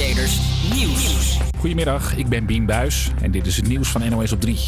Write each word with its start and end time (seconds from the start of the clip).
Creators 0.00 0.49
Nieuws. 0.68 1.38
Goedemiddag, 1.58 2.16
ik 2.16 2.28
ben 2.28 2.46
Bien 2.46 2.66
Buis 2.66 3.10
en 3.22 3.30
dit 3.30 3.46
is 3.46 3.56
het 3.56 3.68
nieuws 3.68 3.88
van 3.88 4.10
NOS 4.10 4.32
op 4.32 4.40
3. 4.40 4.58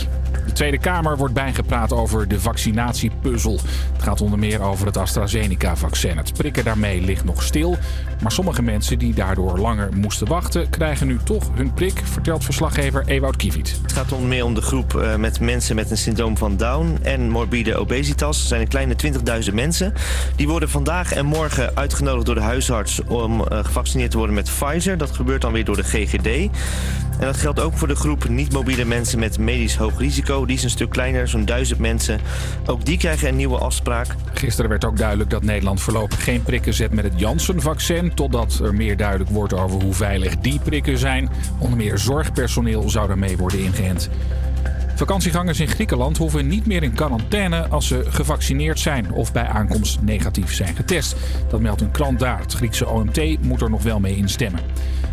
De 0.46 0.52
Tweede 0.52 0.78
Kamer 0.78 1.16
wordt 1.16 1.34
bijgepraat 1.34 1.92
over 1.92 2.28
de 2.28 2.40
vaccinatiepuzzel. 2.40 3.60
Het 3.92 4.02
gaat 4.02 4.20
onder 4.20 4.38
meer 4.38 4.60
over 4.60 4.86
het 4.86 4.96
AstraZeneca-vaccin. 4.96 6.16
Het 6.16 6.32
prikken 6.32 6.64
daarmee 6.64 7.00
ligt 7.00 7.24
nog 7.24 7.42
stil. 7.42 7.78
Maar 8.22 8.32
sommige 8.32 8.62
mensen 8.62 8.98
die 8.98 9.14
daardoor 9.14 9.58
langer 9.58 9.88
moesten 9.94 10.28
wachten, 10.28 10.70
krijgen 10.70 11.06
nu 11.06 11.18
toch 11.24 11.50
hun 11.54 11.74
prik, 11.74 12.00
vertelt 12.04 12.44
verslaggever 12.44 13.04
Ewout 13.06 13.36
Kiewiet. 13.36 13.78
Het 13.82 13.92
gaat 13.92 14.12
onder 14.12 14.28
meer 14.28 14.44
om 14.44 14.54
de 14.54 14.62
groep 14.62 14.94
uh, 14.94 15.16
met 15.16 15.40
mensen 15.40 15.76
met 15.76 15.90
een 15.90 15.96
syndroom 15.96 16.36
van 16.36 16.56
Down 16.56 16.98
en 17.02 17.30
morbide 17.30 17.76
obesitas. 17.76 18.40
Er 18.40 18.46
zijn 18.46 18.60
een 18.60 18.68
kleine 18.68 18.94
20.000 19.48 19.54
mensen. 19.54 19.94
Die 20.36 20.48
worden 20.48 20.68
vandaag 20.68 21.12
en 21.12 21.26
morgen 21.26 21.76
uitgenodigd 21.76 22.26
door 22.26 22.34
de 22.34 22.40
huisarts 22.40 23.00
om 23.04 23.40
uh, 23.40 23.64
gevaccineerd 23.64 24.10
te 24.10 24.16
worden 24.16 24.34
met 24.34 24.50
Pfizer. 24.58 24.96
Dat 24.96 25.10
gebeurt 25.10 25.40
dan 25.40 25.52
weer 25.52 25.64
door 25.64 25.76
de 25.76 25.81
GGD. 25.84 26.26
En 27.18 27.28
dat 27.28 27.36
geldt 27.36 27.60
ook 27.60 27.76
voor 27.76 27.88
de 27.88 27.94
groep 27.94 28.28
niet-mobiele 28.28 28.84
mensen 28.84 29.18
met 29.18 29.38
medisch 29.38 29.76
hoog 29.76 29.98
risico. 29.98 30.46
Die 30.46 30.56
is 30.56 30.62
een 30.62 30.70
stuk 30.70 30.90
kleiner, 30.90 31.28
zo'n 31.28 31.44
duizend 31.44 31.78
mensen. 31.78 32.20
Ook 32.66 32.84
die 32.84 32.98
krijgen 32.98 33.28
een 33.28 33.36
nieuwe 33.36 33.58
afspraak. 33.58 34.06
Gisteren 34.32 34.70
werd 34.70 34.84
ook 34.84 34.96
duidelijk 34.96 35.30
dat 35.30 35.42
Nederland 35.42 35.80
voorlopig 35.80 36.24
geen 36.24 36.42
prikken 36.42 36.74
zet 36.74 36.92
met 36.92 37.04
het 37.04 37.20
Janssen-vaccin. 37.20 38.14
Totdat 38.14 38.60
er 38.62 38.74
meer 38.74 38.96
duidelijk 38.96 39.30
wordt 39.30 39.54
over 39.54 39.82
hoe 39.82 39.94
veilig 39.94 40.38
die 40.38 40.60
prikken 40.64 40.98
zijn. 40.98 41.30
Onder 41.58 41.76
meer 41.76 41.98
zorgpersoneel 41.98 42.90
zou 42.90 43.06
daarmee 43.06 43.36
worden 43.36 43.60
ingeënt. 43.60 44.10
Vakantiegangers 45.02 45.60
in 45.60 45.68
Griekenland 45.68 46.16
hoeven 46.16 46.46
niet 46.46 46.66
meer 46.66 46.82
in 46.82 46.92
quarantaine 46.92 47.68
als 47.68 47.86
ze 47.86 48.04
gevaccineerd 48.08 48.78
zijn 48.78 49.12
of 49.12 49.32
bij 49.32 49.46
aankomst 49.46 50.00
negatief 50.00 50.54
zijn 50.54 50.76
getest. 50.76 51.16
Dat 51.48 51.60
meldt 51.60 51.80
een 51.80 51.90
krant 51.90 52.18
daar. 52.18 52.40
Het 52.40 52.52
Griekse 52.52 52.88
OMT 52.88 53.42
moet 53.42 53.60
er 53.60 53.70
nog 53.70 53.82
wel 53.82 54.00
mee 54.00 54.16
instemmen. 54.16 54.60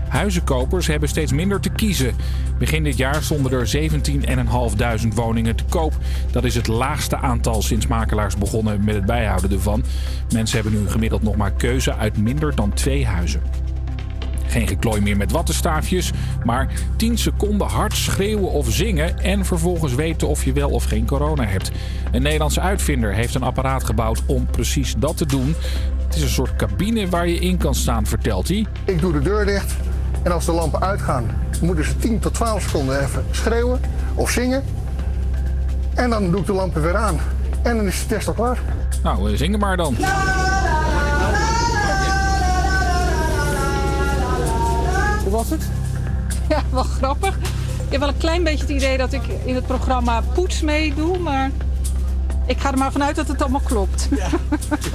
Huizenkopers 0.07 0.87
hebben 0.87 1.09
steeds 1.09 1.31
minder 1.31 1.59
te 1.59 1.69
kiezen. 1.69 2.15
Begin 2.59 2.83
dit 2.83 2.97
jaar 2.97 3.23
stonden 3.23 3.51
er 3.51 3.91
17.500 5.01 5.07
woningen 5.13 5.55
te 5.55 5.63
koop. 5.69 5.93
Dat 6.31 6.43
is 6.43 6.55
het 6.55 6.67
laagste 6.67 7.17
aantal 7.17 7.61
sinds 7.61 7.87
makelaars 7.87 8.35
begonnen 8.37 8.83
met 8.83 8.95
het 8.95 9.05
bijhouden 9.05 9.51
ervan. 9.51 9.83
Mensen 10.33 10.61
hebben 10.61 10.81
nu 10.81 10.89
gemiddeld 10.89 11.23
nog 11.23 11.35
maar 11.35 11.51
keuze 11.51 11.95
uit 11.95 12.17
minder 12.17 12.55
dan 12.55 12.73
twee 12.73 13.05
huizen. 13.05 13.41
Geen 14.49 14.67
geklooi 14.67 15.01
meer 15.01 15.17
met 15.17 15.31
wattenstaafjes, 15.31 16.11
maar 16.43 16.67
10 16.95 17.17
seconden 17.17 17.67
hard 17.67 17.95
schreeuwen 17.95 18.51
of 18.51 18.71
zingen 18.71 19.19
en 19.19 19.45
vervolgens 19.45 19.95
weten 19.95 20.27
of 20.27 20.45
je 20.45 20.53
wel 20.53 20.69
of 20.69 20.83
geen 20.83 21.05
corona 21.05 21.43
hebt. 21.43 21.71
Een 22.11 22.21
Nederlandse 22.21 22.61
uitvinder 22.61 23.13
heeft 23.13 23.35
een 23.35 23.43
apparaat 23.43 23.83
gebouwd 23.83 24.21
om 24.25 24.45
precies 24.45 24.95
dat 24.97 25.17
te 25.17 25.25
doen. 25.25 25.55
Het 26.05 26.15
is 26.15 26.21
een 26.21 26.29
soort 26.29 26.55
cabine 26.55 27.09
waar 27.09 27.27
je 27.27 27.39
in 27.39 27.57
kan 27.57 27.75
staan, 27.75 28.05
vertelt 28.05 28.47
hij. 28.47 28.65
Ik 28.85 29.01
doe 29.01 29.11
de 29.11 29.21
deur 29.21 29.45
dicht 29.45 29.73
en 30.23 30.31
als 30.31 30.45
de 30.45 30.51
lampen 30.51 30.81
uitgaan, 30.81 31.25
moeten 31.61 31.85
ze 31.85 31.97
10 31.97 32.19
tot 32.19 32.33
12 32.33 32.63
seconden 32.63 33.01
even 33.01 33.25
schreeuwen 33.31 33.79
of 34.15 34.29
zingen. 34.29 34.63
En 35.93 36.09
dan 36.09 36.31
doe 36.31 36.39
ik 36.39 36.45
de 36.45 36.53
lampen 36.53 36.81
weer 36.81 36.95
aan. 36.95 37.19
En 37.61 37.75
dan 37.75 37.85
is 37.85 37.99
de 38.01 38.07
test 38.07 38.27
al 38.27 38.33
klaar. 38.33 38.57
Nou, 39.03 39.37
zingen 39.37 39.59
maar 39.59 39.77
dan. 39.77 39.95
Hoe 45.29 45.37
was 45.37 45.49
het? 45.49 45.69
Ja, 46.49 46.63
wel 46.71 46.83
grappig. 46.83 47.37
Ik 47.85 47.91
heb 47.91 47.99
wel 47.99 48.09
een 48.09 48.17
klein 48.17 48.43
beetje 48.43 48.59
het 48.59 48.69
idee 48.69 48.97
dat 48.97 49.13
ik 49.13 49.21
in 49.45 49.55
het 49.55 49.65
programma 49.67 50.21
Poets 50.33 50.61
meedoe, 50.61 51.17
maar 51.17 51.51
ik 52.45 52.59
ga 52.59 52.71
er 52.71 52.77
maar 52.77 52.91
vanuit 52.91 53.15
dat 53.15 53.27
het 53.27 53.41
allemaal 53.41 53.61
klopt. 53.63 54.09
Ja. 54.15 54.29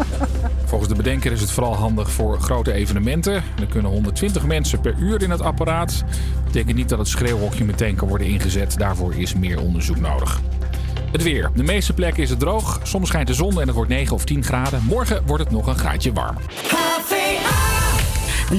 Volgens 0.70 0.90
de 0.90 0.96
bedenker 0.96 1.32
is 1.32 1.40
het 1.40 1.50
vooral 1.50 1.74
handig 1.74 2.10
voor 2.10 2.40
grote 2.40 2.72
evenementen. 2.72 3.34
Er 3.34 3.66
kunnen 3.68 3.90
120 3.90 4.46
mensen 4.46 4.80
per 4.80 4.94
uur 4.98 5.22
in 5.22 5.30
het 5.30 5.40
apparaat. 5.40 6.04
Dat 6.34 6.44
betekent 6.44 6.76
niet 6.76 6.88
dat 6.88 6.98
het 6.98 7.08
schreeuwhokje 7.08 7.64
meteen 7.64 7.94
kan 7.94 8.08
worden 8.08 8.26
ingezet. 8.26 8.78
Daarvoor 8.78 9.14
is 9.14 9.34
meer 9.34 9.60
onderzoek 9.60 10.00
nodig. 10.00 10.40
Het 11.12 11.22
weer. 11.22 11.50
De 11.54 11.62
meeste 11.62 11.92
plekken 11.92 12.22
is 12.22 12.30
het 12.30 12.38
droog. 12.38 12.80
Soms 12.82 13.08
schijnt 13.08 13.26
de 13.26 13.34
zon 13.34 13.60
en 13.60 13.66
het 13.66 13.76
wordt 13.76 13.90
9 13.90 14.14
of 14.14 14.24
10 14.24 14.44
graden. 14.44 14.82
Morgen 14.84 15.22
wordt 15.26 15.44
het 15.44 15.52
nog 15.52 15.66
een 15.66 15.78
graadje 15.78 16.12
warm. 16.12 16.36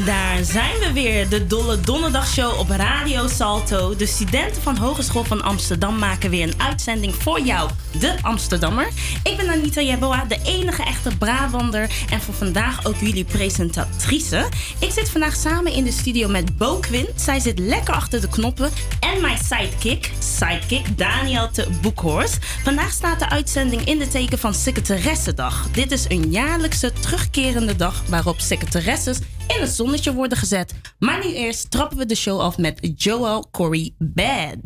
Daar 0.03 0.43
zijn 0.43 0.79
we 0.79 0.91
weer, 0.93 1.29
de 1.29 1.47
Dolle 1.47 1.79
Donderdagshow 1.79 2.59
op 2.59 2.69
Radio 2.69 3.27
Salto. 3.27 3.95
De 3.95 4.05
studenten 4.05 4.61
van 4.61 4.77
Hogeschool 4.77 5.23
van 5.23 5.41
Amsterdam 5.41 5.97
maken 5.97 6.29
weer 6.29 6.47
een 6.47 6.61
uitzending 6.61 7.15
voor 7.15 7.39
jou, 7.41 7.69
de 7.99 8.15
Amsterdammer. 8.21 8.87
Ik 9.23 9.37
ben 9.37 9.49
Anita 9.49 9.81
Jeboa, 9.81 10.25
de 10.25 10.39
enige 10.43 10.83
echte 10.83 11.17
Brabander 11.17 11.89
en 12.09 12.21
voor 12.21 12.33
vandaag 12.33 12.85
ook 12.85 12.95
jullie 12.99 13.23
presentatrice. 13.23 14.45
Ik 14.79 14.91
zit 14.91 15.09
vandaag 15.09 15.35
samen 15.35 15.73
in 15.73 15.83
de 15.83 15.91
studio 15.91 16.27
met 16.27 16.57
Bo 16.57 16.77
Quint. 16.79 17.09
Zij 17.15 17.39
zit 17.39 17.59
lekker 17.59 17.93
achter 17.93 18.21
de 18.21 18.29
knoppen. 18.29 18.71
En 18.99 19.21
mijn 19.21 19.37
sidekick, 19.37 20.11
sidekick 20.19 20.97
Daniel 20.97 21.49
te 21.51 21.67
Boekhorst. 21.81 22.37
Vandaag 22.63 22.91
staat 22.91 23.19
de 23.19 23.29
uitzending 23.29 23.85
in 23.85 23.97
de 23.97 24.07
teken 24.07 24.39
van 24.39 24.53
Secretaressendag. 24.53 25.67
Dit 25.71 25.91
is 25.91 26.05
een 26.07 26.31
jaarlijkse 26.31 26.93
terugkerende 26.99 27.75
dag 27.75 28.03
waarop 28.07 28.39
secretaresses 28.39 29.19
in 29.47 29.61
het 29.61 29.69
zonnetje 29.69 30.13
worden 30.13 30.37
gezet. 30.37 30.73
Maar 30.99 31.25
nu 31.25 31.33
eerst 31.33 31.71
trappen 31.71 31.97
we 31.97 32.05
de 32.05 32.15
show 32.15 32.39
af 32.39 32.57
met 32.57 32.93
Joel 32.95 33.45
Corey 33.51 33.93
Bad. 33.97 34.57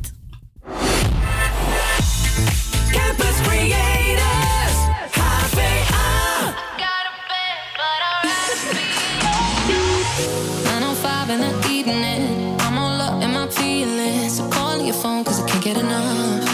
Campus 2.91 3.41
Creators, 3.44 4.78
HVA. 5.12 6.53
905 10.63 11.29
in 11.29 11.39
the 11.39 11.68
evening. 11.69 12.59
I'm 12.62 12.78
all 12.78 13.01
up 13.01 13.22
in 13.23 13.31
my 13.31 13.47
feelings. 13.50 14.35
So 14.35 14.47
calling 14.50 14.85
your 14.85 15.00
phone 15.01 15.23
cause 15.23 15.44
I 15.44 15.45
can't 15.50 15.63
get 15.63 15.78
enough. 15.78 16.47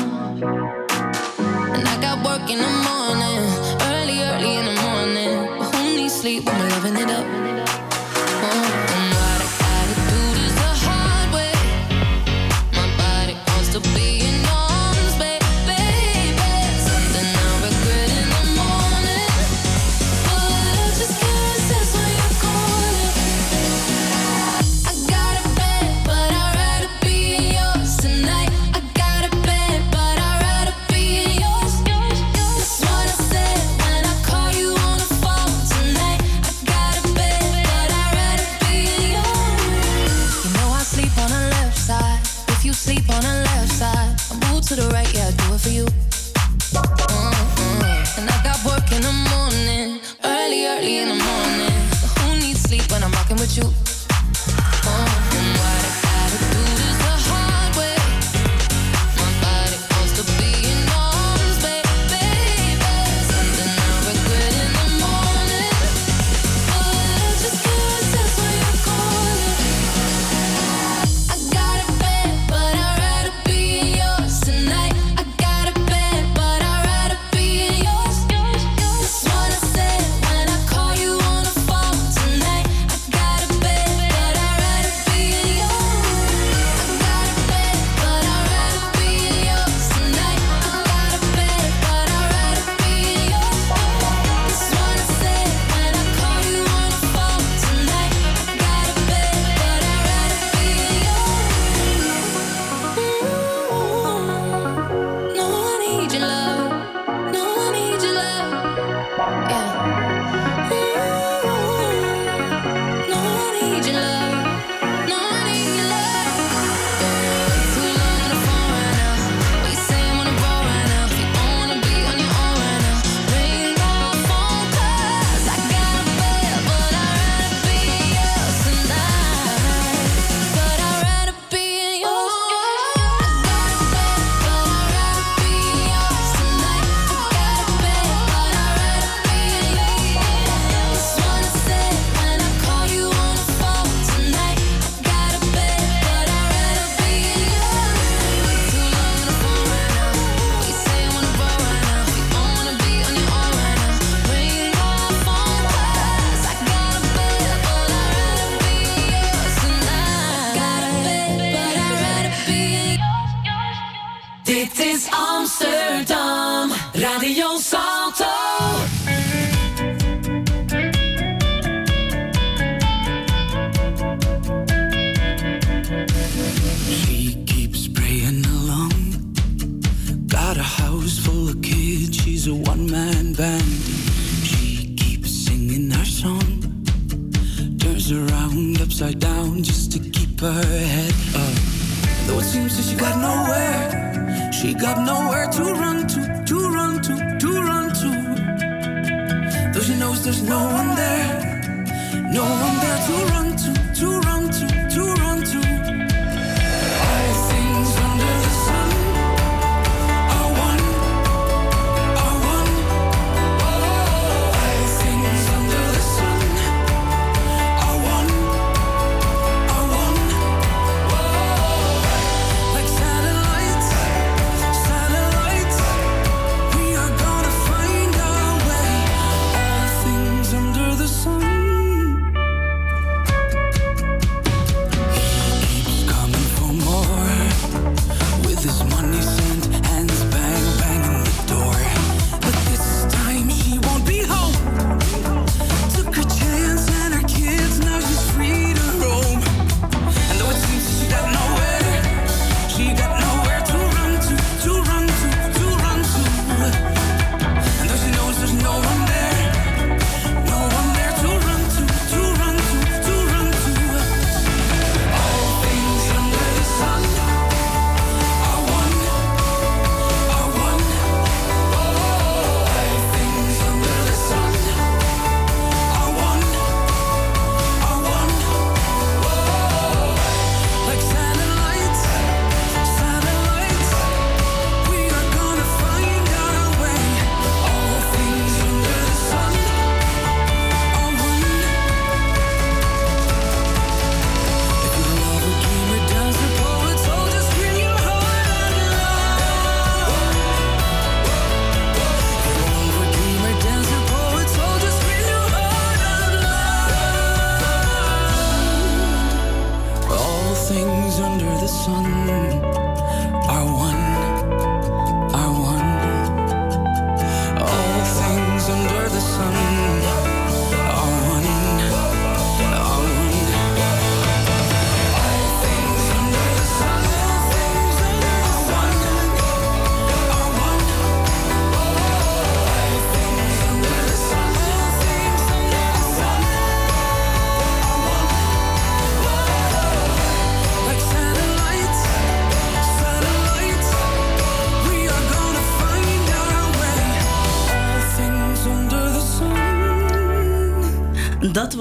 And 1.74 1.88
I 1.88 1.98
got 2.02 2.24
work 2.26 2.50
in 2.50 2.60
the 2.60 2.70
morning. 2.90 3.42
Early, 3.82 4.22
early 4.24 4.56
in 4.56 4.66
the 4.66 4.82
morning. 4.82 5.58
But 5.58 5.76
who 5.76 5.84
needs 5.96 6.14
sleep 6.14 6.46
when 6.46 6.60
we're 6.60 6.70
loving 6.70 6.98
it 6.98 7.10
up? 7.10 7.45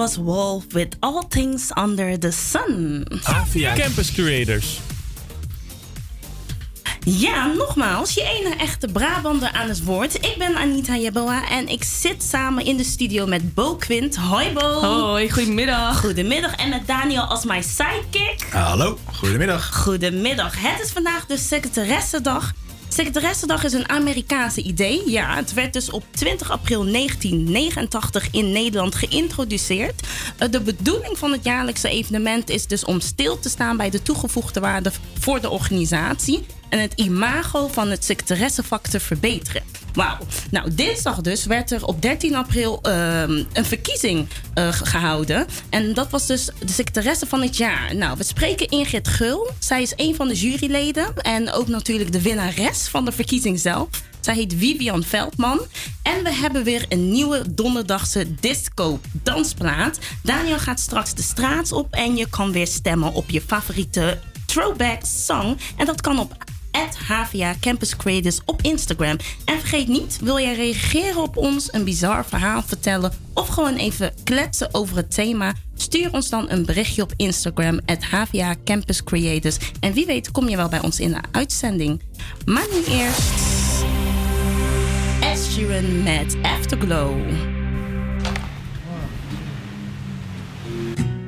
Was 0.04 0.16
Wolf 0.16 0.64
with 0.72 0.96
All 1.00 1.22
Things 1.28 1.70
Under 1.78 2.18
the 2.18 2.30
Sun. 2.30 3.06
Avia 3.22 3.74
Campus 3.74 4.12
Creators. 4.12 4.80
Ja, 7.04 7.46
nogmaals, 7.46 8.14
je 8.14 8.22
ene 8.22 8.56
echte 8.56 8.88
Brabander 8.92 9.50
aan 9.52 9.68
het 9.68 9.84
woord. 9.84 10.14
Ik 10.14 10.34
ben 10.38 10.56
Anita 10.56 10.96
Jeboa 10.96 11.48
en 11.48 11.68
ik 11.68 11.84
zit 11.84 12.22
samen 12.22 12.64
in 12.64 12.76
de 12.76 12.84
studio 12.84 13.26
met 13.26 13.54
Bo 13.54 13.76
Quint. 13.76 14.16
Hoi 14.16 14.52
Bo. 14.52 14.80
Hoi, 14.80 15.30
goedemiddag. 15.30 16.00
Goedemiddag. 16.00 16.54
En 16.54 16.68
met 16.68 16.86
Daniel 16.86 17.22
als 17.22 17.44
mijn 17.44 17.62
sidekick. 17.62 18.46
Hallo, 18.50 18.98
goedemiddag. 19.14 19.74
Goedemiddag. 19.74 20.54
Het 20.60 20.80
is 20.80 20.90
vandaag 20.90 21.26
de 21.26 21.36
Secretaressendag. 21.36 22.52
Secretaressendag 22.94 23.64
is 23.64 23.72
een 23.72 23.88
Amerikaanse 23.88 24.62
idee. 24.62 25.10
Ja, 25.10 25.34
het 25.34 25.52
werd 25.52 25.72
dus 25.72 25.90
op 25.90 26.04
20 26.10 26.50
april 26.50 26.84
1989 26.84 28.28
in 28.30 28.52
Nederland 28.52 28.94
geïntroduceerd. 28.94 30.06
Eh, 30.38 30.50
De 30.50 30.60
bedoeling 30.60 31.18
van 31.18 31.32
het 31.32 31.44
jaarlijkse 31.44 31.88
evenement 31.88 32.50
is 32.50 32.66
dus 32.66 32.84
om 32.84 33.00
stil 33.00 33.38
te 33.38 33.48
staan 33.48 33.76
bij 33.76 33.90
de 33.90 34.02
toegevoegde 34.02 34.60
waarde 34.60 34.92
voor 35.18 35.40
de 35.40 35.50
organisatie 35.50 36.46
en 36.68 36.78
het 36.78 36.92
imago 36.94 37.68
van 37.68 37.90
het 37.90 38.04
secretaressenvak 38.04 38.86
te 38.86 39.00
verbeteren. 39.00 39.62
Wauw. 39.94 40.18
Nou, 40.50 40.74
dinsdag 40.74 41.20
dus 41.20 41.44
werd 41.44 41.70
er 41.70 41.84
op 41.84 42.02
13 42.02 42.34
april 42.34 42.78
ehm, 42.82 43.44
een 43.52 43.64
verkiezing 43.64 44.28
eh, 44.54 44.72
ge- 44.72 44.86
gehouden. 44.86 45.46
En 45.70 45.94
dat 45.94 46.10
was 46.10 46.26
dus 46.26 46.44
de 46.44 46.72
secretaresse 46.72 47.26
van 47.26 47.42
het 47.42 47.56
jaar. 47.56 47.96
Nou, 47.96 48.16
we 48.16 48.24
spreken 48.24 48.68
Ingrid 48.68 49.08
Gul. 49.08 49.50
Zij 49.58 49.82
is 49.82 49.92
een 49.96 50.14
van 50.14 50.28
de 50.28 50.34
juryleden. 50.34 51.16
En 51.16 51.52
ook 51.52 51.68
natuurlijk 51.68 52.12
de 52.12 52.22
winnares 52.22 52.88
van 52.88 53.04
de 53.04 53.12
verkiezing 53.12 53.60
zelf. 53.60 53.88
Zij 54.20 54.34
heet 54.34 54.54
Vivian 54.58 55.02
Veldman. 55.02 55.60
En 56.02 56.22
we 56.22 56.32
hebben 56.34 56.64
weer 56.64 56.84
een 56.88 57.10
nieuwe 57.10 57.54
donderdagse 57.54 58.34
disco-dansplaat. 58.40 59.98
Daniel 60.22 60.58
gaat 60.58 60.80
straks 60.80 61.14
de 61.14 61.22
straat 61.22 61.72
op 61.72 61.92
en 61.94 62.16
je 62.16 62.28
kan 62.30 62.52
weer 62.52 62.66
stemmen 62.66 63.12
op 63.12 63.30
je 63.30 63.40
favoriete 63.46 64.18
throwback 64.46 65.00
song. 65.24 65.56
En 65.76 65.86
dat 65.86 66.00
kan 66.00 66.18
op 66.18 66.44
HVA 67.06 67.54
Campus 67.60 67.96
Creators 67.96 68.40
op 68.44 68.62
Instagram. 68.62 69.16
En 69.44 69.58
vergeet 69.58 69.88
niet, 69.88 70.18
wil 70.20 70.38
jij 70.38 70.54
reageren 70.54 71.22
op 71.22 71.36
ons, 71.36 71.72
een 71.72 71.84
bizar 71.84 72.24
verhaal 72.26 72.62
vertellen 72.62 73.12
of 73.34 73.48
gewoon 73.48 73.76
even 73.76 74.14
kletsen 74.24 74.74
over 74.74 74.96
het 74.96 75.14
thema? 75.14 75.52
Stuur 75.76 76.12
ons 76.12 76.28
dan 76.28 76.50
een 76.50 76.64
berichtje 76.64 77.02
op 77.02 77.12
Instagram 77.16 77.80
HVA 78.10 78.54
Campus 78.64 79.04
Creators. 79.04 79.56
En 79.80 79.92
wie 79.92 80.06
weet 80.06 80.30
kom 80.30 80.48
je 80.48 80.56
wel 80.56 80.68
bij 80.68 80.82
ons 80.82 81.00
in 81.00 81.12
de 81.12 81.20
uitzending. 81.30 82.02
Maar 82.44 82.66
nu 82.72 82.94
eerst 82.94 83.32
Ed 85.20 86.02
met 86.02 86.36
Afterglow. 86.42 87.16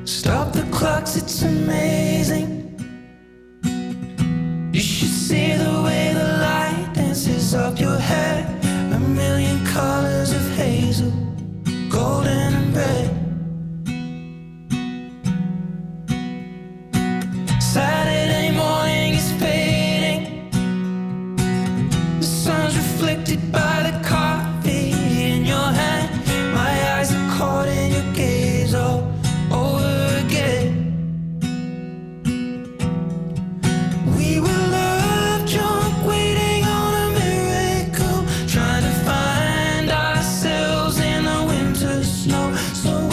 Stop 0.03 0.53
the 0.53 0.63
clocks, 0.69 1.15
it's 1.15 1.43
amazing. 1.43 2.66
You 4.77 4.83
should 4.83 5.09
see 5.09 5.53
the 5.53 5.81
way 5.81 6.13
the 6.13 6.37
light 6.37 6.91
dances 6.93 7.55
up 7.55 7.79
your 7.79 7.97
hair. 7.97 8.45
A 8.93 8.99
million 8.99 9.65
colors 9.65 10.31
of 10.31 10.51
hazel, 10.51 11.11
golden 11.89 12.53
and 12.53 12.75
red. 12.75 13.09
Saturday 17.59 18.16
So 42.57 43.06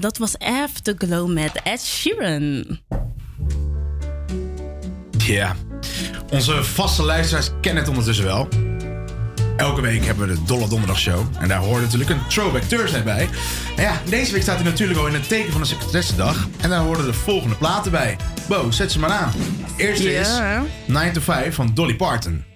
dat 0.00 0.18
was 0.18 0.38
Afterglow 0.38 1.32
met 1.32 1.60
Ed 1.62 1.80
Sheeran. 1.82 2.78
Ja. 5.18 5.56
Onze 6.30 6.64
vaste 6.64 7.02
luisteraars 7.02 7.50
kennen 7.60 7.80
het 7.82 7.88
ondertussen 7.90 8.24
wel. 8.24 8.48
Elke 9.56 9.80
week 9.80 10.04
hebben 10.04 10.28
we 10.28 10.34
de 10.34 10.42
Dolle 10.42 10.68
Donderdag 10.68 10.98
Show. 10.98 11.26
En 11.38 11.48
daar 11.48 11.58
hoort 11.58 11.82
natuurlijk 11.82 12.10
een 12.10 12.26
Throwback 12.28 12.62
Thursday 12.62 13.02
bij. 13.02 13.28
En 13.76 13.82
ja, 13.82 14.00
deze 14.08 14.32
week 14.32 14.42
staat 14.42 14.56
hij 14.56 14.64
natuurlijk 14.64 14.98
al 14.98 15.06
in 15.06 15.14
het 15.14 15.28
teken 15.28 15.52
van 15.52 15.60
de 15.60 15.66
Secretaressendag. 15.66 16.48
En 16.60 16.70
daar 16.70 16.80
horen 16.80 17.04
de 17.04 17.12
volgende 17.12 17.54
platen 17.54 17.90
bij. 17.90 18.16
Bo, 18.48 18.70
zet 18.70 18.92
ze 18.92 18.98
maar 18.98 19.10
aan. 19.10 19.32
Eerste 19.76 20.14
is 20.14 20.28
Ja. 20.28 20.64
9 20.86 21.12
to 21.12 21.20
5 21.20 21.54
van 21.54 21.70
Dolly 21.74 21.96
Parton. 21.96 22.49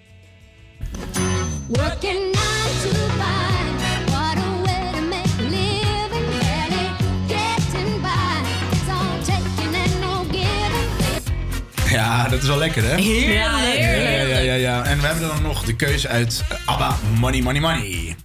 Dat 12.35 12.43
is 12.43 12.49
wel 12.49 12.59
lekker, 12.59 12.83
hè? 12.83 12.95
Heerlijk. 13.01 13.35
Ja, 13.35 13.59
ja, 13.63 14.27
ja, 14.27 14.39
ja, 14.39 14.55
ja. 14.55 14.85
En 14.85 15.01
we 15.01 15.07
hebben 15.07 15.29
dan 15.29 15.43
nog 15.43 15.65
de 15.65 15.77
keuze 15.77 16.09
uit 16.09 16.45
ABBA 16.65 16.97
Money, 17.19 17.41
Money, 17.43 17.61
Money. 17.61 18.17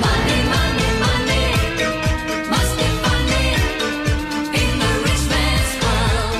Money, 0.00 0.38
money, 0.44 0.90
money, 1.04 1.50
must 2.50 2.76
be 2.76 2.86
funny 3.02 3.54
in 4.52 4.78
the 4.78 5.02
rich 5.04 5.28
man's 5.28 5.72
world. 5.80 6.36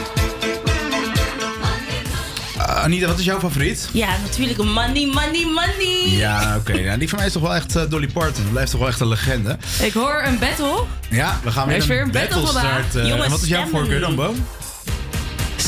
Eh, 2.68 2.82
Anita, 2.84 3.06
wat 3.06 3.18
is 3.18 3.25
jouw 3.25 3.38
favoriet? 3.40 3.88
Ja, 3.92 4.08
natuurlijk 4.22 4.58
money, 4.58 5.06
money, 5.06 5.44
money. 5.44 6.08
Ja, 6.08 6.56
oké. 6.56 6.72
Ja, 6.72 6.96
die 6.96 7.08
van 7.08 7.18
mij 7.18 7.26
is 7.26 7.32
toch 7.32 7.42
wel 7.42 7.54
echt 7.54 7.76
eh, 7.76 7.82
Dolly 7.88 8.08
Parton. 8.08 8.42
Dat 8.42 8.52
blijft 8.52 8.70
toch 8.70 8.80
wel 8.80 8.88
echt 8.88 9.00
een 9.00 9.08
legende. 9.08 9.58
Ik 9.82 9.92
hoor 9.92 10.22
een 10.25 10.38
battle. 10.38 10.84
Ja, 11.10 11.40
we 11.44 11.50
gaan 11.50 11.62
Er 11.62 11.68
weer 11.68 11.76
is 11.76 11.82
een, 11.82 11.88
weer 11.88 12.00
een 12.02 12.10
battle 12.10 12.46
starten. 12.46 13.06
Jongens, 13.06 13.25
en 13.25 13.30
wat 13.30 13.42
is 13.42 13.48
jouw 13.48 13.66
voorkeur 13.66 14.00
dan, 14.00 14.10
niet. 14.10 14.20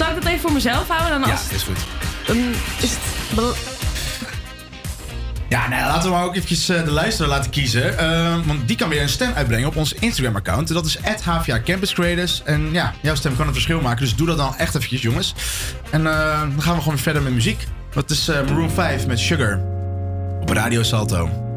Zal 0.00 0.08
ik 0.08 0.14
dat 0.14 0.24
even 0.24 0.40
voor 0.40 0.52
mezelf 0.52 0.88
houden? 0.88 1.20
Dan 1.20 1.28
Ja, 1.28 1.34
als, 1.34 1.48
is 1.48 1.62
goed. 1.62 1.78
is 2.80 2.90
het... 2.90 3.56
Ja, 5.48 5.68
nou, 5.68 5.82
laten 5.82 6.10
we 6.10 6.16
maar 6.16 6.24
ook 6.24 6.34
eventjes 6.34 6.68
eh, 6.68 6.84
de 6.84 6.90
luisteraar 6.90 7.30
laten 7.30 7.50
kiezen. 7.50 7.98
Eh, 7.98 8.36
want 8.46 8.68
die 8.68 8.76
kan 8.76 8.88
weer 8.88 9.02
een 9.02 9.08
stem 9.08 9.32
uitbrengen 9.32 9.68
op 9.68 9.76
ons 9.76 9.92
Instagram-account. 9.92 10.68
Dat 10.68 10.86
is 10.86 10.98
HVA 11.24 11.60
Campus 11.64 11.92
Creators. 11.92 12.42
En 12.44 12.72
ja, 12.72 12.94
jouw 13.00 13.14
stem 13.14 13.36
kan 13.36 13.46
een 13.46 13.52
verschil 13.52 13.80
maken. 13.80 14.00
Dus 14.00 14.16
doe 14.16 14.26
dat 14.26 14.36
dan 14.36 14.56
echt 14.56 14.74
eventjes, 14.74 15.02
jongens. 15.02 15.34
En 15.90 16.06
eh, 16.06 16.40
dan 16.40 16.62
gaan 16.62 16.74
we 16.74 16.78
gewoon 16.80 16.94
weer 16.94 16.98
verder 16.98 17.22
met 17.22 17.32
muziek. 17.32 17.66
Dat 17.92 18.10
is 18.10 18.28
eh, 18.28 18.42
Maroon 18.46 18.70
5 18.70 19.06
met 19.06 19.18
Sugar. 19.18 19.60
Op 20.40 20.50
Radio 20.50 20.82
Salto. 20.82 21.49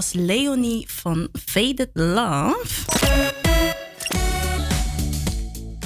Was 0.00 0.12
Leonie 0.12 0.84
van 0.88 1.28
Faded 1.44 1.90
Love. 1.92 2.84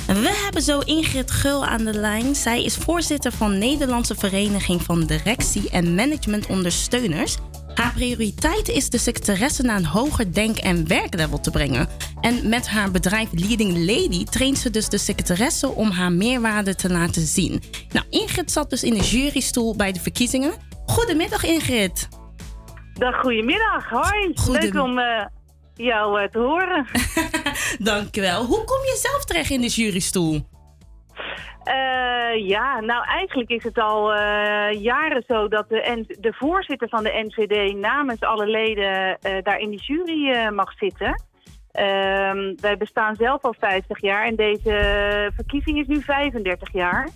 We 0.07 0.41
hebben 0.45 0.63
zo 0.63 0.79
Ingrid 0.79 1.31
Gul 1.31 1.67
aan 1.67 1.85
de 1.85 1.95
lijn. 1.95 2.35
Zij 2.35 2.65
is 2.65 2.77
voorzitter 2.77 3.33
van 3.33 3.59
Nederlandse 3.59 4.15
Vereniging 4.15 4.83
van 4.83 5.07
Directie 5.07 5.71
en 5.71 5.95
Managementondersteuners. 5.95 7.37
Haar 7.75 7.93
prioriteit 7.93 8.69
is 8.69 8.91
de 8.91 8.99
secretaresse 8.99 9.63
naar 9.63 9.77
een 9.77 9.87
hoger 9.87 10.33
denk- 10.33 10.59
en 10.59 10.89
werklevel 10.89 11.41
te 11.41 11.51
brengen. 11.51 11.89
En 12.21 12.49
met 12.49 12.69
haar 12.69 12.91
bedrijf 12.91 13.29
Leading 13.33 13.77
Lady 13.77 14.25
traint 14.25 14.59
ze 14.59 14.71
dus 14.71 14.89
de 14.89 14.99
secretaresse 14.99 15.69
om 15.69 15.91
haar 15.91 16.13
meerwaarde 16.13 16.75
te 16.75 16.91
laten 16.91 17.27
zien. 17.27 17.63
Nou, 17.93 18.07
Ingrid 18.11 18.53
zat 18.53 18.71
dus 18.71 18.83
in 18.83 18.95
de 18.95 19.05
jurystoel 19.05 19.77
bij 19.77 19.93
de 19.93 20.01
verkiezingen. 20.01 20.53
Goedemiddag 20.87 21.45
Ingrid. 21.45 22.09
Dag, 22.95 23.21
goedemiddag. 23.21 23.91
Hoi. 23.91 24.35
Leuk 24.49 24.83
om 24.83 24.99
eh, 24.99 25.25
jou 25.75 26.21
eh, 26.21 26.29
te 26.29 26.39
horen. 26.39 26.87
Dankjewel. 27.93 28.45
Hoe 28.45 28.65
kom 28.65 28.79
je 28.79 28.97
zelf 29.03 29.25
terecht 29.25 29.51
in 29.51 29.61
de 29.61 29.67
jurystoel? 29.67 30.41
Eh, 31.65 32.49
ja, 32.49 32.81
nou 32.81 33.05
eigenlijk 33.05 33.51
is 33.51 33.65
het 33.65 33.79
al 33.79 34.15
jaren 34.71 35.25
zo 35.27 35.49
dat 35.49 35.69
de, 35.69 36.17
de 36.21 36.33
voorzitter 36.33 36.89
van 36.89 37.03
de 37.03 37.27
NVD 37.29 37.77
namens 37.77 38.21
alle 38.21 38.47
leden 38.47 39.19
daar 39.43 39.59
in 39.59 39.71
die 39.71 39.83
jury 39.83 40.49
mag 40.49 40.73
zitten. 40.73 41.23
Ehm, 41.73 42.55
wij 42.61 42.77
bestaan 42.77 43.15
zelf 43.15 43.43
al 43.43 43.55
50 43.59 44.01
jaar 44.01 44.27
en 44.27 44.37
deze 44.37 45.31
verkiezing 45.35 45.79
is 45.79 45.87
nu 45.87 46.01
35 46.01 46.73
jaar. 46.73 47.09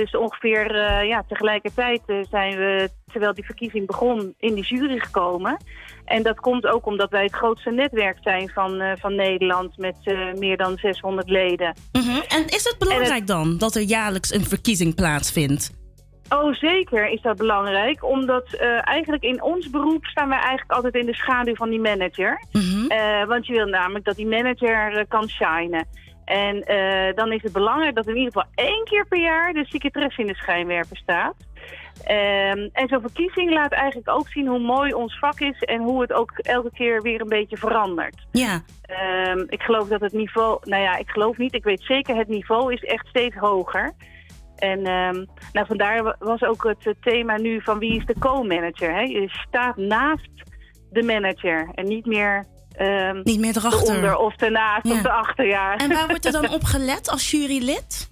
Dus 0.00 0.16
ongeveer 0.16 0.74
eh, 0.74 1.08
ja, 1.08 1.24
tegelijkertijd 1.28 2.00
eh, 2.06 2.16
zijn 2.30 2.56
we, 2.56 2.88
terwijl 3.12 3.34
die 3.34 3.44
verkiezing 3.44 3.86
begon, 3.86 4.34
in 4.38 4.54
die 4.54 4.64
jury 4.64 4.98
gekomen. 4.98 5.56
En 6.04 6.22
dat 6.22 6.40
komt 6.40 6.66
ook 6.66 6.86
omdat 6.86 7.10
wij 7.10 7.22
het 7.22 7.34
grootste 7.34 7.70
netwerk 7.70 8.18
zijn 8.20 8.48
van, 8.48 8.80
eh, 8.80 8.92
van 8.98 9.14
Nederland 9.14 9.76
met 9.76 9.96
meer 10.38 10.56
dan 10.56 10.76
600 10.76 11.28
leden. 11.28 11.74
Mhm. 11.92 12.20
En 12.28 12.46
is 12.46 12.64
het 12.64 12.76
belangrijk 12.78 13.26
dan 13.26 13.58
dat 13.58 13.74
er 13.74 13.82
jaarlijks 13.82 14.34
een 14.34 14.44
verkiezing 14.44 14.94
plaatsvindt? 14.94 15.78
Oh, 16.28 16.54
zeker 16.54 17.08
is 17.08 17.22
dat 17.22 17.36
belangrijk. 17.36 18.04
Omdat 18.04 18.54
eigenlijk 18.80 19.22
in 19.22 19.42
ons 19.42 19.70
beroep 19.70 20.04
staan 20.04 20.28
wij 20.28 20.38
eigenlijk 20.38 20.72
altijd 20.72 20.94
in 20.94 21.06
de 21.06 21.14
schaduw 21.14 21.54
van 21.54 21.70
die 21.70 21.80
manager. 21.80 22.44
Eh, 22.88 23.24
want 23.26 23.46
je 23.46 23.52
wil 23.52 23.66
namelijk 23.66 24.04
dat 24.04 24.16
die 24.16 24.26
manager 24.26 25.06
kan 25.08 25.28
shinen. 25.28 25.86
En 26.30 26.62
eh, 26.62 27.14
dan 27.14 27.32
is 27.32 27.42
het 27.42 27.52
belangrijk 27.52 27.94
dat 27.94 28.06
in 28.06 28.16
ieder 28.16 28.32
geval 28.32 28.50
één 28.54 28.84
keer 28.84 29.06
per 29.06 29.18
jaar 29.20 29.52
de 29.52 29.66
secretaresse 29.66 30.20
in 30.20 30.26
de 30.26 30.34
schijnwerper 30.34 30.96
staat. 30.96 31.34
Ehm, 32.04 32.68
en 32.72 32.88
zo'n 32.88 33.00
verkiezing 33.00 33.50
laat 33.52 33.72
eigenlijk 33.72 34.10
ook 34.10 34.28
zien 34.28 34.46
hoe 34.46 34.58
mooi 34.58 34.92
ons 34.94 35.18
vak 35.18 35.40
is 35.40 35.62
en 35.62 35.82
hoe 35.82 36.00
het 36.00 36.12
ook 36.12 36.30
elke 36.38 36.70
keer 36.72 37.02
weer 37.02 37.20
een 37.20 37.28
beetje 37.28 37.56
verandert. 37.56 38.26
Ja. 38.32 38.60
Ehm, 38.82 39.44
ik 39.48 39.62
geloof 39.62 39.88
dat 39.88 40.00
het 40.00 40.12
niveau, 40.12 40.58
nou 40.62 40.82
ja, 40.82 40.96
ik 40.96 41.10
geloof 41.10 41.36
niet, 41.36 41.54
ik 41.54 41.64
weet 41.64 41.82
zeker, 41.82 42.16
het 42.16 42.28
niveau 42.28 42.72
is 42.72 42.84
echt 42.84 43.06
steeds 43.06 43.36
hoger. 43.36 43.92
En 44.56 44.84
ehm, 44.86 45.24
nou, 45.52 45.66
vandaar 45.66 46.02
wa- 46.02 46.16
was 46.18 46.42
ook 46.42 46.64
het 46.64 46.86
eh, 46.86 46.92
thema 47.00 47.36
nu 47.36 47.60
van 47.62 47.78
wie 47.78 47.96
is 47.96 48.06
de 48.06 48.18
co-manager. 48.18 49.06
Je 49.08 49.28
staat 49.28 49.76
naast 49.76 50.30
de 50.90 51.02
manager 51.02 51.68
en 51.74 51.84
niet 51.84 52.06
meer, 52.06 52.46
ehm 52.80 53.20
Niet 53.22 53.40
meer 53.40 53.56
erachter. 53.56 53.88
eronder 53.90 54.16
of 54.16 54.36
ernaast 54.36 54.86
Ja. 54.86 54.92
of 54.92 55.04
erachter. 55.04 55.46
Ja. 55.46 55.76
En 55.76 55.88
waar 55.92 56.06
wordt 56.08 56.24
er 56.24 56.32
dan 56.32 56.48
op 56.58 56.64
gelet 56.64 57.10
als 57.10 57.30
jurylid? 57.30 58.08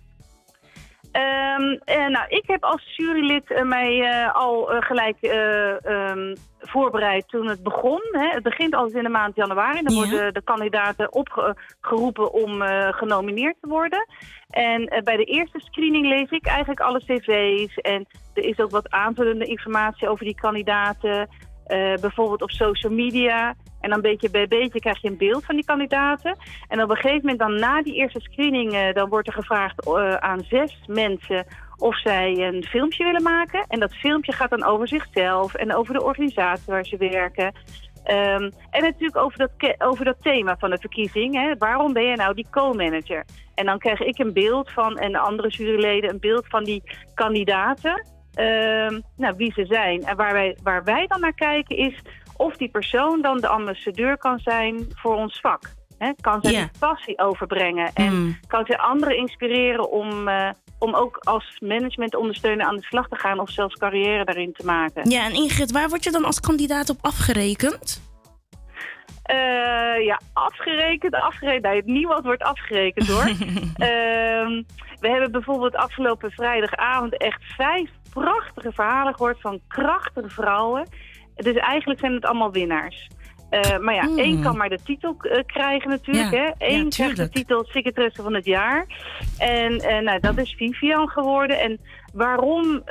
Ehm, 1.12 1.76
eh, 1.85 2.07
nou, 2.09 2.26
ik 2.28 2.42
heb 2.46 2.62
als 2.64 2.83
jurylid 2.96 3.50
eh, 3.52 3.62
mij 3.64 4.00
eh, 4.00 4.35
al 4.35 4.64
gelijk 4.81 5.16
eh, 5.20 5.85
ehm, 5.87 6.35
voorbereid 6.61 7.28
toen 7.28 7.48
het 7.48 7.62
begon. 7.62 8.00
Hè. 8.12 8.28
Het 8.28 8.42
begint 8.42 8.74
altijd 8.74 8.96
in 8.96 9.02
de 9.02 9.09
maand 9.09 9.37
januari. 9.37 9.83
Dan 9.83 9.94
Ja. 9.94 10.00
worden 10.04 10.35
de 10.35 10.42
kandidaten 10.42 11.12
opgeroepen 11.12 12.33
om 12.33 12.62
genomineerd 12.90 13.57
te 13.61 13.68
worden. 13.68 14.07
En 14.48 15.02
bij 15.04 15.16
de 15.16 15.24
eerste 15.24 15.61
screening 15.61 16.07
lees 16.07 16.31
ik 16.31 16.46
eigenlijk 16.46 16.81
alle 16.81 17.02
cv's. 17.04 17.74
En 17.74 18.07
er 18.35 18.44
is 18.44 18.59
ook 18.59 18.70
wat 18.70 18.90
aanvullende 18.90 19.44
informatie 19.44 20.09
over 20.09 20.24
die 20.24 20.35
kandidaten. 20.40 21.28
bijvoorbeeld 22.00 22.42
op 22.42 22.50
social 22.50 22.92
media. 22.92 23.54
En 23.81 23.91
dan 23.91 24.01
beetje 24.01 24.31
bij 24.31 24.49
beetje 24.49 24.81
krijg 24.81 25.03
je 25.03 25.09
een 25.09 25.17
beeld 25.17 25.45
van 25.45 25.55
die 25.55 25.64
kandidaten. 25.64 26.37
En 26.69 26.83
op 26.83 26.91
een 26.91 26.97
gegeven 26.97 27.21
moment 27.21 27.38
dan 27.38 27.55
na 27.55 27.83
die 27.83 27.95
eerste 27.95 28.21
screening... 28.21 28.73
eh, 28.73 28.95
dan 28.95 29.09
wordt 29.09 29.29
er 29.29 29.35
gevraagd 29.35 29.87
eh, 29.87 30.14
aan 30.14 30.45
zes 30.49 30.79
mensen 30.87 31.47
of 31.77 32.01
zij 32.01 32.38
een 32.38 32.64
filmpje 32.64 33.05
willen 33.05 33.23
maken. 33.23 33.64
En 33.69 33.81
dat 33.81 33.95
filmpje 33.95 34.33
gaat 34.33 34.51
dan 34.51 34.64
over 34.64 34.88
zichzelf 34.88 35.55
en 35.55 35.75
over 35.75 35.95
de 35.95 36.03
organisatie 36.03 36.73
waar 36.73 36.85
ze 36.85 36.97
werken. 36.97 37.53
Ehm, 38.05 38.51
en 38.71 38.83
natuurlijk 38.83 39.17
over 39.17 39.38
dat, 39.38 39.75
over 39.79 40.05
dat 40.05 40.17
thema 40.23 40.57
van 40.59 40.71
de 40.71 40.79
verkiezing. 40.79 41.35
Hè. 41.35 41.57
Waarom 41.59 41.93
ben 41.93 42.05
je 42.05 42.17
nou 42.17 42.35
die 42.35 42.47
co-manager? 42.51 43.25
En 43.55 43.67
dan 43.67 43.79
krijg 43.79 44.01
ik 44.01 44.19
een 44.19 44.33
beeld 44.33 44.71
van, 44.71 44.99
en 44.99 45.12
de 45.12 45.19
andere 45.19 45.49
juryleden, 45.49 46.11
een 46.11 46.21
beeld 46.21 46.47
van 46.49 46.64
die 46.64 46.83
kandidaten. 47.14 48.07
Ehm, 48.35 49.01
nou, 49.17 49.35
wie 49.37 49.53
ze 49.53 49.64
zijn. 49.67 50.03
En 50.03 50.17
waar 50.17 50.33
wij, 50.33 50.57
waar 50.62 50.85
wij 50.85 51.07
dan 51.07 51.21
naar 51.21 51.35
kijken 51.35 51.77
is 51.77 52.03
of 52.38 52.57
die 52.57 52.68
persoon 52.68 53.22
dan 53.22 53.37
de 53.40 53.48
ambassadeur 53.48 54.18
kan 54.18 54.38
zijn 54.38 54.87
voor 54.94 55.14
ons 55.14 55.40
vak. 55.40 55.77
Kan 56.20 56.38
zij 56.42 56.53
die 56.53 56.70
passie 56.79 57.18
overbrengen 57.18 57.90
en 57.94 58.12
Mm. 58.14 58.38
kan 58.46 58.64
zij 58.66 58.77
anderen 58.79 59.16
inspireren 59.16 59.90
om, 59.90 60.29
eh, 60.29 60.51
om 60.79 60.94
ook 60.94 61.16
als 61.16 61.57
managementondersteuner 61.61 62.66
aan 62.66 62.77
de 62.77 62.83
slag 62.85 63.09
te 63.09 63.16
gaan 63.18 63.40
of 63.40 63.51
zelfs 63.51 63.74
carrière 63.74 64.24
daarin 64.24 64.53
te 64.53 64.64
maken. 64.64 65.11
Ja, 65.11 65.24
en 65.24 65.33
Ingrid, 65.33 65.72
waar 65.72 65.88
word 65.88 66.05
je 66.05 66.11
dan 66.11 66.24
als 66.24 66.40
kandidaat 66.40 66.90
op 66.90 66.98
afgerekend? 67.01 68.03
Eh, 69.22 70.05
ja, 70.05 70.20
afgerekend, 70.33 71.14
afgerekend. 71.14 71.64
Nee, 71.64 71.83
niemand 71.85 72.24
wordt 72.24 72.42
afgerekend 72.42 73.09
hoor. 73.09 73.24
Ehm, 73.88 74.62
we 75.01 75.09
hebben 75.09 75.31
bijvoorbeeld 75.33 75.77
afgelopen 75.77 76.31
vrijdagavond 76.31 77.16
echt 77.16 77.42
vijf 77.57 77.90
prachtige 78.12 78.72
verhalen 78.72 79.14
gehoord 79.14 79.40
van 79.40 79.61
krachtige 79.68 80.29
vrouwen. 80.29 80.88
Dus 81.38 81.57
eigenlijk 81.57 82.01
zijn 82.01 82.12
het 82.14 82.24
allemaal 82.24 82.53
winnaars. 82.53 83.09
Eh, 83.51 83.79
maar 83.79 83.94
ja, 83.94 84.03
Mm. 84.03 84.18
één 84.18 84.42
kan 84.42 84.57
maar 84.57 84.68
de 84.68 84.83
titel 84.85 85.16
eh, 85.18 85.44
krijgen 85.46 85.90
natuurlijk. 85.90 86.31
Ja, 86.31 86.38
hè? 86.38 86.44
ja, 86.44 86.55
Eén 86.59 86.88
krijgt 86.88 87.16
de 87.16 87.29
titel 87.29 87.64
secretaresse 87.64 88.22
van 88.22 88.35
het 88.35 88.44
jaar. 88.44 88.87
En 89.38 89.81
eh, 89.81 90.03
nou, 90.03 90.20
dat 90.20 90.38
is 90.38 90.55
Vivian 90.57 91.09
geworden. 91.09 91.61
En 91.61 91.81
waarom 92.12 92.83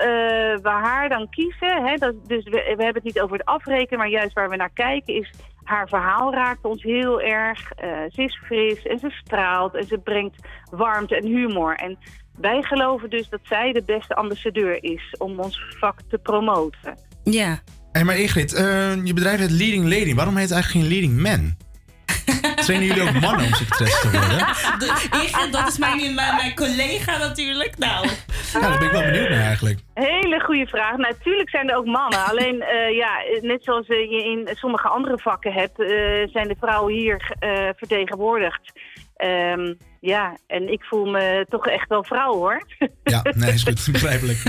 we 0.61 0.69
haar 0.69 1.09
dan 1.09 1.29
kiezen, 1.29 1.85
hè? 1.85 1.95
Dat, 1.95 2.13
dus 2.27 2.43
we, 2.43 2.51
we 2.51 2.83
hebben 2.83 2.93
het 2.93 3.03
niet 3.03 3.19
over 3.19 3.37
het 3.37 3.45
afrekenen, 3.45 3.99
maar 3.99 4.09
juist 4.09 4.33
waar 4.33 4.49
we 4.49 4.55
naar 4.55 4.73
kijken 4.73 5.13
is... 5.13 5.31
Haar 5.63 5.87
verhaal 5.87 6.33
raakt 6.33 6.65
ons 6.65 6.83
heel 6.83 7.21
erg. 7.21 7.71
Ze 8.09 8.23
is 8.23 8.39
fris 8.45 8.83
en 8.83 8.99
ze 8.99 9.09
straalt 9.09 9.75
en 9.75 9.83
ze 9.83 9.97
brengt 9.97 10.47
warmte 10.71 11.15
en 11.15 11.25
humor. 11.25 11.75
En 11.75 11.97
wij 12.39 12.61
geloven 12.61 13.09
dus 13.09 13.29
dat 13.29 13.39
zij 13.43 13.71
de 13.71 13.83
beste 13.85 14.15
ambassadeur 14.15 14.83
is 14.83 15.15
om 15.17 15.39
ons 15.39 15.75
vak 15.79 16.01
te 16.09 16.17
promoten. 16.17 16.97
Ja. 17.23 17.59
Hé, 17.91 18.03
maar 18.03 18.17
Ingrid, 18.17 18.53
eh, 18.53 19.05
je 19.05 19.13
bedrijf 19.13 19.39
heet 19.39 19.51
Leading 19.51 19.83
Lady. 19.83 20.15
Waarom 20.15 20.35
heet 20.35 20.49
het 20.49 20.53
eigenlijk 20.53 20.85
geen 20.85 20.99
Leading 20.99 21.21
Man? 21.21 21.55
Trainen 22.65 22.87
jullie 22.87 23.01
ook 23.01 23.19
mannen 23.21 23.45
om 23.45 23.53
secretaresse 23.53 24.01
te 24.01 24.09
worden? 24.11 24.37
De, 24.79 25.17
Ingrid, 25.23 25.51
dat 25.51 25.67
is 25.67 25.77
mijn, 25.77 26.15
mijn, 26.15 26.35
mijn 26.35 26.55
collega 26.55 27.17
natuurlijk. 27.17 27.77
Nou. 27.77 28.07
Ja, 28.53 28.59
daar 28.59 28.77
ben 28.77 28.87
ik 28.87 28.93
wel 28.93 29.01
benieuwd 29.01 29.29
naar 29.29 29.39
eigenlijk. 29.39 29.79
Hele 29.93 30.39
goede 30.39 30.67
vraag. 30.67 30.97
Natuurlijk 30.97 31.49
zijn 31.49 31.69
er 31.69 31.77
ook 31.77 31.85
mannen. 31.85 32.25
Alleen, 32.25 32.61
eh, 32.61 32.95
ja, 32.95 33.09
net 33.41 33.63
zoals 33.63 33.87
eh, 33.87 34.11
je 34.11 34.23
in 34.23 34.47
sommige 34.55 34.87
andere 34.87 35.17
vakken 35.17 35.53
hebt, 35.53 35.79
eh, 35.79 35.87
zijn 36.31 36.47
de 36.47 36.55
vrouwen 36.59 36.93
hier 36.93 37.35
eh, 37.39 37.69
vertegenwoordigd. 37.75 38.71
Ehm, 39.17 39.73
ja, 39.99 40.37
en 40.47 40.71
ik 40.71 40.83
voel 40.83 41.05
me 41.05 41.45
toch 41.49 41.67
echt 41.67 41.89
wel 41.89 42.03
vrouw 42.03 42.33
hoor. 42.33 42.61
Ja, 43.03 43.21
nee, 43.35 43.53
is 43.53 43.63
goed. 43.63 43.89
Begrijpelijk. 43.91 44.43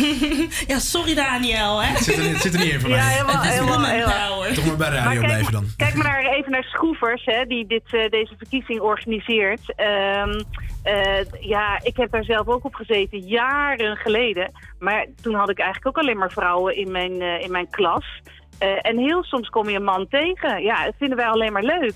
ja, 0.72 0.78
sorry 0.78 1.14
Daniel, 1.14 1.82
hè? 1.82 1.88
Het 1.88 2.04
zit 2.04 2.16
er, 2.16 2.28
het 2.28 2.40
zit 2.40 2.54
er 2.54 2.60
niet 2.60 2.72
in 2.72 2.80
voor 2.80 2.90
mij. 2.90 2.98
Ja, 2.98 3.04
helemaal, 3.04 3.34
Het 3.34 3.44
is 3.44 3.58
helemaal. 3.58 4.52
Toch 4.54 4.66
maar 4.66 4.76
bij 4.76 4.90
de 4.90 4.96
radio 4.96 5.04
Maar 5.04 5.14
kijk, 5.14 5.26
blijven 5.26 5.52
dan. 5.52 5.66
Kijk 5.76 5.94
maar 5.94 6.06
naar, 6.06 6.32
even 6.32 6.50
naar 6.50 6.64
Schroevers, 6.64 7.24
hè, 7.24 7.44
die 7.44 7.66
dit, 7.66 7.82
eh, 7.84 8.10
deze 8.10 8.34
verkiezing 8.36 8.80
organiseert. 8.80 9.74
Ehm, 9.76 10.40
eh, 10.82 11.24
ja, 11.40 11.80
ik 11.82 11.96
heb 11.96 12.10
daar 12.10 12.24
zelf 12.24 12.46
ook 12.48 12.64
op 12.64 12.74
gezeten, 12.74 13.18
jaren 13.18 13.96
geleden. 13.96 14.50
Maar 14.78 15.06
toen 15.22 15.34
had 15.34 15.50
ik 15.50 15.58
eigenlijk 15.58 15.96
ook 15.96 16.02
alleen 16.02 16.18
maar 16.18 16.32
vrouwen 16.32 16.76
in 16.76 16.90
mijn, 16.92 17.20
eh, 17.20 17.40
in 17.40 17.50
mijn 17.50 17.70
klas. 17.70 18.04
Eh, 18.58 18.68
en 18.82 18.98
heel 18.98 19.22
soms 19.22 19.48
kom 19.48 19.68
je 19.68 19.76
een 19.76 19.84
man 19.84 20.08
tegen. 20.08 20.62
Ja, 20.62 20.84
dat 20.84 20.94
vinden 20.98 21.16
wij 21.16 21.26
alleen 21.26 21.52
maar 21.52 21.62
leuk. 21.62 21.94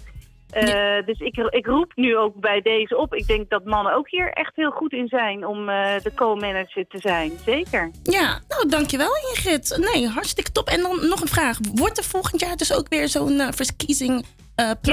Eh, 0.52 1.06
Dus 1.06 1.18
ik, 1.18 1.36
ik 1.36 1.66
roep 1.66 1.92
nu 1.94 2.16
ook 2.16 2.40
bij 2.40 2.60
deze 2.60 2.96
op. 2.96 3.14
Ik 3.14 3.26
denk 3.26 3.50
dat 3.50 3.64
mannen 3.64 3.94
ook 3.94 4.10
hier 4.10 4.30
echt 4.32 4.56
heel 4.56 4.70
goed 4.70 4.92
in 4.92 5.08
zijn 5.08 5.46
om 5.46 5.68
eh, 5.68 6.00
de 6.02 6.14
co-manager 6.14 6.86
te 6.88 6.98
zijn. 6.98 7.32
Zeker. 7.44 7.90
Ja, 8.02 8.40
nou 8.48 8.68
dankjewel 8.68 9.10
Ingrid. 9.30 9.88
Nee, 9.92 10.06
hartstikke 10.08 10.52
top. 10.52 10.68
En 10.68 10.80
dan 10.82 11.08
nog 11.08 11.20
een 11.20 11.28
vraag. 11.28 11.58
Wordt 11.74 11.98
er 11.98 12.04
volgend 12.04 12.40
jaar 12.40 12.56
dus 12.56 12.74
ook 12.76 12.88
weer 12.88 13.08
zo'n 13.08 13.40
eh, 13.40 13.48
verkiezing... 13.50 14.24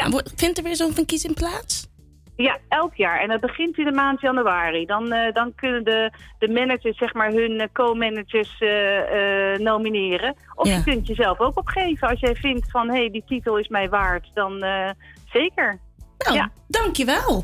wordt- 0.10 0.34
Vindt 0.36 0.58
er 0.58 0.64
weer 0.64 0.76
zo'n 0.76 0.94
verkiezing 0.94 1.34
plaats? 1.36 1.88
Ja, 2.36 2.58
elk 2.70 2.96
jaar. 2.96 3.20
En 3.20 3.28
dat 3.28 3.40
begint 3.40 3.78
in 3.78 3.86
de 3.86 3.92
maand 3.92 4.22
januari. 4.22 4.86
Dan, 4.86 5.10
dan 5.34 5.56
kunnen 5.56 5.84
de, 5.84 6.12
de 6.40 6.50
managers 6.50 6.98
zeg 6.98 7.14
maar, 7.14 7.32
hun 7.32 7.70
co-managers 7.74 8.62
nomineren. 9.58 10.36
Of 10.56 10.68
Ja. 10.68 10.76
je 10.76 10.84
kunt 10.84 11.08
jezelf 11.08 11.40
ook 11.40 11.58
opgeven. 11.58 12.08
Als 12.08 12.20
jij 12.20 12.36
vindt 12.36 12.72
van, 12.72 12.90
hé, 12.90 12.96
hey, 12.98 13.10
die 13.12 13.24
titel 13.28 13.58
is 13.58 13.68
mij 13.68 13.90
waard, 13.90 14.30
dan 14.34 14.64
zeker. 15.34 15.80
Nou, 16.18 16.36
ja. 16.36 16.52
dankjewel. 16.68 17.44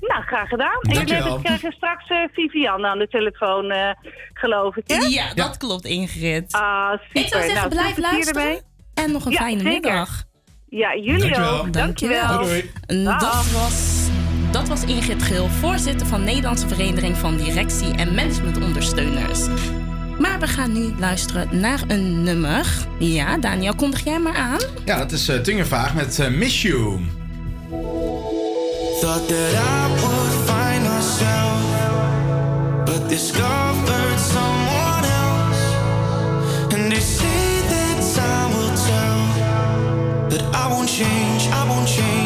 Nou, 0.00 0.22
graag 0.22 0.48
gedaan. 0.48 0.78
En 0.80 0.90
jullie 0.92 0.94
Dankjewel. 0.96 1.22
hebben- 1.24 1.42
krijgen 1.42 1.72
straks 1.72 2.08
eh, 2.08 2.18
Vivian 2.32 2.86
aan 2.86 2.98
de 2.98 3.08
telefoon, 3.08 3.70
eh, 3.70 3.90
geloof 4.32 4.76
ik, 4.76 4.82
hè? 4.86 4.94
Ja, 4.96 5.34
dat 5.34 5.56
klopt 5.56 5.84
Ingrid. 5.84 6.52
Ah, 6.52 6.90
super. 6.90 7.20
Ik 7.20 7.26
zou 7.28 7.42
zeggen, 7.42 7.54
Nou, 7.54 7.68
blijf 7.68 7.96
luisteren. 7.98 8.60
En 8.94 9.12
nog 9.12 9.24
een 9.24 9.32
Ja, 9.32 9.38
fijne 9.38 9.60
zeker. 9.62 9.72
middag. 9.72 10.22
Ja, 10.68 10.96
jullie 10.96 11.42
ook. 11.44 11.72
Dankjewel. 11.72 12.38
Dag. 12.86 13.18
Dat 13.20 13.50
was, 13.52 14.08
dat 14.52 14.68
was 14.68 14.84
Ingrid 14.84 15.22
Geel, 15.22 15.48
voorzitter 15.48 16.06
van 16.06 16.24
Nederlandse 16.24 16.68
Vereniging 16.68 17.16
van 17.16 17.36
Directie- 17.36 17.94
en 17.96 18.14
Managementondersteuners. 18.14 19.46
Maar 20.18 20.40
we 20.40 20.46
gaan 20.46 20.72
nu 20.72 20.92
luisteren 20.98 21.60
naar 21.60 21.82
een 21.88 22.22
nummer. 22.22 22.86
Ja, 22.98 23.38
Daniel, 23.38 23.74
kondig 23.74 24.04
jij 24.04 24.18
maar 24.18 24.36
aan. 24.36 24.58
Ja, 24.84 24.98
dat 24.98 25.12
is 25.12 25.28
uh, 25.28 25.36
Tungevaag 25.36 25.94
met 25.94 26.18
eh, 26.18 26.28
Miss 26.28 26.62
You. 26.62 26.98
Thought 29.00 29.28
that 29.28 29.52
I 29.52 30.00
would 30.00 30.34
find 30.46 30.82
myself, 30.94 31.60
but 32.84 33.08
discovered 33.08 34.18
someone 34.32 35.04
else. 35.04 35.62
And 36.74 36.90
they 36.90 37.00
say 37.00 37.60
that 37.68 38.14
time 38.14 38.52
will 38.56 38.74
tell 38.86 39.18
that 40.28 40.42
I 40.54 40.68
won't 40.68 40.88
change, 40.88 41.48
I 41.52 41.68
won't 41.68 41.88
change 41.88 42.23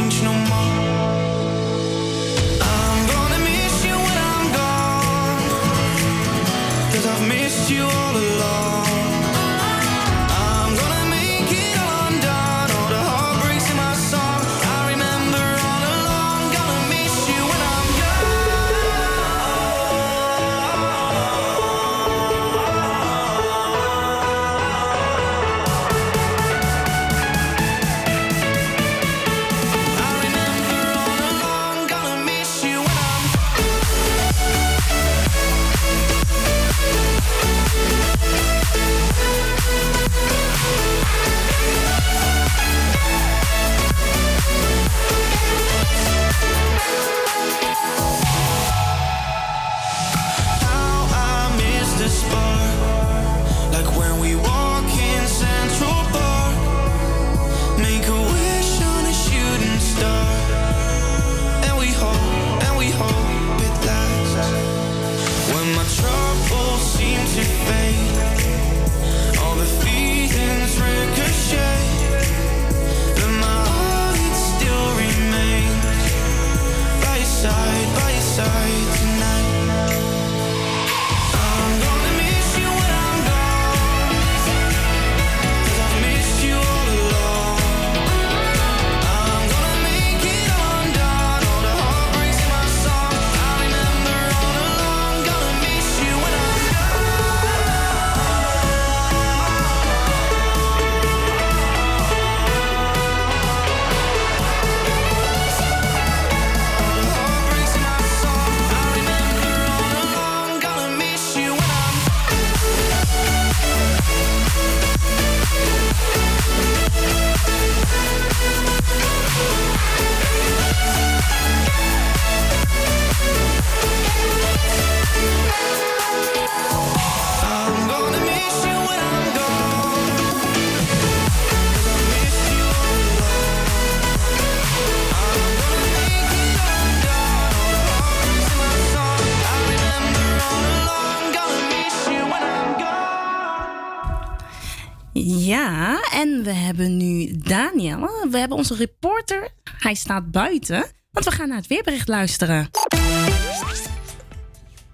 Ja, 145.37 146.01
en 146.12 146.43
we 146.43 146.53
hebben 146.53 146.97
nu 146.97 147.31
Daniel. 147.38 148.09
We 148.31 148.38
hebben 148.38 148.57
onze 148.57 148.75
reporter. 148.75 149.49
Hij 149.79 149.95
staat 149.95 150.31
buiten. 150.31 150.85
Want 151.11 151.25
we 151.25 151.31
gaan 151.31 151.49
naar 151.49 151.57
het 151.57 151.67
weerbericht 151.67 152.09
luisteren. 152.09 152.71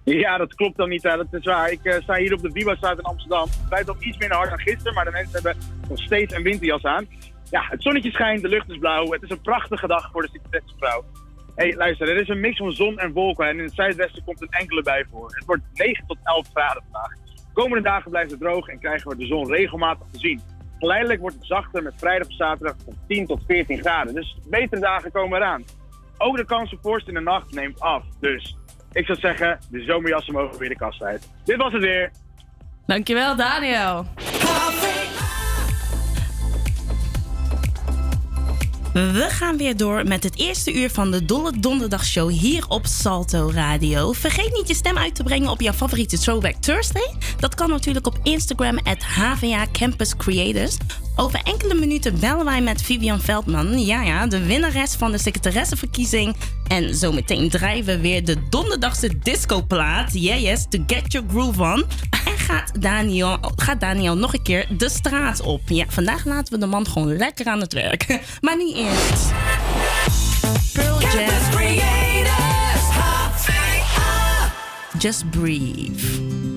Ja, 0.04 0.36
dat 0.36 0.54
klopt 0.54 0.76
dan 0.76 0.88
niet. 0.88 1.02
hè. 1.02 1.16
Dat 1.16 1.26
is 1.30 1.44
waar. 1.44 1.70
Ik 1.70 1.84
eh, 1.84 2.02
sta 2.02 2.14
hier 2.14 2.32
op 2.32 2.42
de 2.42 2.50
Viva-straat 2.52 2.98
in 2.98 3.04
Amsterdam. 3.04 3.42
Het 3.42 3.68
rijdt 3.68 3.90
ook 3.90 4.02
iets 4.02 4.18
minder 4.18 4.36
hard 4.36 4.50
dan 4.50 4.58
gisteren, 4.58 4.94
maar 4.94 5.04
de 5.04 5.10
mensen 5.10 5.32
hebben 5.32 5.56
nog 5.88 5.98
steeds 5.98 6.34
een 6.34 6.42
winterjas 6.42 6.84
aan. 6.84 7.06
Ja, 7.50 7.66
het 7.70 7.82
zonnetje 7.82 8.10
schijnt, 8.10 8.42
de 8.42 8.48
lucht 8.48 8.70
is 8.70 8.78
blauw. 8.78 9.10
Het 9.10 9.22
is 9.22 9.30
een 9.30 9.40
prachtige 9.40 9.86
dag 9.86 10.10
voor 10.12 10.22
de 10.22 10.28
Succesvrouw. 10.32 11.04
Hé, 11.54 11.64
hey, 11.66 11.74
luister, 11.76 12.08
er 12.08 12.20
is 12.20 12.28
een 12.28 12.40
mix 12.40 12.56
van 12.56 12.72
zon 12.72 12.98
en 12.98 13.12
wolken 13.12 13.46
en 13.46 13.58
in 13.58 13.64
het 13.64 13.74
zuidwesten 13.74 14.24
komt 14.24 14.42
een 14.42 14.50
enkele 14.50 14.82
bij 14.82 15.04
voor. 15.10 15.34
Het 15.34 15.44
wordt 15.44 15.62
9 15.72 16.06
tot 16.06 16.18
11 16.22 16.46
graden 16.52 16.82
vandaag. 16.90 17.23
De 17.54 17.60
komende 17.60 17.88
dagen 17.88 18.10
blijft 18.10 18.30
het 18.30 18.40
droog 18.40 18.68
en 18.68 18.78
krijgen 18.78 19.10
we 19.10 19.16
de 19.16 19.26
zon 19.26 19.46
regelmatig 19.46 20.06
te 20.12 20.18
zien. 20.18 20.40
Geleidelijk 20.78 21.20
wordt 21.20 21.36
het 21.36 21.46
zachter 21.46 21.82
met 21.82 21.94
vrijdag 21.96 22.28
of 22.28 22.34
zaterdag 22.34 22.76
van 22.84 22.94
10 23.08 23.26
tot 23.26 23.40
14 23.46 23.78
graden. 23.78 24.14
Dus 24.14 24.36
betere 24.48 24.80
dagen 24.80 25.12
komen 25.12 25.38
eraan. 25.38 25.64
Ook 26.18 26.36
de 26.36 26.44
kans 26.44 26.72
op 26.72 26.78
vorst 26.82 27.08
in 27.08 27.14
de 27.14 27.20
nacht 27.20 27.52
neemt 27.52 27.80
af. 27.80 28.02
Dus 28.20 28.56
ik 28.92 29.06
zou 29.06 29.18
zeggen, 29.18 29.58
de 29.70 29.82
zomerjassen 29.82 30.32
mogen 30.32 30.58
weer 30.58 30.68
de 30.68 30.76
kast 30.76 31.02
uit. 31.02 31.30
Dit 31.44 31.56
was 31.56 31.72
het 31.72 31.82
weer. 31.82 32.10
Dankjewel, 32.86 33.36
Daniel. 33.36 34.06
We 38.94 39.26
gaan 39.28 39.56
weer 39.56 39.76
door 39.76 40.06
met 40.06 40.22
het 40.22 40.38
eerste 40.38 40.74
uur 40.74 40.90
van 40.90 41.10
de 41.10 41.24
Dolle 41.24 41.52
Donderdagshow 41.58 42.30
hier 42.30 42.64
op 42.68 42.86
Salto 42.86 43.50
Radio. 43.54 44.12
Vergeet 44.12 44.52
niet 44.52 44.68
je 44.68 44.74
stem 44.74 44.98
uit 44.98 45.14
te 45.14 45.22
brengen 45.22 45.50
op 45.50 45.60
jouw 45.60 45.72
favoriete 45.72 46.18
Throwback 46.18 46.54
Thursday. 46.54 47.14
Dat 47.38 47.54
kan 47.54 47.70
natuurlijk 47.70 48.06
op 48.06 48.18
Instagram 48.22 48.78
at 48.78 49.02
HVA 49.02 49.66
Campus 49.72 50.16
Creators. 50.16 50.76
Over 51.16 51.40
enkele 51.44 51.74
minuten 51.74 52.20
bellen 52.20 52.44
wij 52.44 52.60
met 52.60 52.82
Vivian 52.82 53.20
Veldman. 53.20 53.84
Ja, 53.84 54.02
ja, 54.02 54.26
de 54.26 54.46
winnares 54.46 54.94
van 54.94 55.12
de 55.12 55.18
secretaressenverkiezing. 55.18 56.36
En 56.68 56.94
zometeen 56.94 57.48
draaien 57.48 57.84
we 57.84 58.00
weer 58.00 58.24
de 58.24 58.36
donderdagse 58.50 59.18
discoplaat. 59.18 60.12
Yeah, 60.12 60.40
yes, 60.40 60.66
to 60.68 60.78
get 60.86 61.12
your 61.12 61.28
groove 61.28 61.62
on. 61.62 61.84
Gaat 62.46 62.82
Daniel, 62.82 63.38
gaat 63.56 63.80
Daniel 63.80 64.16
nog 64.16 64.32
een 64.34 64.42
keer 64.42 64.66
de 64.76 64.88
straat 64.88 65.40
op. 65.40 65.60
Ja, 65.66 65.84
vandaag 65.88 66.24
laten 66.24 66.54
we 66.54 66.60
de 66.60 66.66
man 66.66 66.86
gewoon 66.86 67.16
lekker 67.16 67.46
aan 67.46 67.60
het 67.60 67.72
werk. 67.72 68.06
Maar 68.40 68.56
niet 68.56 68.76
eerst. 68.76 69.32
Pearl 70.72 71.00
Jam. 71.00 71.42
Just 74.98 75.30
breathe. 75.30 76.53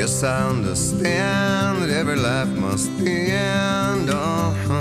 Yes, 0.00 0.22
I 0.22 0.48
understand 0.48 1.82
that 1.82 1.90
every 1.90 2.16
life 2.16 2.48
must 2.48 2.90
end. 3.02 4.08
Uh-huh. 4.08 4.78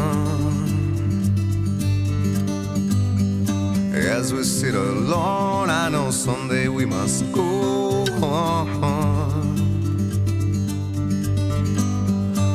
As 4.17 4.31
we 4.33 4.43
sit 4.43 4.75
alone, 4.75 5.69
I 5.69 5.89
know 5.89 6.09
someday 6.11 6.69
we 6.69 6.85
must 6.85 7.29
go 7.33 8.05
on. 8.23 8.69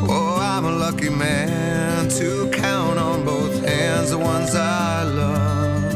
Oh, 0.09 0.39
I'm 0.41 0.65
a 0.65 0.73
lucky 0.73 1.11
man 1.11 2.09
to 2.19 2.49
count 2.51 2.99
on 2.99 3.27
both 3.27 3.63
hands 3.63 4.09
the 4.09 4.17
ones 4.17 4.55
I 4.55 5.03
love. 5.03 5.93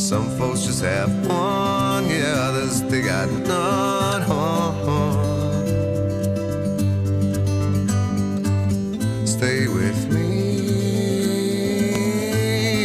Some 0.00 0.30
folks 0.38 0.62
just 0.62 0.82
have 0.82 1.10
one, 1.26 1.81
others 2.26 2.82
they 2.82 3.02
got 3.02 3.30
none. 3.30 3.82
Stay 9.26 9.66
with 9.66 10.12
me, 10.12 10.22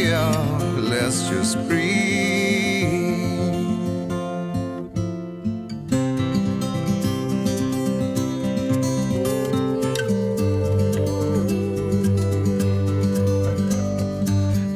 yeah, 0.08 0.34
let's 0.90 1.28
just 1.28 1.56
breathe. 1.68 1.98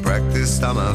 Practiced 0.04 0.62
all 0.62 0.74
my 0.74 0.94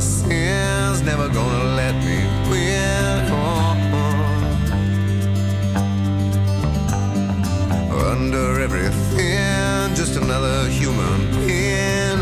another 10.28 10.68
human 10.68 11.32
being. 11.46 12.20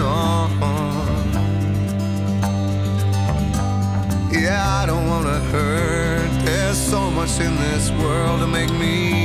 Yeah, 4.31 4.63
I 4.81 4.85
don't 4.85 5.07
wanna 5.07 5.39
hurt. 5.51 6.29
There's 6.45 6.77
so 6.77 7.09
much 7.09 7.39
in 7.39 7.55
this 7.55 7.89
world 7.93 8.41
to 8.41 8.47
make 8.47 8.71
me 8.73 9.24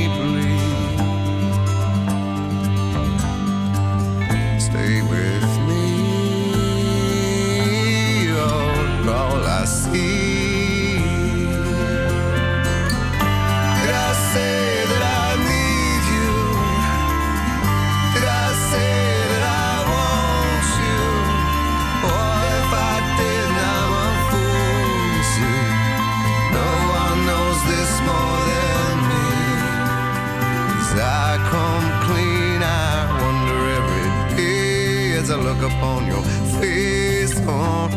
upon 35.81 36.05
your 36.05 36.21
face. 36.61 37.33
Oh, 37.47 37.89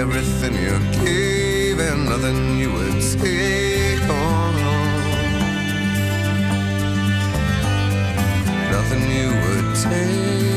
everything 0.00 0.54
you 0.54 0.78
gave 1.04 1.80
and 1.80 2.04
nothing 2.04 2.58
you 2.60 2.72
would 2.72 3.02
take 3.02 4.08
on. 4.08 4.54
Nothing 8.70 9.04
you 9.18 9.28
would 9.42 9.68
take, 9.82 10.47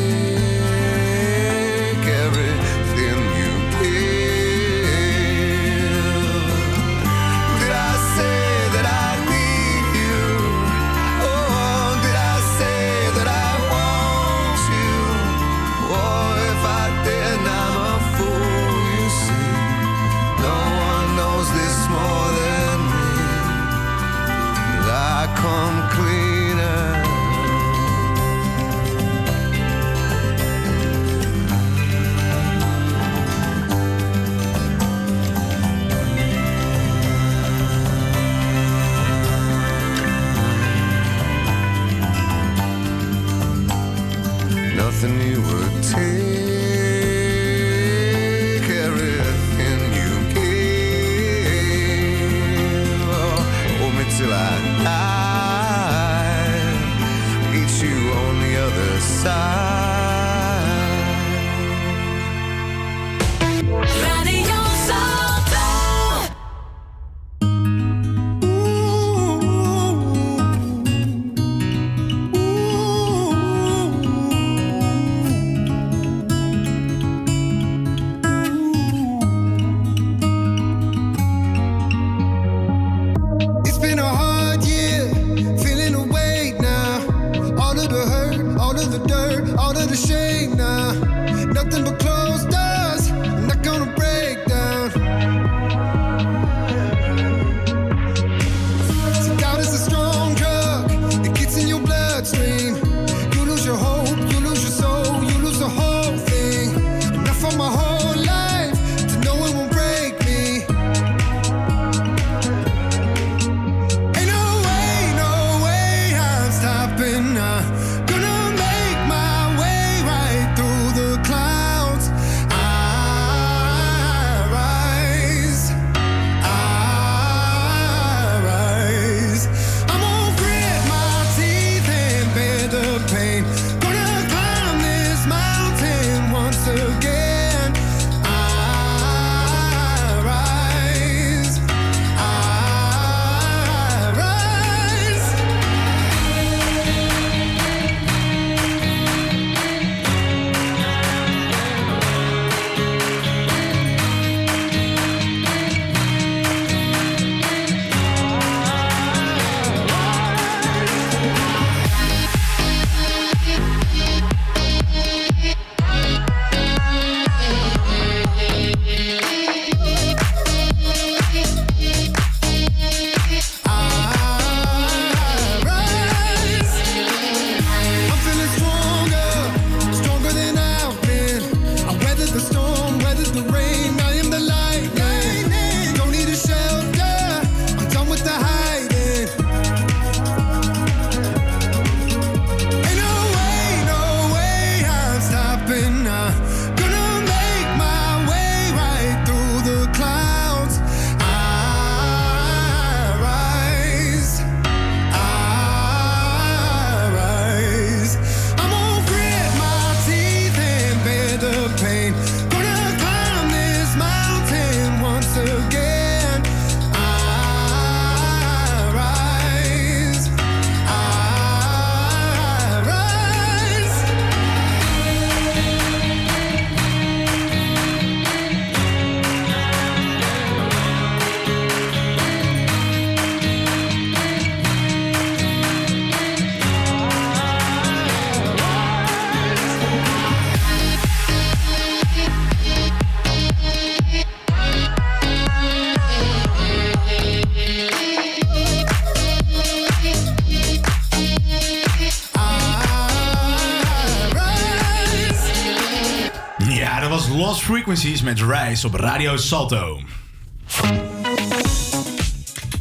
Frequencies 257.71 258.21
met 258.21 258.41
Rise 258.41 258.87
op 258.87 258.93
Radio 258.93 259.37
Salto. 259.37 259.99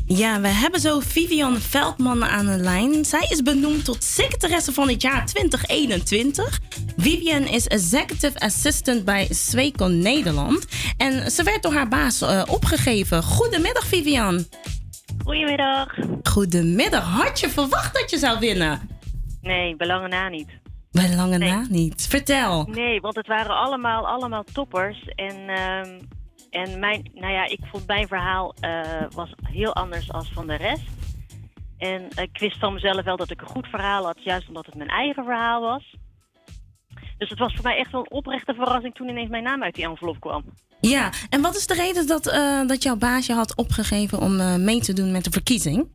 Ja, 0.06 0.40
we 0.40 0.48
hebben 0.48 0.80
zo 0.80 1.00
Vivian 1.00 1.56
Veldman 1.56 2.24
aan 2.24 2.46
de 2.46 2.56
lijn. 2.56 3.04
Zij 3.04 3.26
is 3.28 3.42
benoemd 3.42 3.84
tot 3.84 4.04
secretaresse 4.04 4.72
van 4.72 4.88
het 4.88 5.02
jaar 5.02 5.26
2021. 5.26 6.60
Vivian 6.96 7.42
is 7.42 7.66
executive 7.66 8.38
assistant 8.38 9.04
bij 9.04 9.26
Sweco 9.30 9.86
Nederland. 9.86 10.66
En 10.96 11.30
ze 11.30 11.42
werd 11.42 11.62
door 11.62 11.72
haar 11.72 11.88
baas 11.88 12.20
eh, 12.20 12.42
opgegeven. 12.46 13.22
Goedemiddag, 13.22 13.86
Vivian. 13.86 14.44
Goedemiddag. 15.24 15.94
Goedemiddag. 16.22 17.04
Had 17.04 17.40
je 17.40 17.48
verwacht 17.48 17.94
dat 17.94 18.10
je 18.10 18.18
zou 18.18 18.38
winnen? 18.38 18.80
Nee, 19.42 19.76
belangen 19.76 20.10
na 20.10 20.28
niet. 20.28 20.59
Bij 20.90 21.14
lange 21.14 21.38
na 21.38 21.66
niet. 21.68 22.06
Vertel. 22.08 22.64
Nee, 22.64 23.00
want 23.00 23.14
het 23.14 23.26
waren 23.26 23.56
allemaal, 23.56 24.06
allemaal 24.06 24.44
toppers. 24.52 25.04
En, 25.14 25.48
ehm, 25.48 26.00
en 26.50 26.78
mijn, 26.78 27.10
nou 27.14 27.32
ja, 27.32 27.46
ik 27.46 27.60
vond 27.62 27.86
mijn 27.86 28.08
verhaal 28.08 28.54
eh, 28.60 28.80
was 29.14 29.32
heel 29.42 29.74
anders 29.74 30.12
als 30.12 30.30
van 30.32 30.46
de 30.46 30.56
rest. 30.56 30.88
En 31.78 32.08
ik 32.16 32.38
wist 32.38 32.58
van 32.58 32.74
mezelf 32.74 33.04
wel 33.04 33.16
dat 33.16 33.30
ik 33.30 33.40
een 33.40 33.46
goed 33.46 33.66
verhaal 33.66 34.04
had, 34.04 34.22
juist 34.22 34.48
omdat 34.48 34.66
het 34.66 34.74
mijn 34.74 34.88
eigen 34.88 35.24
verhaal 35.24 35.60
was. 35.60 35.96
Dus 37.18 37.28
het 37.28 37.38
was 37.38 37.54
voor 37.54 37.64
mij 37.64 37.76
echt 37.76 37.90
wel 37.90 38.00
een 38.00 38.10
oprechte 38.10 38.54
verrassing 38.54 38.94
toen 38.94 39.08
ineens 39.08 39.30
mijn 39.30 39.42
naam 39.42 39.62
uit 39.62 39.74
die 39.74 39.84
envelop 39.84 40.20
kwam. 40.20 40.44
Ja, 40.80 41.12
en 41.30 41.40
wat 41.40 41.56
is 41.56 41.66
de 41.66 41.74
reden 41.74 42.06
dat, 42.06 42.26
eh, 42.26 42.66
dat 42.66 42.82
jouw 42.82 42.96
baas 42.96 43.26
je 43.26 43.32
had 43.32 43.56
opgegeven 43.56 44.20
om 44.20 44.40
eh, 44.40 44.56
mee 44.56 44.80
te 44.80 44.92
doen 44.92 45.12
met 45.12 45.24
de 45.24 45.30
verkiezing? 45.30 45.88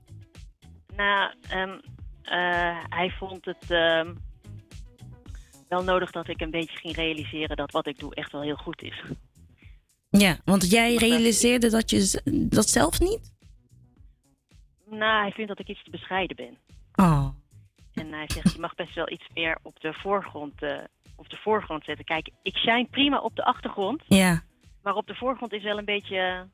Nou, 0.96 1.34
ehm, 1.50 1.78
eh, 2.22 2.78
hij 2.90 3.10
vond 3.20 3.46
het 3.46 3.66
ehm, 3.68 4.14
wel 5.68 5.84
nodig 5.84 6.12
dat 6.12 6.28
ik 6.28 6.42
een 6.42 6.52
beetje 6.52 6.78
ging 6.78 6.96
realiseren 6.96 7.58
dat 7.58 7.72
wat 7.72 7.88
ik 7.88 8.00
doe 8.00 8.16
echt 8.16 8.32
wel 8.32 8.42
heel 8.42 8.56
goed 8.56 8.82
is. 8.82 9.04
Ja, 10.10 10.38
want 10.46 10.70
jij 10.70 10.96
realiseerde 10.96 11.70
dat 11.70 11.90
je 11.90 12.22
dat 12.50 12.70
zelf 12.70 13.00
niet? 13.00 13.34
Nou, 14.90 15.22
hij 15.22 15.32
vindt 15.32 15.50
dat 15.50 15.60
ik 15.60 15.68
iets 15.68 15.84
te 15.84 15.90
bescheiden 15.90 16.36
ben. 16.36 16.58
Oh. 16.96 17.28
En 17.94 18.14
hij 18.14 18.26
zegt, 18.28 18.54
je 18.54 18.60
mag 18.60 18.76
best 18.76 18.96
wel 18.96 19.12
iets 19.12 19.28
meer 19.34 19.58
op 19.62 19.80
de 19.80 19.94
voorgrond, 19.94 20.62
eh, 20.62 20.78
op 21.16 21.30
de 21.30 21.38
voorgrond 21.38 21.84
zetten. 21.84 22.06
Kijk, 22.06 22.30
ik 22.42 22.58
shine 22.58 22.88
prima 22.92 23.20
op 23.20 23.36
de 23.36 23.46
achtergrond. 23.46 24.04
Ja. 24.08 24.44
Maar 24.84 24.96
op 24.96 25.08
de 25.08 25.16
voorgrond 25.16 25.54
is 25.54 25.64
wel 25.64 25.78
een 25.78 25.86
beetje, 25.86 26.48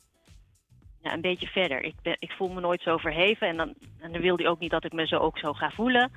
ja, 1.01 1.13
een 1.13 1.21
beetje 1.21 1.47
verder. 1.47 1.83
Ik, 1.83 1.95
ben, 2.01 2.15
ik 2.19 2.31
voel 2.31 2.49
me 2.49 2.59
nooit 2.59 2.81
zo 2.81 2.97
verheven. 2.97 3.47
En 3.47 3.57
dan, 3.57 3.73
en 3.99 4.11
dan 4.11 4.21
wil 4.21 4.37
hij 4.37 4.47
ook 4.47 4.59
niet 4.59 4.71
dat 4.71 4.85
ik 4.85 4.93
me 4.93 5.07
zo 5.07 5.17
ook 5.17 5.37
zo 5.37 5.53
ga 5.53 5.71
voelen. 5.71 6.11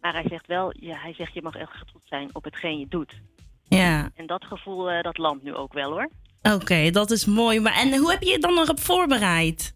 Maar 0.00 0.12
hij 0.12 0.24
zegt 0.28 0.46
wel, 0.46 0.72
ja, 0.80 0.96
hij 0.96 1.14
zegt, 1.14 1.34
je 1.34 1.42
mag 1.42 1.54
echt 1.54 1.86
trots 1.86 2.08
zijn 2.08 2.28
op 2.32 2.44
hetgeen 2.44 2.78
je 2.78 2.88
doet. 2.88 3.20
Ja. 3.68 4.10
En 4.14 4.26
dat 4.26 4.44
gevoel, 4.44 4.90
eh, 4.90 5.02
dat 5.02 5.18
landt 5.18 5.42
nu 5.42 5.54
ook 5.54 5.72
wel 5.72 5.90
hoor. 5.90 6.10
Oké, 6.42 6.90
dat 6.90 7.10
is 7.10 7.24
mooi. 7.24 7.60
Maar 7.60 7.74
en 7.74 7.96
hoe 7.96 8.10
heb 8.10 8.22
je 8.22 8.30
je 8.30 8.38
dan 8.38 8.58
erop 8.58 8.80
voorbereid? 8.80 9.74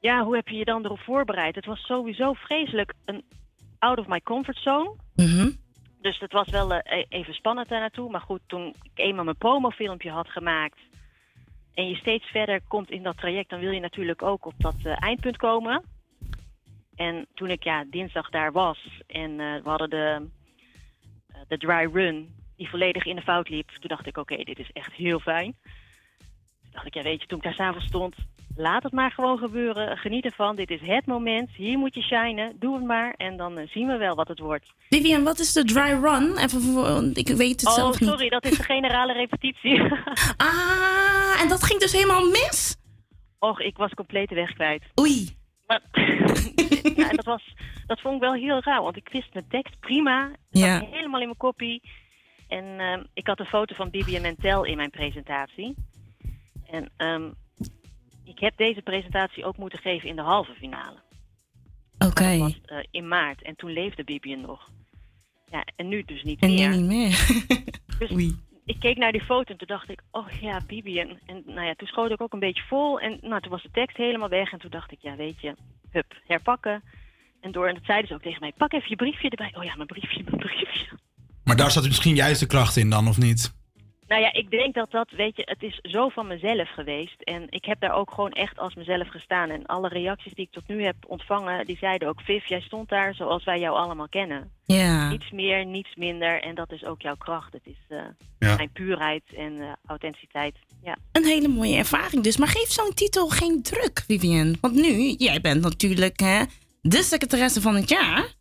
Ja, 0.00 0.24
hoe 0.24 0.34
heb 0.34 0.48
je 0.48 0.56
je 0.56 0.64
dan 0.64 0.84
erop 0.84 1.00
voorbereid? 1.00 1.54
Het 1.54 1.66
was 1.66 1.80
sowieso 1.80 2.32
vreselijk 2.32 2.92
een 3.04 3.24
out 3.78 3.98
of 3.98 4.06
my 4.06 4.20
comfort 4.20 4.58
zone. 4.58 4.94
Mhm. 5.14 5.50
Dus 6.00 6.18
het 6.18 6.32
was 6.32 6.48
wel 6.48 6.72
eh, 6.72 6.98
e- 6.98 7.04
even 7.08 7.34
spannend 7.34 7.68
daar 7.68 7.80
naartoe. 7.80 8.10
Maar 8.10 8.20
goed, 8.20 8.40
toen 8.46 8.74
ik 8.82 8.90
eenmaal 8.94 9.24
mijn 9.24 9.36
promofilmpje 9.36 10.10
had 10.10 10.28
gemaakt... 10.28 10.78
en 11.74 11.88
je 11.88 11.96
steeds 11.96 12.26
verder 12.26 12.60
komt 12.68 12.90
in 12.90 13.02
dat 13.02 13.16
traject... 13.16 13.50
dan 13.50 13.60
wil 13.60 13.70
je 13.70 13.80
natuurlijk 13.80 14.22
ook 14.22 14.46
op 14.46 14.54
dat 14.58 14.76
eh, 14.82 15.02
eindpunt 15.02 15.36
komen. 15.36 15.82
En 16.94 17.26
toen 17.34 17.50
ik 17.50 17.62
ja, 17.64 17.84
dinsdag 17.90 18.30
daar 18.30 18.52
was 18.52 18.78
en 19.06 19.40
eh, 19.40 19.62
we 19.62 19.68
hadden 19.68 19.90
de, 19.90 20.28
eh, 21.28 21.40
de 21.48 21.56
dry 21.58 21.90
run... 21.92 22.34
die 22.56 22.68
volledig 22.68 23.04
in 23.04 23.16
de 23.16 23.22
fout 23.22 23.48
liep, 23.48 23.68
toen 23.68 23.88
dacht 23.88 24.06
ik, 24.06 24.16
oké, 24.16 24.36
dit 24.36 24.58
is 24.58 24.70
echt 24.72 24.92
heel 24.92 25.20
fijn. 25.20 25.56
Toen 26.62 26.70
dacht 26.70 26.86
ik, 26.86 26.94
ja 26.94 27.02
weet 27.02 27.20
je, 27.20 27.26
toen 27.26 27.38
ik 27.38 27.44
daar 27.44 27.54
s'avonds 27.54 27.86
stond... 27.86 28.14
laat 28.56 28.82
het 28.82 28.92
maar 28.92 29.10
gewoon 29.10 29.38
gebeuren, 29.38 29.96
geniet 29.98 30.24
ervan. 30.24 30.56
Dit 30.56 30.70
is 30.70 30.80
het 30.80 31.06
moment, 31.06 31.50
hier 31.50 31.78
moet 31.78 31.94
je 31.94 32.02
shinen, 32.02 32.56
doe 32.58 32.74
het 32.74 32.84
maar... 32.84 33.14
en 33.16 33.36
dan 33.36 33.58
eh, 33.58 33.68
zien 33.68 33.86
we 33.86 33.96
wel 33.96 34.14
wat 34.14 34.28
het 34.28 34.38
wordt. 34.38 34.72
Vivian, 34.90 35.24
wat 35.24 35.38
is 35.38 35.52
de 35.52 35.64
dry 35.64 35.90
run? 36.02 36.36
Even 36.38 36.60
voor, 36.60 37.02
ik 37.14 37.28
weet 37.28 37.60
het 37.60 37.68
Oh, 37.68 37.74
zelf 37.74 38.00
niet. 38.00 38.08
sorry, 38.08 38.28
dat 38.28 38.44
is 38.44 38.56
de 38.56 38.62
generale 38.62 39.12
repetitie. 39.12 39.80
ah, 40.36 41.40
en 41.40 41.48
dat 41.48 41.62
ging 41.62 41.80
dus 41.80 41.92
helemaal 41.92 42.28
mis? 42.28 42.76
Och, 43.38 43.60
ik 43.60 43.76
was 43.76 43.90
compleet 43.94 44.28
de 44.28 44.34
weg 44.34 44.52
kwijt. 44.52 44.82
Oei. 45.00 45.40
Maar, 45.66 45.82
ja, 46.96 47.08
en 47.10 47.16
dat, 47.16 47.24
was, 47.24 47.54
dat 47.86 48.00
vond 48.00 48.14
ik 48.14 48.20
wel 48.20 48.34
heel 48.34 48.60
raar, 48.62 48.82
want 48.82 48.96
ik 48.96 49.08
wist 49.12 49.32
mijn 49.34 49.48
tekst 49.48 49.80
prima. 49.80 50.28
Het 50.28 50.38
Ja. 50.50 50.80
helemaal 50.90 51.20
in 51.20 51.26
mijn 51.26 51.36
kopie. 51.36 51.82
En 52.48 52.64
ehm, 52.80 53.02
ik 53.14 53.26
had 53.26 53.40
een 53.40 53.46
foto 53.46 53.74
van 53.74 53.90
Bibi 53.90 54.16
en 54.16 54.22
Mentel 54.22 54.64
in 54.64 54.76
mijn 54.76 54.90
presentatie. 54.90 55.74
En 56.66 56.90
ehm, 56.96 57.30
ik 58.24 58.38
heb 58.38 58.56
deze 58.56 58.82
presentatie 58.82 59.44
ook 59.44 59.56
moeten 59.56 59.78
geven 59.78 60.08
in 60.08 60.16
de 60.16 60.22
halve 60.22 60.54
finale. 60.54 60.98
Oké. 61.98 62.28
Dat 62.30 62.38
was 62.38 62.60
eh, 62.64 62.78
in 62.90 63.08
maart. 63.08 63.42
En 63.42 63.56
toen 63.56 63.72
leefde 63.72 64.04
Bibi 64.04 64.34
nog. 64.36 64.70
Ja, 65.50 65.64
en 65.76 65.88
nu 65.88 66.02
dus 66.04 66.22
niet 66.22 66.40
En 66.40 66.54
meer. 66.54 66.68
nu 66.70 66.76
niet 66.76 66.86
meer. 66.86 67.26
Dus 67.98 68.10
ik 68.74 68.80
keek 68.80 68.96
naar 68.96 69.12
die 69.12 69.24
foto 69.24 69.52
en 69.52 69.58
toen 69.58 69.66
dacht 69.76 69.90
ik, 69.90 70.00
oh 70.10 70.28
ja, 70.40 70.60
Bibi. 70.66 71.00
En, 71.00 71.20
en 71.26 71.42
nou 71.46 71.66
ja, 71.66 71.74
toen 71.74 71.88
schoot 71.88 72.10
ik 72.10 72.20
ook 72.20 72.32
een 72.32 72.38
beetje 72.38 72.62
vol. 72.62 73.00
En 73.00 73.18
nou, 73.20 73.40
toen 73.40 73.50
was 73.50 73.62
de 73.62 73.70
tekst 73.72 73.96
helemaal 73.96 74.28
weg. 74.28 74.52
En 74.52 74.58
toen 74.58 74.70
dacht 74.70 74.92
ik, 74.92 74.98
ja, 75.00 75.16
weet 75.16 75.40
je, 75.40 75.54
hup, 75.90 76.14
herpakken. 76.26 76.82
En 77.40 77.52
door, 77.52 77.66
en 77.68 77.74
dat 77.74 77.84
zeiden 77.84 78.08
ze 78.08 78.14
ook 78.14 78.22
tegen 78.22 78.40
mij, 78.40 78.52
pak 78.56 78.72
even 78.72 78.88
je 78.88 78.96
briefje 78.96 79.28
erbij. 79.28 79.52
Oh 79.56 79.64
ja, 79.64 79.74
mijn 79.74 79.88
briefje, 79.88 80.22
mijn 80.24 80.36
briefje. 80.36 80.98
Maar 81.44 81.56
daar 81.56 81.70
zat 81.70 81.84
misschien 81.84 82.14
juist 82.14 82.40
de 82.40 82.46
kracht 82.46 82.76
in 82.76 82.90
dan, 82.90 83.08
of 83.08 83.18
niet? 83.18 83.61
Nou 84.12 84.24
ja, 84.24 84.32
ik 84.32 84.50
denk 84.50 84.74
dat 84.74 84.90
dat, 84.90 85.10
weet 85.10 85.36
je, 85.36 85.42
het 85.44 85.62
is 85.62 85.78
zo 85.82 86.08
van 86.08 86.26
mezelf 86.26 86.68
geweest. 86.68 87.20
En 87.22 87.46
ik 87.50 87.64
heb 87.64 87.80
daar 87.80 87.94
ook 87.94 88.10
gewoon 88.10 88.30
echt 88.30 88.58
als 88.58 88.74
mezelf 88.74 89.08
gestaan. 89.08 89.50
En 89.50 89.66
alle 89.66 89.88
reacties 89.88 90.34
die 90.34 90.44
ik 90.44 90.52
tot 90.52 90.68
nu 90.68 90.84
heb 90.84 90.96
ontvangen, 91.06 91.66
die 91.66 91.76
zeiden 91.76 92.08
ook... 92.08 92.20
Viv, 92.20 92.44
jij 92.46 92.60
stond 92.60 92.88
daar 92.88 93.14
zoals 93.14 93.44
wij 93.44 93.58
jou 93.60 93.76
allemaal 93.76 94.08
kennen. 94.08 94.50
Ja. 94.64 95.10
Niets 95.10 95.30
meer, 95.30 95.66
niets 95.66 95.94
minder. 95.96 96.42
En 96.42 96.54
dat 96.54 96.72
is 96.72 96.84
ook 96.84 97.02
jouw 97.02 97.16
kracht. 97.16 97.52
Het 97.52 97.66
is 97.66 97.76
eh, 97.88 97.98
Ja. 98.38 98.56
mijn 98.56 98.72
puurheid 98.72 99.22
en 99.36 99.60
eh, 99.60 99.72
authenticiteit. 99.86 100.56
Ja. 100.82 100.96
Een 101.12 101.24
hele 101.24 101.48
mooie 101.48 101.76
ervaring 101.76 102.22
dus. 102.22 102.36
Maar 102.36 102.48
geef 102.48 102.70
zo'n 102.70 102.94
titel 102.94 103.28
geen 103.28 103.62
druk, 103.62 104.02
Vivian. 104.06 104.56
Want 104.60 104.74
nu, 104.74 105.14
jij 105.18 105.40
bent 105.40 105.62
natuurlijk 105.62 106.20
hè, 106.20 106.42
de 106.80 107.02
secretaresse 107.02 107.60
van 107.60 107.74
het 107.74 107.88
jaar. 107.88 108.34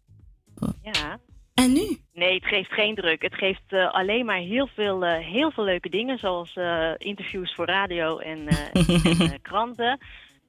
ja. 0.82 1.19
En 1.62 1.74
nu? 1.74 1.97
Nee, 2.14 2.34
het 2.34 2.45
geeft 2.45 2.72
geen 2.72 2.95
druk. 2.95 3.22
Het 3.22 3.36
geeft 3.36 3.64
eh, 3.68 3.93
alleen 3.93 4.26
maar 4.26 4.38
heel 4.38 4.68
veel, 4.68 5.05
eh, 5.05 5.26
heel 5.26 5.51
veel 5.51 5.64
leuke 5.64 5.89
dingen, 5.89 6.18
zoals 6.18 6.53
eh, 6.55 6.91
interviews 6.97 7.53
voor 7.53 7.66
radio 7.66 8.18
en, 8.18 8.47
en 9.32 9.41
kranten. 9.41 9.99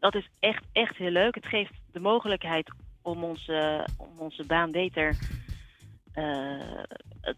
Dat 0.00 0.14
is 0.14 0.28
echt, 0.40 0.64
echt 0.72 0.96
heel 0.96 1.10
leuk. 1.10 1.34
Het 1.34 1.46
geeft 1.46 1.72
de 1.92 2.00
mogelijkheid 2.00 2.70
om 3.02 3.24
onze, 3.24 3.86
om 3.96 4.18
onze 4.18 4.46
baan 4.46 4.70
beter 4.70 5.16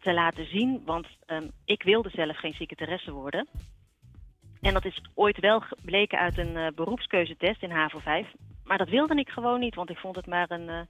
te 0.00 0.12
laten 0.12 0.46
zien. 0.46 0.82
Want 0.84 1.06
ehm, 1.26 1.48
ik 1.64 1.82
wilde 1.82 2.10
zelf 2.10 2.36
geen 2.36 2.54
secretaresse 2.54 3.12
worden. 3.12 3.48
En 4.60 4.72
dat 4.72 4.84
is 4.84 5.00
ooit 5.14 5.40
wel 5.40 5.60
gebleken 5.60 6.18
uit 6.18 6.38
een 6.38 6.72
beroepskeuzetest 6.74 7.62
in 7.62 7.70
HAVO 7.70 7.98
5. 7.98 8.26
Maar 8.64 8.78
dat 8.78 8.88
wilde 8.88 9.14
ik 9.14 9.28
gewoon 9.28 9.60
niet, 9.60 9.74
want 9.74 9.90
ik 9.90 9.98
vond 9.98 10.16
het 10.16 10.26
maar 10.26 10.50
een... 10.50 10.88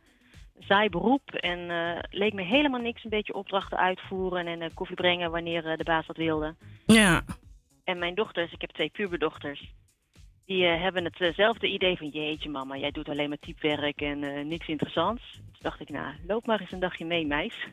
saai 0.59 0.88
beroep 0.88 1.30
en 1.30 1.70
eh, 1.70 1.98
leek 2.11 2.32
me 2.32 2.42
helemaal 2.42 2.80
niks. 2.80 3.05
Een 3.05 3.11
beetje 3.11 3.34
opdrachten 3.34 3.78
uitvoeren 3.78 4.46
en 4.46 4.62
eh, 4.62 4.70
koffie 4.74 4.96
brengen 4.96 5.30
wanneer 5.30 5.66
eh, 5.66 5.76
de 5.76 5.84
baas 5.84 6.07
dat 6.07 6.16
wilde. 6.16 6.55
Ja. 6.86 7.24
En 7.84 7.98
mijn 7.98 8.14
dochters, 8.14 8.52
ik 8.52 8.61
heb 8.61 8.70
twee 8.70 8.88
puberdochters, 8.88 9.72
die 10.44 10.64
hebben 10.64 11.05
hetzelfde 11.05 11.66
idee 11.66 11.96
van... 11.96 12.09
jeetje 12.09 12.50
mama, 12.50 12.76
jij 12.76 12.90
doet 12.90 13.09
alleen 13.09 13.28
maar 13.28 13.38
typewerk 13.38 14.00
en 14.00 14.48
niks 14.48 14.66
interessants. 14.66 15.32
Toen 15.32 15.61
dacht 15.61 15.80
ik, 15.80 15.88
nou, 15.88 16.14
loop 16.26 16.46
maar 16.46 16.61
eens 16.61 16.72
een 16.72 16.80
dagje 16.80 17.05
mee, 17.05 17.26
meis. 17.26 17.66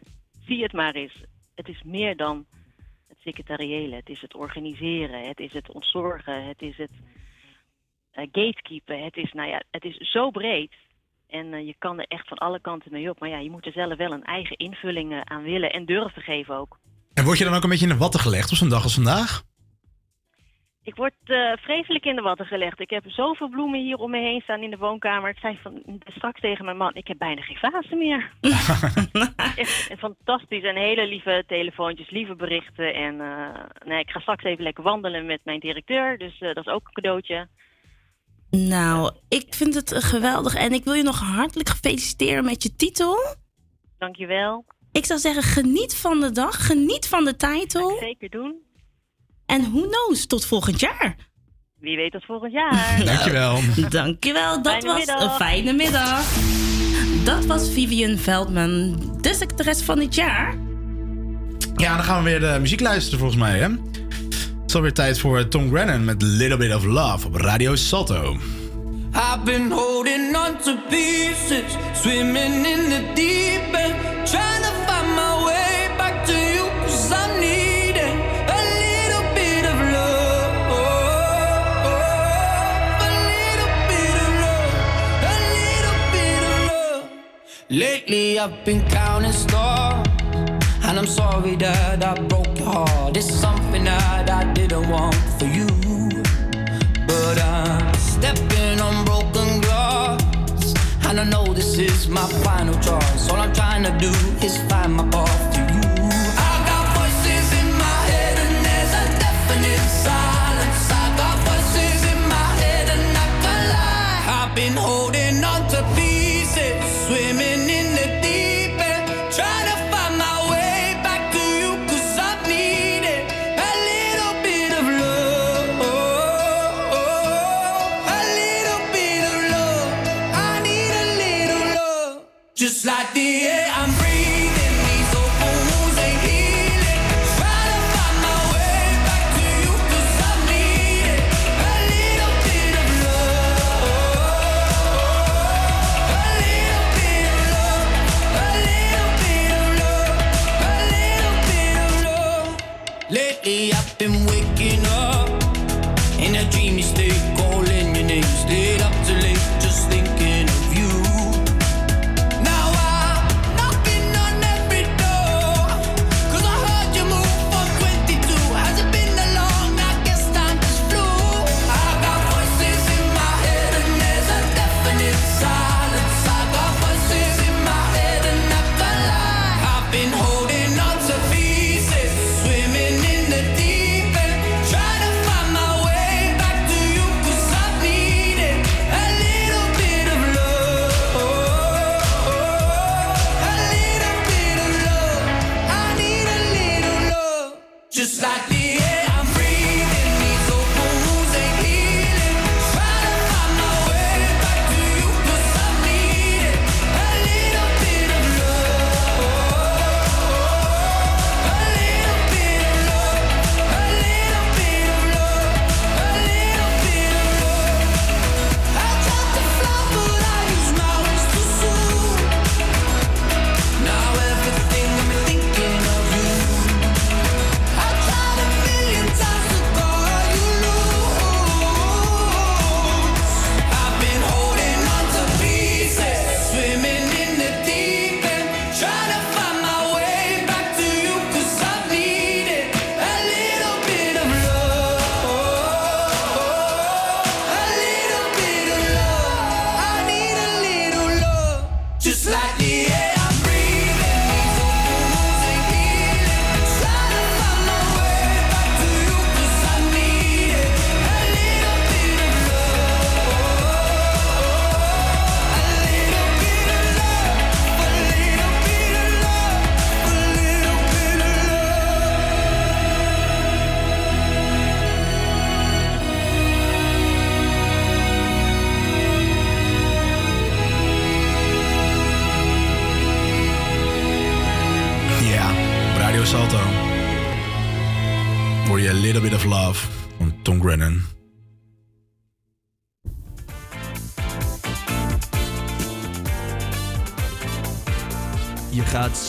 Zie 0.45 0.63
het 0.63 0.73
maar 0.73 0.93
eens. 0.93 1.23
Het 1.55 1.67
is 1.67 1.83
meer 1.83 2.15
dan 2.15 2.45
het 3.07 3.17
secretariële. 3.19 3.95
Het 3.95 4.09
is 4.09 4.21
het 4.21 4.35
organiseren, 4.35 5.27
het 5.27 5.39
is 5.39 5.53
het 5.53 5.71
ontzorgen, 5.71 6.47
het 6.47 6.61
is 6.61 6.77
het 6.77 6.91
gatekeepen. 8.11 9.03
Het 9.03 9.17
is, 9.17 9.31
nou 9.31 9.49
ja, 9.49 9.61
het 9.71 9.85
is 9.85 9.97
zo 9.97 10.29
breed. 10.29 10.73
En 11.31 11.53
eh, 11.53 11.65
je 11.65 11.75
kan 11.77 11.99
er 11.99 12.05
echt 12.07 12.27
van 12.27 12.37
alle 12.37 12.59
kanten 12.61 12.91
mee 12.91 13.09
op. 13.09 13.19
Maar 13.19 13.29
ja, 13.29 13.37
je 13.37 13.49
moet 13.49 13.65
er 13.65 13.71
zelf 13.71 13.97
wel 13.97 14.11
een 14.11 14.23
eigen 14.23 14.57
invulling 14.57 15.11
eh, 15.11 15.21
aan 15.23 15.43
willen 15.43 15.71
en 15.71 15.85
durven 15.85 16.21
geven 16.21 16.55
ook. 16.55 16.79
En 17.13 17.23
word 17.23 17.37
je 17.37 17.43
dan 17.43 17.53
ook 17.53 17.63
een 17.63 17.69
beetje 17.69 17.87
in 17.87 17.91
de 17.91 17.97
watten 17.97 18.19
gelegd 18.19 18.51
op 18.51 18.57
zo'n 18.57 18.69
dag 18.69 18.83
als 18.83 18.93
vandaag? 18.93 19.43
Ik 20.83 20.95
word 20.95 21.13
eh, 21.23 21.51
vreselijk 21.55 22.05
in 22.05 22.15
de 22.15 22.21
watten 22.21 22.45
gelegd. 22.45 22.79
Ik 22.79 22.89
heb 22.89 23.03
zoveel 23.07 23.49
bloemen 23.49 23.79
hier 23.79 23.97
om 23.97 24.11
me 24.11 24.19
heen 24.19 24.41
staan 24.41 24.61
in 24.61 24.69
de 24.69 24.77
woonkamer. 24.77 25.29
Ik 25.29 25.37
zei 25.37 25.59
van, 25.61 26.01
straks 26.05 26.39
tegen 26.39 26.65
mijn 26.65 26.77
man, 26.77 26.95
ik 26.95 27.07
heb 27.07 27.17
bijna 27.17 27.41
geen 27.41 27.71
vazen 27.71 27.97
meer. 27.97 28.31
echt 29.55 29.93
fantastisch. 29.97 30.63
En 30.63 30.75
hele 30.75 31.07
lieve 31.07 31.43
telefoontjes, 31.47 32.09
lieve 32.09 32.35
berichten. 32.35 32.93
En 32.93 33.17
nee, 33.85 33.99
ik 33.99 34.09
ga 34.09 34.19
straks 34.19 34.43
even 34.43 34.63
lekker 34.63 34.83
wandelen 34.83 35.25
met 35.25 35.39
mijn 35.43 35.59
directeur. 35.59 36.17
Dus 36.17 36.39
dat 36.39 36.57
is 36.57 36.67
ook 36.67 36.87
een 36.87 36.93
cadeautje. 36.93 37.47
Nou, 38.51 39.11
ik 39.29 39.45
vind 39.49 39.73
het 39.75 39.93
geweldig. 40.03 40.55
En 40.55 40.73
ik 40.73 40.83
wil 40.83 40.93
je 40.93 41.03
nog 41.03 41.19
hartelijk 41.19 41.69
feliciteren 41.69 42.43
met 42.45 42.63
je 42.63 42.75
titel. 42.75 43.17
Dankjewel. 43.97 44.65
Ik 44.91 45.05
zou 45.05 45.19
zeggen, 45.19 45.43
geniet 45.43 45.95
van 45.95 46.19
de 46.19 46.31
dag. 46.31 46.65
Geniet 46.65 47.07
van 47.07 47.25
de 47.25 47.35
titel. 47.35 47.97
Zeker 47.99 48.29
doen. 48.29 48.55
En 49.45 49.71
who 49.71 49.87
knows, 49.87 50.25
tot 50.25 50.45
volgend 50.45 50.79
jaar. 50.79 51.15
Wie 51.79 51.95
weet 51.97 52.11
tot 52.11 52.25
volgend 52.25 52.51
jaar. 52.51 53.01
Dankjewel. 53.05 53.59
Dankjewel, 53.89 54.61
dat 54.61 54.71
Fijne 54.73 54.87
was 54.87 54.97
middag. 54.97 55.23
een 55.23 55.35
fijne 55.35 55.73
middag. 55.73 56.25
Dat 57.25 57.45
was 57.45 57.69
Vivian 57.71 58.17
Veldman, 58.17 58.97
de 59.21 59.33
secretaris 59.33 59.81
van 59.81 59.99
dit 59.99 60.15
jaar. 60.15 60.57
Ja, 61.75 61.95
dan 61.95 62.05
gaan 62.05 62.23
we 62.23 62.29
weer 62.29 62.39
de 62.39 62.57
muziek 62.59 62.79
luisteren 62.79 63.19
volgens 63.19 63.39
mij, 63.39 63.59
hè? 63.59 63.67
Is 64.71 64.77
alweer 64.77 64.93
tijd 64.93 65.19
voor 65.19 65.37
eh, 65.37 65.43
Tom 65.43 65.69
Grennan 65.69 66.05
met 66.05 66.21
Little 66.21 66.57
Bit 66.57 66.75
of 66.75 66.83
Love 66.83 67.27
op 67.27 67.35
Radio 67.35 67.75
Salto. 67.75 68.37
I've 69.13 69.43
been 69.43 69.71
holding 69.71 70.35
on 70.35 70.57
to 70.63 70.77
pieces, 70.89 71.77
swimming 71.93 72.65
in 72.65 72.89
the 72.89 73.11
deep 73.13 73.73
end, 73.73 73.95
trying 74.29 74.63
to 74.63 74.71
find 74.87 75.15
my 75.15 75.43
way 75.45 75.89
back 75.97 76.25
to 76.25 76.31
you, 76.33 76.69
cause 76.81 77.11
I'm 77.11 77.39
needing 77.39 78.19
a 78.47 78.61
little 78.83 79.33
bit 79.33 79.65
of 79.71 79.77
love. 79.91 80.53
A 82.99 83.11
little 83.29 83.73
bit 83.87 84.15
of 84.25 84.31
love, 84.45 84.73
a 85.23 85.35
little 85.57 85.99
bit 86.11 86.43
of 86.51 86.57
love. 86.71 87.03
Lately 87.69 88.39
I've 88.39 88.63
been 88.65 88.81
counting 88.89 89.33
stars, 89.33 90.07
and 90.91 90.99
I'm 90.99 91.07
sorry 91.07 91.55
that 91.55 92.03
I 92.03 92.13
broke 92.27 92.59
your 92.59 92.67
heart. 92.67 93.15
It's 93.15 93.33
something 93.33 93.85
that 93.85 94.29
I 94.29 94.43
didn't 94.51 94.89
want 94.89 95.15
for 95.39 95.45
you. 95.45 95.67
But 97.07 97.41
I'm 97.41 97.93
stepping 97.93 98.81
on 98.81 99.05
broken 99.05 99.61
glass. 99.61 100.73
And 101.07 101.17
I 101.21 101.23
know 101.23 101.53
this 101.53 101.77
is 101.77 102.09
my 102.09 102.27
final 102.43 102.73
choice. 102.81 103.29
All 103.29 103.39
I'm 103.39 103.53
trying 103.53 103.83
to 103.83 103.97
do 103.99 104.11
is 104.45 104.57
find 104.69 104.93
my 104.93 105.07
path 105.07 105.60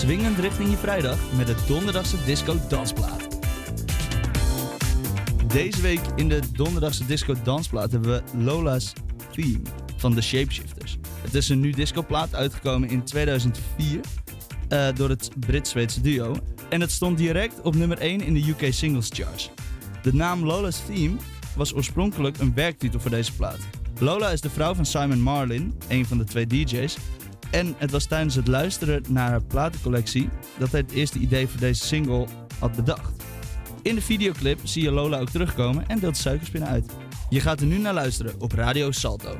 swingend 0.02 0.38
richting 0.38 0.70
je 0.70 0.76
vrijdag 0.76 1.18
met 1.36 1.46
de 1.46 1.54
donderdagse 1.66 2.16
disco 2.24 2.56
dansplaat. 2.68 3.28
Deze 5.46 5.80
week 5.80 6.00
in 6.16 6.28
de 6.28 6.40
donderdagse 6.52 7.06
disco 7.06 7.34
dansplaat 7.42 7.92
hebben 7.92 8.10
we 8.10 8.44
Lola's 8.44 8.92
Theme 9.30 9.60
van 9.96 10.14
The 10.14 10.20
Shapeshifters. 10.22 10.98
Het 11.20 11.34
is 11.34 11.48
een 11.48 11.60
nu 11.60 11.70
discoplaat 11.70 12.34
uitgekomen 12.34 12.88
in 12.88 13.04
2004 13.04 14.00
eh, 14.68 14.88
door 14.94 15.08
het 15.08 15.30
Brits-Zweedse 15.38 16.00
duo. 16.00 16.36
En 16.68 16.80
het 16.80 16.90
stond 16.90 17.18
direct 17.18 17.60
op 17.60 17.74
nummer 17.74 17.98
1 17.98 18.20
in 18.20 18.34
de 18.34 18.48
UK 18.48 18.72
Singles 18.72 19.08
Charts. 19.12 19.50
De 20.02 20.14
naam 20.14 20.44
Lola's 20.44 20.82
Theme 20.86 21.16
was 21.56 21.74
oorspronkelijk 21.74 22.38
een 22.38 22.54
werktitel 22.54 23.00
voor 23.00 23.10
deze 23.10 23.32
plaat. 23.32 23.58
Lola 23.98 24.28
is 24.28 24.40
de 24.40 24.50
vrouw 24.50 24.74
van 24.74 24.86
Simon 24.86 25.20
Marlin, 25.20 25.74
een 25.88 26.06
van 26.06 26.18
de 26.18 26.24
twee 26.24 26.46
DJ's. 26.46 26.96
En 27.52 27.74
het 27.78 27.90
was 27.90 28.04
tijdens 28.04 28.34
het 28.34 28.48
luisteren 28.48 29.02
naar 29.08 29.28
haar 29.28 29.42
platencollectie 29.42 30.28
dat 30.58 30.70
hij 30.70 30.80
het 30.80 30.92
eerste 30.92 31.18
idee 31.18 31.46
voor 31.46 31.60
deze 31.60 31.86
single 31.86 32.26
had 32.58 32.76
bedacht. 32.76 33.12
In 33.82 33.94
de 33.94 34.02
videoclip 34.02 34.58
zie 34.62 34.82
je 34.82 34.90
Lola 34.90 35.18
ook 35.18 35.30
terugkomen 35.30 35.88
en 35.88 35.98
deelt 35.98 36.16
suikerspinnen 36.16 36.68
uit. 36.68 36.92
Je 37.28 37.40
gaat 37.40 37.60
er 37.60 37.66
nu 37.66 37.78
naar 37.78 37.94
luisteren 37.94 38.34
op 38.38 38.52
Radio 38.52 38.90
Salto. 38.90 39.38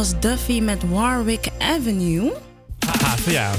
Was 0.00 0.20
Duffy 0.20 0.60
met 0.60 0.90
Warwick 0.90 1.48
Avenue. 1.58 2.32
Haha, 2.86 3.30
jou. 3.30 3.56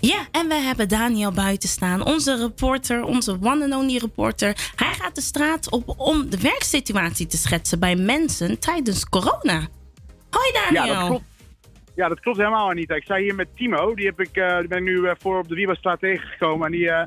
Ja, 0.00 0.26
en 0.30 0.48
we 0.48 0.54
hebben 0.54 0.88
Daniel 0.88 1.32
buiten 1.32 1.68
staan. 1.68 2.04
Onze 2.04 2.36
reporter, 2.36 3.04
onze 3.04 3.38
one 3.42 3.64
and 3.64 3.74
only 3.74 3.96
reporter. 3.96 4.72
Hij 4.76 4.92
gaat 4.92 5.14
de 5.14 5.20
straat 5.20 5.70
op 5.70 5.94
om 5.96 6.30
de 6.30 6.40
werksituatie 6.40 7.26
te 7.26 7.36
schetsen 7.36 7.80
bij 7.80 7.96
mensen 7.96 8.58
tijdens 8.58 9.08
corona. 9.08 9.68
Hoi 10.30 10.52
Daniel. 10.52 10.84
Ja, 10.84 10.98
dat 10.98 11.08
klopt. 11.08 11.24
Ja, 11.94 12.08
dat 12.08 12.20
klopt 12.20 12.38
helemaal 12.38 12.70
niet. 12.70 12.90
Ik 12.90 13.04
sta 13.04 13.16
hier 13.16 13.34
met 13.34 13.48
Timo. 13.56 13.94
Die, 13.94 14.06
heb 14.06 14.20
ik, 14.20 14.36
eh, 14.36 14.58
die 14.58 14.68
ben 14.68 14.78
ik 14.78 14.84
nu 14.84 15.06
eh, 15.06 15.14
voor 15.18 15.38
op 15.38 15.48
de 15.48 15.54
Wieberstraat 15.54 16.00
tegengekomen. 16.00 16.66
En 16.66 16.72
die 16.72 16.90
eh, 16.90 17.00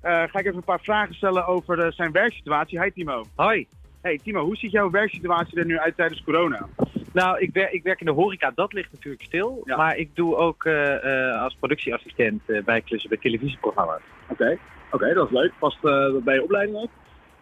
eh, 0.00 0.30
ga 0.30 0.38
ik 0.38 0.46
even 0.46 0.56
een 0.56 0.64
paar 0.64 0.82
vragen 0.82 1.14
stellen 1.14 1.46
over 1.46 1.92
zijn 1.92 2.12
werksituatie. 2.12 2.80
Hi 2.82 2.90
Timo. 2.90 3.24
Hoi. 3.34 3.68
Hey 4.02 4.18
Timo, 4.18 4.44
hoe 4.44 4.56
ziet 4.56 4.70
jouw 4.70 4.90
werksituatie 4.90 5.58
er 5.58 5.66
nu 5.66 5.78
uit 5.78 5.96
tijdens 5.96 6.22
corona? 6.22 6.66
Nou, 7.12 7.38
ik, 7.38 7.50
wer, 7.52 7.72
ik 7.72 7.82
werk 7.82 8.00
in 8.00 8.06
de 8.06 8.12
horeca, 8.12 8.52
dat 8.54 8.72
ligt 8.72 8.92
natuurlijk 8.92 9.22
stil. 9.22 9.62
Maar 9.64 9.96
ik 9.96 10.16
doe 10.16 10.36
ook 10.36 10.64
eh, 10.64 11.30
eh, 11.30 11.42
als 11.42 11.56
productieassistent 11.58 12.42
eh, 12.46 12.64
bijklussen 12.64 13.10
bij 13.10 13.18
televisieprogramma's. 13.18 14.00
Oké, 14.28 14.58
oké, 14.90 15.14
dat 15.14 15.26
is 15.26 15.32
leuk. 15.32 15.52
Past 15.58 15.84
eh, 15.84 16.14
bij 16.24 16.34
je 16.34 16.42
opleiding 16.42 16.78
ook? 16.78 16.90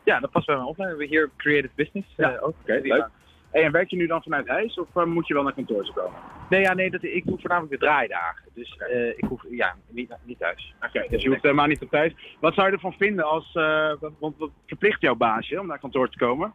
Ja, 0.04 0.20
dat 0.20 0.30
past 0.30 0.46
bij 0.46 0.54
mijn 0.54 0.68
opleiding. 0.68 1.02
We 1.02 1.08
hier 1.08 1.30
Creative 1.36 1.72
Business 1.74 2.08
Ja, 2.16 2.38
ook. 2.40 2.54
Oké, 2.62 2.80
leuk. 2.82 3.08
Hey, 3.50 3.64
en 3.64 3.72
werk 3.72 3.90
je 3.90 3.96
nu 3.96 4.06
dan 4.06 4.22
vanuit 4.22 4.48
huis 4.48 4.78
of 4.78 4.96
eh, 4.96 5.04
moet 5.04 5.26
je 5.26 5.34
wel 5.34 5.42
naar 5.42 5.52
kantoor 5.52 5.90
komen? 5.94 6.18
Nee, 6.50 6.60
ja, 6.60 6.74
nee 6.74 6.90
dat, 6.90 7.02
ik 7.02 7.24
doe 7.26 7.38
voornamelijk 7.40 7.72
de 7.80 7.86
draaidagen. 7.86 8.48
Dus 8.54 8.76
eh, 8.76 9.08
ik 9.08 9.24
hoef 9.28 9.42
ja, 9.50 9.74
niet, 9.88 10.16
niet 10.24 10.38
thuis. 10.38 10.74
Oké, 10.86 11.06
dus 11.08 11.22
je 11.22 11.28
hoeft 11.28 11.42
helemaal 11.42 11.66
niet 11.66 11.82
op 11.82 11.90
thuis. 11.90 12.36
Wat 12.40 12.54
zou 12.54 12.66
je 12.66 12.72
ervan 12.72 12.92
vinden 12.92 13.24
als, 13.24 13.54
eh, 13.54 13.92
want- 14.18 14.38
wat 14.38 14.50
verplicht 14.66 15.00
jouw 15.00 15.14
baasje 15.14 15.60
om 15.60 15.66
naar 15.66 15.78
kantoor 15.78 16.08
te 16.10 16.18
komen? 16.18 16.52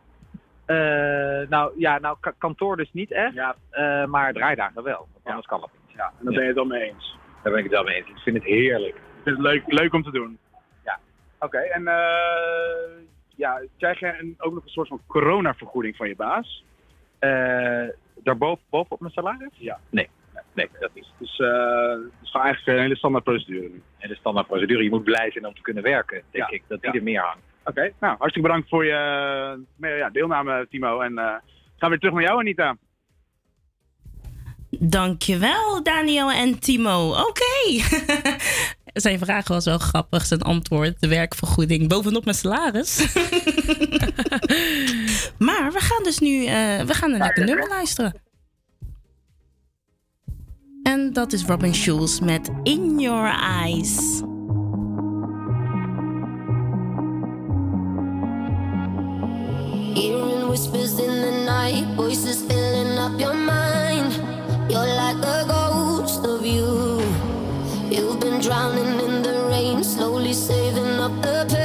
Eh, 0.65 0.75
nou 1.49 1.71
ja, 1.77 1.99
nou 1.99 2.17
ka- 2.19 2.33
kantoor 2.37 2.77
dus 2.77 2.89
niet 2.93 3.11
echt, 3.11 3.35
eh, 3.69 4.05
maar 4.05 4.33
draaidagen 4.33 4.83
wel. 4.83 5.07
Want 5.13 5.25
anders 5.25 5.45
kan 5.47 5.59
dat 5.59 5.69
niet. 5.87 5.95
Ja, 5.95 6.07
en 6.19 6.25
daar 6.25 6.33
ben 6.33 6.41
je 6.41 6.47
het 6.47 6.55
dan 6.55 6.67
mee 6.67 6.81
eens? 6.91 7.17
Daar 7.43 7.51
ben 7.53 7.63
ik 7.63 7.63
het 7.63 7.73
wel 7.73 7.83
mee 7.83 7.95
eens. 7.95 8.09
Ik 8.09 8.17
vind 8.17 8.35
het 8.35 8.45
heerlijk. 8.45 8.95
Ik 8.95 9.21
vind 9.23 9.37
het 9.37 9.45
leuk, 9.45 9.63
leuk 9.65 9.93
om 9.93 10.03
te 10.03 10.11
doen. 10.11 10.37
Ja. 10.83 10.99
Oké, 11.39 11.57
en 11.57 11.87
eh, 11.87 13.03
ja, 13.35 13.61
krijg 13.77 13.99
je 13.99 14.17
een, 14.19 14.35
ook 14.37 14.53
nog 14.53 14.63
een 14.63 14.69
soort 14.69 14.87
van 14.87 15.01
coronavergoeding 15.07 15.95
van 15.95 16.07
je 16.07 16.15
baas? 16.15 16.63
Daar 18.23 18.37
boven, 18.37 18.63
bovenop 18.69 18.99
mijn 18.99 19.13
salaris? 19.13 19.53
Ja. 19.57 19.79
Nee, 19.89 20.09
nee, 20.53 20.69
dat 20.79 20.91
niet. 20.93 21.07
Dus 21.19 21.39
eh 21.39 21.89
het 21.89 22.23
is 22.23 22.31
gewoon 22.31 22.45
eigenlijk 22.45 22.77
een 22.77 22.83
hele 22.83 22.95
standaard 22.95 23.23
procedure 23.23 23.69
nu. 23.69 23.81
En 23.97 24.09
de 24.09 24.15
standaard 24.15 24.47
procedure, 24.47 24.83
je 24.83 24.89
moet 24.89 25.03
blij 25.03 25.31
zijn 25.31 25.45
om 25.45 25.53
te 25.53 25.61
kunnen 25.61 25.83
werken, 25.83 26.21
denk 26.31 26.49
Ja, 26.49 26.55
ik. 26.55 26.63
Dat 26.67 26.81
die 26.81 26.91
ja. 26.91 26.97
er 26.97 27.03
meer 27.03 27.21
hangt. 27.21 27.43
Oké, 27.63 27.91
nou 27.99 28.15
hartstikke 28.17 28.47
bedankt 28.47 28.69
voor 28.69 28.85
je 28.85 28.91
eh, 29.81 29.97
ja, 29.97 30.09
deelname 30.09 30.67
Timo. 30.69 30.99
En 30.99 31.17
eh, 31.17 31.25
gaan 31.25 31.41
we 31.77 31.87
weer 31.87 31.99
terug 31.99 32.13
naar 32.13 32.23
jou 32.23 32.39
Anita. 32.39 32.77
Dankjewel, 34.79 35.83
Daniel 35.83 36.31
en 36.31 36.59
Timo. 36.59 37.09
Oké. 37.09 37.83
Zijn 38.95 39.19
vraag 39.19 39.47
was 39.47 39.65
wel 39.65 39.77
grappig, 39.77 40.25
zijn 40.25 40.41
antwoord. 40.41 41.01
De 41.01 41.07
werkvergoeding 41.07 41.87
bovenop 41.87 42.25
mijn 42.25 42.37
salaris. 42.37 42.97
maar 45.47 45.71
we 45.71 45.79
gaan 45.79 46.03
dus 46.03 46.19
nu 46.19 46.45
eh, 46.45 46.81
we 46.81 46.93
gaan 46.93 47.11
een 47.11 47.17
lekker 47.17 47.45
nummer 47.45 47.67
luisteren. 47.67 48.13
En 50.83 51.13
dat 51.13 51.33
is 51.33 51.43
Robin 51.45 51.75
Schulz 51.75 52.19
met 52.19 52.49
In 52.63 52.99
Your 52.99 53.39
Eyes. 53.39 54.21
Hearing 59.93 60.47
whispers 60.47 60.91
in 60.91 61.21
the 61.21 61.43
night, 61.45 61.95
voices 61.95 62.43
filling 62.47 62.99
up 62.99 63.19
your 63.19 63.35
mind. 63.35 63.74
Drowning 68.45 68.99
in 68.99 69.23
the 69.23 69.47
rain, 69.49 69.83
slowly 69.83 70.31
saving 70.31 70.99
up 70.99 71.11
the 71.23 71.47
pain. 71.49 71.64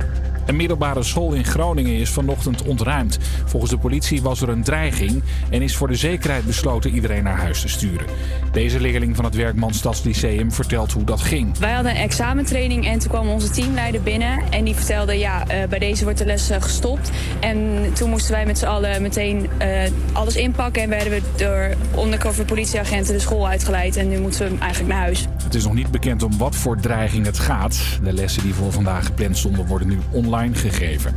Een 0.51 0.57
middelbare 0.57 1.03
school 1.03 1.33
in 1.33 1.45
Groningen 1.45 1.93
is 1.93 2.09
vanochtend 2.09 2.63
ontruimd. 2.63 3.19
Volgens 3.45 3.71
de 3.71 3.77
politie 3.77 4.21
was 4.21 4.41
er 4.41 4.49
een 4.49 4.63
dreiging 4.63 5.23
en 5.49 5.61
is 5.61 5.75
voor 5.75 5.87
de 5.87 5.95
zekerheid 5.95 6.45
besloten 6.45 6.93
iedereen 6.93 7.23
naar 7.23 7.37
huis 7.37 7.61
te 7.61 7.67
sturen. 7.67 8.05
Deze 8.51 8.79
leerling 8.79 9.15
van 9.15 9.25
het 9.25 9.35
Werkman 9.35 9.73
Stadslyceum 9.73 10.51
vertelt 10.51 10.91
hoe 10.91 11.03
dat 11.03 11.21
ging. 11.21 11.57
Wij 11.57 11.71
hadden 11.71 11.91
een 11.91 11.97
examentraining 11.97 12.87
en 12.87 12.99
toen 12.99 13.09
kwam 13.09 13.27
onze 13.27 13.49
teamleider 13.49 14.01
binnen. 14.01 14.39
En 14.49 14.63
die 14.63 14.75
vertelde, 14.75 15.17
ja, 15.17 15.47
eh, 15.47 15.67
bij 15.69 15.79
deze 15.79 16.03
wordt 16.03 16.19
de 16.19 16.25
les 16.25 16.49
eh, 16.49 16.61
gestopt. 16.61 17.11
En 17.39 17.85
toen 17.93 18.09
moesten 18.09 18.31
wij 18.31 18.45
met 18.45 18.57
z'n 18.57 18.65
allen 18.65 19.01
meteen 19.01 19.49
eh, 19.57 19.69
alles 20.13 20.35
inpakken. 20.35 20.81
En 20.81 20.89
werden 20.89 21.11
we 21.11 21.21
door 21.35 21.69
undercover 22.03 22.45
politieagenten 22.45 23.13
de 23.13 23.19
school 23.19 23.47
uitgeleid. 23.47 23.95
En 23.95 24.09
nu 24.09 24.19
moeten 24.19 24.51
we 24.51 24.57
eigenlijk 24.59 24.93
naar 24.93 25.01
huis. 25.01 25.27
Het 25.43 25.55
is 25.55 25.63
nog 25.63 25.73
niet 25.73 25.91
bekend 25.91 26.23
om 26.23 26.37
wat 26.37 26.55
voor 26.55 26.79
dreiging 26.79 27.25
het 27.25 27.39
gaat. 27.39 27.99
De 28.03 28.13
lessen 28.13 28.43
die 28.43 28.53
voor 28.53 28.71
vandaag 28.71 29.05
gepland 29.05 29.37
stonden 29.37 29.65
worden 29.65 29.87
nu 29.87 29.99
online 30.11 30.39
gegeven. 30.49 31.13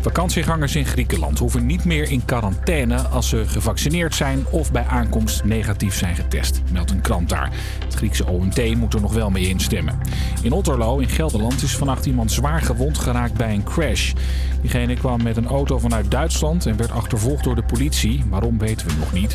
Vakantiegangers 0.00 0.76
in 0.76 0.86
Griekenland 0.86 1.38
hoeven 1.38 1.66
niet 1.66 1.84
meer 1.84 2.10
in 2.10 2.24
quarantaine 2.24 2.98
als 2.98 3.28
ze 3.28 3.46
gevaccineerd 3.46 4.14
zijn 4.14 4.44
of 4.50 4.72
bij 4.72 4.84
aankomst 4.84 5.44
negatief 5.44 5.94
zijn 5.94 6.16
getest, 6.16 6.62
meldt 6.72 6.90
een 6.90 7.00
krant 7.00 7.28
daar. 7.28 7.50
Het 7.84 7.94
Griekse 7.94 8.26
OMT 8.26 8.76
moet 8.76 8.94
er 8.94 9.00
nog 9.00 9.12
wel 9.12 9.30
mee 9.30 9.48
instemmen. 9.48 9.98
In 10.42 10.52
Otterlo 10.52 10.98
in 10.98 11.08
Gelderland 11.08 11.62
is 11.62 11.76
vannacht 11.76 12.06
iemand 12.06 12.32
zwaar 12.32 12.62
gewond 12.62 12.98
geraakt 12.98 13.34
bij 13.34 13.54
een 13.54 13.64
crash. 13.64 14.12
Diegene 14.60 14.94
kwam 14.94 15.22
met 15.22 15.36
een 15.36 15.46
auto 15.46 15.78
vanuit 15.78 16.10
Duitsland 16.10 16.66
en 16.66 16.76
werd 16.76 16.90
achtervolgd 16.90 17.44
door 17.44 17.54
de 17.54 17.62
politie. 17.62 18.24
Waarom 18.30 18.58
weten 18.58 18.86
we 18.86 18.92
nog 18.98 19.12
niet. 19.12 19.30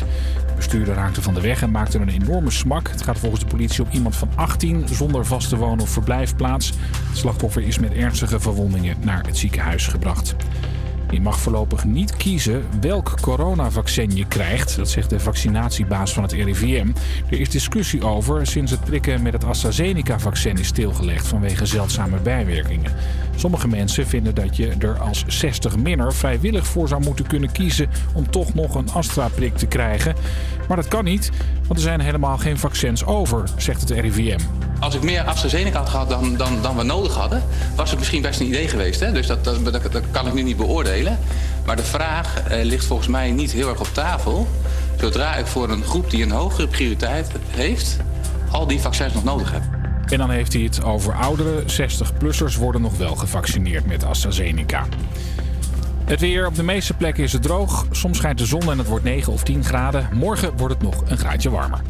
De 0.46 0.52
bestuurder 0.56 0.94
raakte 0.94 1.22
van 1.22 1.34
de 1.34 1.40
weg 1.40 1.62
en 1.62 1.70
maakte 1.70 1.98
een 1.98 2.08
enorme 2.08 2.50
smak. 2.50 2.88
Het 2.88 3.02
gaat 3.02 3.18
volgens 3.18 3.40
de 3.40 3.46
politie 3.46 3.84
om 3.84 3.90
iemand 3.90 4.16
van 4.16 4.28
18 4.34 4.88
zonder 4.88 5.26
vaste 5.26 5.56
woon- 5.56 5.80
of 5.80 5.90
verblijfplaats. 5.90 6.72
Het 7.08 7.18
slachtoffer 7.18 7.62
is 7.62 7.78
met 7.78 7.92
ernstige 7.92 8.40
verwondingen 8.40 8.96
naar 9.00 9.22
ziekenhuis 9.36 9.86
gebracht. 9.86 10.34
Je 11.12 11.20
mag 11.20 11.40
voorlopig 11.40 11.84
niet 11.84 12.16
kiezen 12.16 12.64
welk 12.80 13.20
coronavaccin 13.20 14.16
je 14.16 14.26
krijgt. 14.26 14.76
Dat 14.76 14.88
zegt 14.88 15.10
de 15.10 15.20
vaccinatiebaas 15.20 16.12
van 16.12 16.22
het 16.22 16.32
RIVM. 16.32 16.86
Er 17.30 17.40
is 17.40 17.50
discussie 17.50 18.04
over 18.04 18.46
sinds 18.46 18.70
het 18.70 18.84
prikken 18.84 19.22
met 19.22 19.32
het 19.32 19.44
AstraZeneca-vaccin 19.44 20.56
is 20.58 20.66
stilgelegd 20.66 21.28
vanwege 21.28 21.66
zeldzame 21.66 22.18
bijwerkingen. 22.18 22.92
Sommige 23.36 23.68
mensen 23.68 24.06
vinden 24.06 24.34
dat 24.34 24.56
je 24.56 24.74
er 24.78 24.98
als 24.98 25.44
60-minner 25.44 26.12
vrijwillig 26.14 26.66
voor 26.66 26.88
zou 26.88 27.02
moeten 27.02 27.26
kunnen 27.26 27.52
kiezen 27.52 27.90
om 28.14 28.30
toch 28.30 28.54
nog 28.54 28.74
een 28.74 28.90
Astra-prik 28.90 29.56
te 29.56 29.66
krijgen. 29.66 30.14
Maar 30.68 30.76
dat 30.76 30.88
kan 30.88 31.04
niet, 31.04 31.30
want 31.66 31.74
er 31.74 31.80
zijn 31.80 32.00
helemaal 32.00 32.38
geen 32.38 32.58
vaccins 32.58 33.04
over, 33.04 33.44
zegt 33.56 33.80
het 33.80 33.90
RIVM. 33.90 34.38
Als 34.80 34.94
ik 34.94 35.02
meer 35.02 35.22
AstraZeneca 35.22 35.78
had 35.78 35.88
gehad 35.88 36.08
dan, 36.08 36.36
dan, 36.36 36.62
dan 36.62 36.76
we 36.76 36.82
nodig 36.82 37.14
hadden, 37.14 37.42
was 37.76 37.90
het 37.90 37.98
misschien 37.98 38.22
best 38.22 38.40
een 38.40 38.46
idee 38.46 38.68
geweest. 38.68 39.00
Hè? 39.00 39.12
Dus 39.12 39.26
dat, 39.26 39.44
dat, 39.44 39.64
dat, 39.64 39.92
dat 39.92 40.02
kan 40.10 40.26
ik 40.26 40.34
nu 40.34 40.42
niet 40.42 40.56
beoordelen. 40.56 41.18
Maar 41.66 41.76
de 41.76 41.82
vraag 41.82 42.42
eh, 42.42 42.64
ligt 42.64 42.84
volgens 42.84 43.08
mij 43.08 43.30
niet 43.30 43.52
heel 43.52 43.68
erg 43.68 43.80
op 43.80 43.88
tafel. 43.92 44.48
Zodra 45.00 45.36
ik 45.36 45.46
voor 45.46 45.70
een 45.70 45.84
groep 45.84 46.10
die 46.10 46.22
een 46.22 46.30
hogere 46.30 46.68
prioriteit 46.68 47.30
heeft, 47.50 47.96
al 48.50 48.66
die 48.66 48.80
vaccins 48.80 49.14
nog 49.14 49.24
nodig 49.24 49.52
heb. 49.52 49.62
En 50.06 50.18
dan 50.18 50.30
heeft 50.30 50.52
hij 50.52 50.62
het 50.62 50.82
over 50.82 51.14
ouderen. 51.14 51.62
60-plussers 51.62 52.58
worden 52.58 52.80
nog 52.80 52.96
wel 52.96 53.14
gevaccineerd 53.14 53.86
met 53.86 54.04
AstraZeneca. 54.04 54.86
Het 56.12 56.20
weer 56.20 56.46
op 56.46 56.54
de 56.54 56.62
meeste 56.62 56.94
plekken 56.94 57.24
is 57.24 57.32
het 57.32 57.42
droog. 57.42 57.86
Soms 57.90 58.16
schijnt 58.16 58.38
de 58.38 58.46
zon 58.46 58.70
en 58.70 58.78
het 58.78 58.86
wordt 58.86 59.04
9 59.04 59.32
of 59.32 59.42
10 59.42 59.64
graden. 59.64 60.08
Morgen 60.12 60.56
wordt 60.56 60.74
het 60.74 60.82
nog 60.82 61.02
een 61.06 61.18
graadje 61.18 61.50
warmer. 61.50 61.80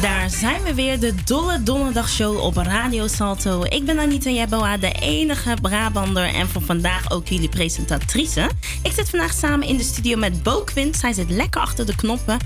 Daar 0.00 0.30
zijn 0.30 0.62
we 0.62 0.74
weer, 0.74 1.00
de 1.00 1.14
Dolle 1.24 1.62
Donderdagshow 1.62 2.38
op 2.38 2.56
Radio 2.56 3.06
Salto. 3.06 3.64
Ik 3.68 3.84
ben 3.84 3.98
Anita 3.98 4.30
Jeboa, 4.30 4.76
de 4.76 4.92
enige 4.92 5.56
Brabander 5.60 6.34
en 6.34 6.48
voor 6.48 6.62
vandaag 6.62 7.10
ook 7.10 7.28
jullie 7.28 7.48
presentatrice. 7.48 8.50
Ik 8.82 8.92
zit 8.92 9.10
vandaag 9.10 9.32
samen 9.32 9.68
in 9.68 9.76
de 9.76 9.82
studio 9.82 10.16
met 10.16 10.42
Bo 10.42 10.62
Quint. 10.64 10.96
Zij 10.96 11.12
zit 11.12 11.30
lekker 11.30 11.60
achter 11.60 11.86
de 11.86 11.94
knoppen. 11.94 12.38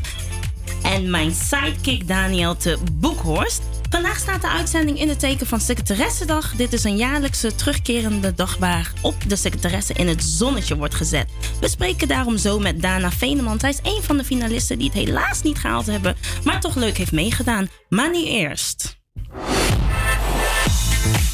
En 0.83 1.11
mijn 1.11 1.35
sidekick 1.35 2.09
Daniel 2.09 2.57
te 2.57 2.79
Boekhorst. 2.93 3.63
Vandaag 3.91 4.19
staat 4.19 4.41
de 4.41 4.49
uitzending 4.49 5.01
in 5.01 5.09
het 5.09 5.19
teken 5.19 5.47
van 5.47 5.61
Secretaressendag. 5.61 6.53
Dit 6.57 6.73
is 6.73 6.85
een 6.85 6.97
jaarlijkse 6.97 7.55
terugkerende 7.55 8.35
dag 8.35 8.57
waar 8.57 8.93
op 9.03 9.15
de 9.29 9.37
secretaresse 9.37 9.93
in 9.93 10.09
het 10.09 10.23
zonnetje 10.23 10.77
wordt 10.77 10.95
gezet. 10.95 11.29
We 11.61 11.69
spreken 11.69 12.09
daarom 12.09 12.39
zo 12.39 12.59
met 12.59 12.83
Dana 12.83 13.11
Veneman. 13.11 13.61
Zij 13.61 13.71
is 13.71 13.79
een 13.83 14.03
van 14.03 14.17
de 14.17 14.25
finalisten 14.25 14.79
die 14.79 14.91
het 14.93 14.97
helaas 14.97 15.43
niet 15.43 15.59
gehaald 15.59 15.87
hebben, 15.87 16.17
maar 16.45 16.61
toch 16.61 16.75
leuk 16.75 16.97
heeft 16.97 17.13
meegedaan. 17.13 17.69
Maar 17.89 18.11
nu 18.11 18.25
eerst. 18.25 18.99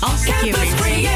Als 0.00 0.24
ik 0.24 0.44
je 0.44 0.52
weer 0.52 0.84
zie, 0.84 1.08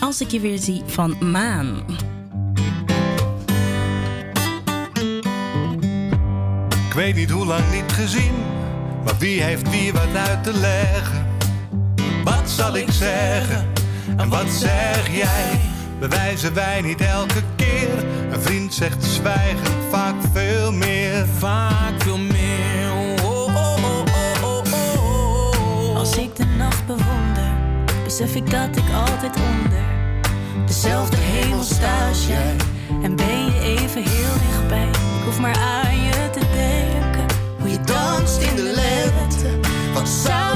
als 0.00 0.20
ik 0.20 0.30
je 0.30 0.40
weer 0.40 0.58
zie 0.58 0.82
van 0.86 1.30
Maan. 1.30 1.84
weet 6.96 7.14
niet 7.14 7.30
hoe 7.30 7.46
lang 7.46 7.72
niet 7.72 7.92
gezien, 7.92 8.34
maar 9.04 9.18
wie 9.18 9.42
heeft 9.42 9.70
wie 9.70 9.92
wat 9.92 10.16
uit 10.28 10.44
te 10.44 10.52
leggen? 10.52 11.26
Wat 12.24 12.50
zal 12.50 12.76
ik 12.76 12.90
zeggen 12.90 13.66
en 14.16 14.28
wat 14.28 14.48
zeg 14.48 15.08
jij? 15.10 15.60
Bewijzen 15.98 16.54
wij 16.54 16.80
niet 16.80 17.00
elke 17.00 17.42
keer? 17.56 18.04
Een 18.30 18.40
vriend 18.40 18.74
zegt 18.74 19.04
zwijgen 19.04 19.74
vaak 19.90 20.14
veel 20.32 20.72
meer. 20.72 21.26
Vaak 21.38 22.02
veel 22.02 22.18
meer. 22.18 22.92
Oh, 23.24 23.56
oh, 23.56 23.86
oh, 24.42 25.96
Als 25.96 26.16
ik 26.16 26.36
de 26.36 26.44
nacht 26.44 26.86
bewonder, 26.86 27.52
besef 28.04 28.34
ik 28.34 28.50
dat 28.50 28.76
ik 28.76 28.92
altijd 28.94 29.36
onder 29.36 29.84
dezelfde 30.66 31.16
hemel 31.16 31.62
sta 31.62 32.08
als 32.08 32.26
jij. 32.26 32.56
En 33.02 33.16
ben 33.16 33.44
je 33.44 33.60
even 33.60 34.02
heel 34.02 34.34
dichtbij, 34.48 34.88
ik 34.88 35.24
hoef 35.24 35.38
maar 35.38 35.56
aan 35.56 36.02
je 36.02 36.25
in 38.34 38.56
de 38.56 38.62
lente. 38.62 39.68
Wat 39.94 40.08
zou 40.08 40.55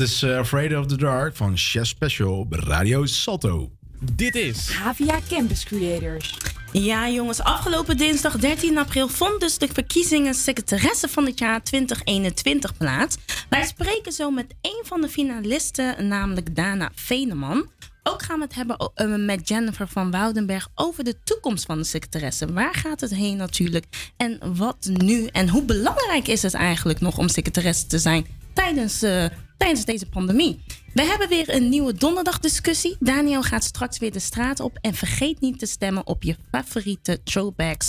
is 0.00 0.22
eh, 0.22 0.38
Afraid 0.38 0.76
of 0.76 0.86
the 0.86 0.96
Dark 0.96 1.36
van 1.36 1.56
Chef 1.56 1.86
Special 1.86 2.46
bij 2.46 2.58
Radio 2.58 3.06
Salto. 3.06 3.70
Dit 4.12 4.34
is 4.34 4.70
Havia 4.70 5.18
Campus 5.28 5.64
Creators. 5.64 6.34
Ja, 6.72 7.08
jongens, 7.08 7.40
afgelopen 7.40 7.96
dinsdag 7.96 8.36
13 8.36 8.78
april 8.78 9.08
vond 9.08 9.40
dus 9.40 9.58
de 9.58 9.68
verkiezingen 9.72 10.34
secretaresse 10.34 11.08
van 11.08 11.26
het 11.26 11.38
jaar 11.38 11.62
2021 11.62 12.76
plaats. 12.76 13.16
Wij 13.48 13.66
spreken 13.66 14.12
zo 14.12 14.30
met 14.30 14.54
een 14.60 14.82
van 14.84 15.00
de 15.00 15.08
finalisten, 15.08 16.08
namelijk 16.08 16.56
Dana 16.56 16.90
Veneman. 16.94 17.66
Ook 18.02 18.22
gaan 18.22 18.38
we 18.38 18.44
het 18.44 18.54
hebben 18.54 18.76
eh, 18.94 19.14
met 19.14 19.48
Jennifer 19.48 19.88
van 19.88 20.10
Woudenberg 20.10 20.68
over 20.74 21.04
de 21.04 21.22
toekomst 21.24 21.64
van 21.64 21.78
de 21.78 21.84
secretaresse. 21.84 22.52
Waar 22.52 22.74
gaat 22.74 23.00
het 23.00 23.14
heen 23.14 23.36
natuurlijk? 23.36 24.12
En 24.16 24.56
wat 24.56 24.90
nu? 24.92 25.26
En 25.26 25.48
hoe 25.48 25.64
belangrijk 25.64 26.28
is 26.28 26.42
het 26.42 26.54
eigenlijk 26.54 27.00
nog 27.00 27.18
om 27.18 27.28
secretaresse 27.28 27.86
te 27.86 27.98
zijn 27.98 28.26
tijdens 28.52 29.02
uh, 29.02 29.24
tijdens 29.58 29.84
deze 29.84 30.06
pandemie. 30.06 30.60
We 30.94 31.02
hebben 31.02 31.28
weer 31.28 31.54
een 31.54 31.68
nieuwe 31.68 31.94
donderdagdiscussie. 31.94 32.96
Daniel 33.00 33.42
gaat 33.42 33.64
straks 33.64 33.98
weer 33.98 34.12
de 34.12 34.18
straat 34.18 34.60
op. 34.60 34.78
En 34.80 34.94
vergeet 34.94 35.40
niet 35.40 35.58
te 35.58 35.66
stemmen 35.66 36.06
op 36.06 36.22
je 36.22 36.36
favoriete 36.50 37.22
throwback 37.22 37.82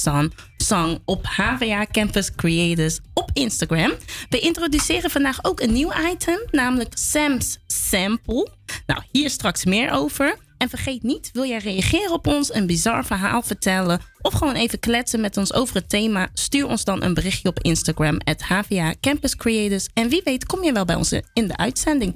song 0.58 1.00
op 1.06 1.26
HVA 1.26 1.86
Campus 1.92 2.36
Creators 2.36 3.00
op 3.14 3.30
Instagram. 3.34 3.92
We 4.30 4.40
introduceren 4.40 5.10
vandaag 5.10 5.44
ook 5.44 5.60
een 5.60 5.74
nieuw 5.74 5.92
item, 6.12 6.40
namelijk 6.52 6.98
Sam's 6.98 7.58
Sample. 7.68 8.48
Nou, 8.86 9.02
hier 9.12 9.30
straks 9.30 9.66
meer 9.66 9.92
over. 9.92 10.38
En 10.60 10.70
vergeet 10.70 11.04
niet, 11.04 11.30
wil 11.34 11.46
jij 11.46 11.58
reageren 11.58 12.12
op 12.12 12.28
ons, 12.28 12.54
een 12.54 12.66
bizar 12.66 13.06
verhaal 13.06 13.42
vertellen 13.42 14.02
of 14.22 14.34
gewoon 14.34 14.56
even 14.56 14.80
kletsen 14.80 15.22
met 15.22 15.38
ons 15.38 15.54
over 15.54 15.76
het 15.76 15.90
thema? 15.90 16.30
Stuur 16.34 16.68
ons 16.68 16.84
dan 16.84 17.04
een 17.04 17.14
berichtje 17.14 17.50
op 17.50 17.60
Instagram, 17.60 18.18
at 18.24 18.42
HVA 18.42 18.94
Campus 19.02 19.36
Creators. 19.36 19.88
En 19.94 20.10
wie 20.10 20.22
weet 20.24 20.46
kom 20.46 20.64
je 20.64 20.72
wel 20.72 20.86
bij 20.86 20.96
ons 20.96 21.12
in 21.34 21.48
de 21.48 21.58
uitzending. 21.58 22.16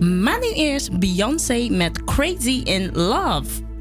Maar 0.00 0.40
nu 0.40 0.52
eerst 0.52 0.98
Beyoncé 0.98 1.68
met 1.70 2.04
Crazy 2.04 2.60
in 2.64 2.90
Love. 2.92 3.71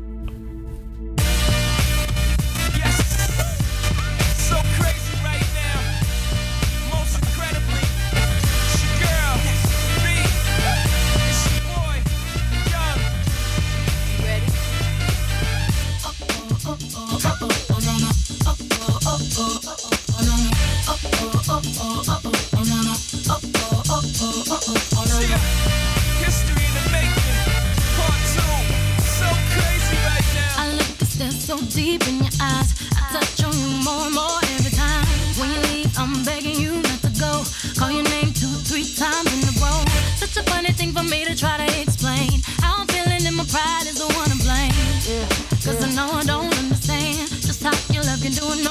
so 31.52 31.66
deep 31.76 32.08
in 32.08 32.16
your 32.24 32.36
eyes. 32.40 32.72
I 32.96 33.02
touch 33.12 33.44
on 33.44 33.52
you 33.52 33.70
more 33.84 34.08
and 34.08 34.16
more 34.16 34.40
every 34.56 34.72
time. 34.72 35.06
When 35.36 35.52
you 35.52 35.60
leave, 35.68 35.92
I'm 36.00 36.24
begging 36.24 36.56
you 36.56 36.80
not 36.88 37.00
to 37.04 37.12
go. 37.20 37.44
Call 37.76 37.92
your 37.92 38.08
name 38.16 38.32
two, 38.32 38.54
three 38.70 38.88
times 38.88 39.28
in 39.36 39.44
a 39.52 39.54
row. 39.60 39.84
Such 40.16 40.38
a 40.38 40.44
funny 40.50 40.72
thing 40.72 40.94
for 40.94 41.04
me 41.04 41.26
to 41.26 41.36
try 41.36 41.58
to 41.58 41.68
explain. 41.82 42.40
How 42.64 42.80
I'm 42.80 42.88
feeling 42.88 43.24
and 43.28 43.36
my 43.36 43.44
pride 43.52 43.86
is 43.92 43.98
the 44.00 44.08
one 44.20 44.30
to 44.32 44.40
blame. 44.48 44.72
Cause 45.66 45.80
I 45.84 45.90
know 45.92 46.10
I 46.22 46.24
don't 46.24 46.56
understand 46.64 47.28
just 47.48 47.62
how 47.64 47.76
your 47.94 48.04
love 48.04 48.22
can 48.24 48.32
do. 48.32 48.48
No 48.64 48.71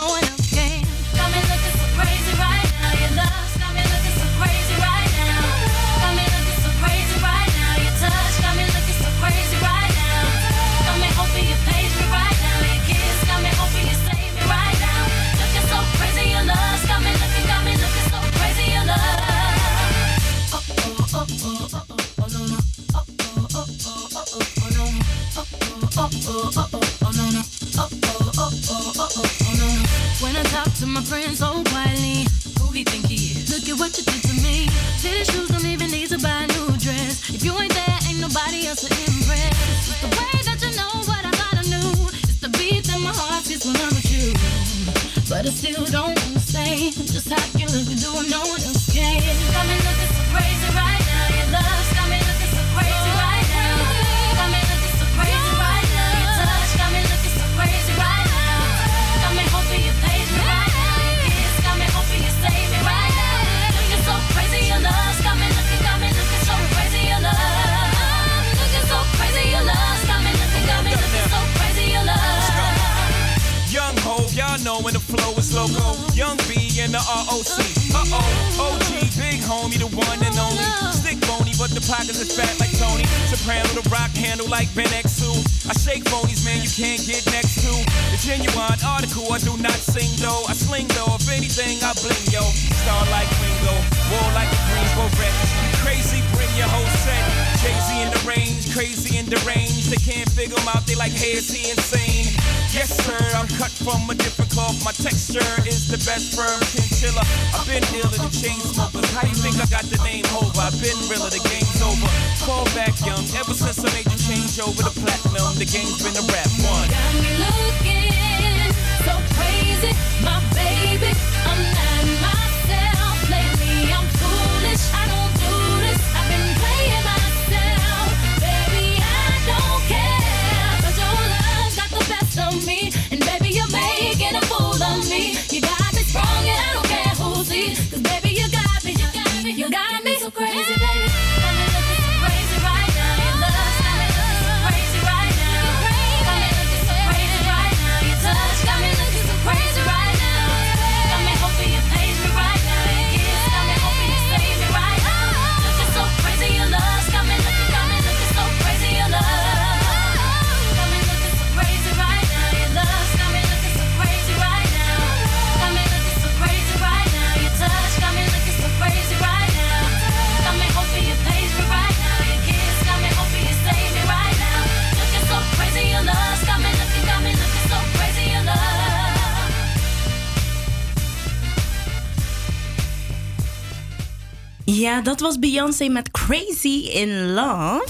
Ja, 185.01 185.07
dat 185.07 185.21
was 185.21 185.39
Beyoncé 185.39 185.89
met 185.89 186.11
Crazy 186.11 186.89
in 186.93 187.33
Love. 187.33 187.89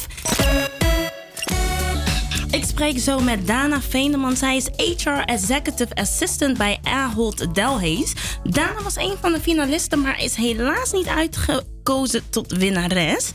Ik 2.51 2.65
spreek 2.65 2.99
zo 2.99 3.20
met 3.20 3.47
Dana 3.47 3.81
Veendeman. 3.81 4.37
Zij 4.37 4.57
is 4.57 4.66
HR 4.66 5.23
Executive 5.24 5.95
Assistant 5.95 6.59
bij 6.59 6.78
Ahold 6.82 7.55
Delhaize. 7.55 8.15
Dana 8.43 8.82
was 8.82 8.97
een 8.97 9.16
van 9.20 9.32
de 9.32 9.41
finalisten, 9.41 10.01
maar 10.01 10.23
is 10.23 10.37
helaas 10.37 10.93
niet 10.93 11.09
uitgekozen 11.09 12.31
tot 12.31 12.53
winnares. 12.53 13.32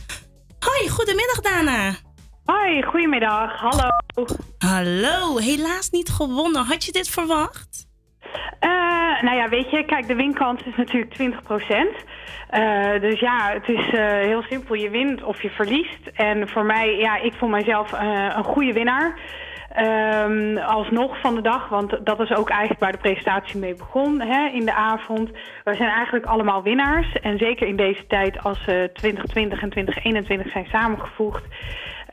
Hoi, 0.60 0.90
goedemiddag 0.90 1.42
Dana. 1.42 1.96
Hoi, 2.46 2.84
goedemiddag. 2.84 3.60
Hallo. 3.60 3.88
Hallo, 4.58 5.38
helaas 5.38 5.90
niet 5.90 6.10
gewonnen. 6.10 6.66
Had 6.66 6.86
je 6.86 6.92
dit 6.92 7.10
verwacht? 7.10 7.88
Eh, 8.60 8.70
nou 9.22 9.36
ja, 9.36 9.50
weet 9.50 9.72
je, 9.72 9.86
kijk, 9.86 10.08
de 10.08 10.16
winkans 10.16 10.62
is 10.66 10.76
natuurlijk 10.76 11.14
20%. 11.14 12.04
Eh, 12.50 13.02
dus 13.02 13.20
ja, 13.20 13.52
het 13.54 13.68
is 13.68 13.90
eh, 13.94 14.06
heel 14.08 14.42
simpel. 14.42 14.76
Je 14.76 14.90
wint 14.90 15.24
of 15.24 15.42
je 15.42 15.50
verliest. 15.50 16.08
En 16.14 16.50
voor 16.50 16.66
mij, 16.66 16.98
ja, 16.98 17.18
ik 17.18 17.34
vond 17.34 17.52
mijzelf 17.52 17.94
eh, 17.94 18.34
een 18.36 18.44
goede 18.44 18.74
winnaar. 18.74 19.20
Ehm, 19.76 20.58
alsnog 20.58 21.20
van 21.20 21.36
de 21.36 21.42
dag, 21.42 21.70
want 21.70 22.06
dat 22.06 22.20
is 22.20 22.34
ook 22.36 22.50
eigenlijk 22.50 22.80
waar 22.80 22.92
de 22.92 22.98
presentatie 22.98 23.60
mee 23.60 23.76
begon 23.76 24.22
hè, 24.22 24.48
in 24.48 24.66
de 24.66 24.74
avond. 24.74 25.30
We 25.64 25.76
zijn 25.76 25.90
eigenlijk 25.90 26.26
allemaal 26.26 26.64
winnaars. 26.64 27.20
En 27.22 27.38
zeker 27.38 27.68
in 27.68 27.76
deze 27.76 28.08
tijd 28.08 28.44
als 28.44 28.60
eh 28.60 28.84
2020 28.84 29.62
en 29.62 29.70
2021 29.70 30.52
zijn 30.52 30.66
samengevoegd. 30.66 31.44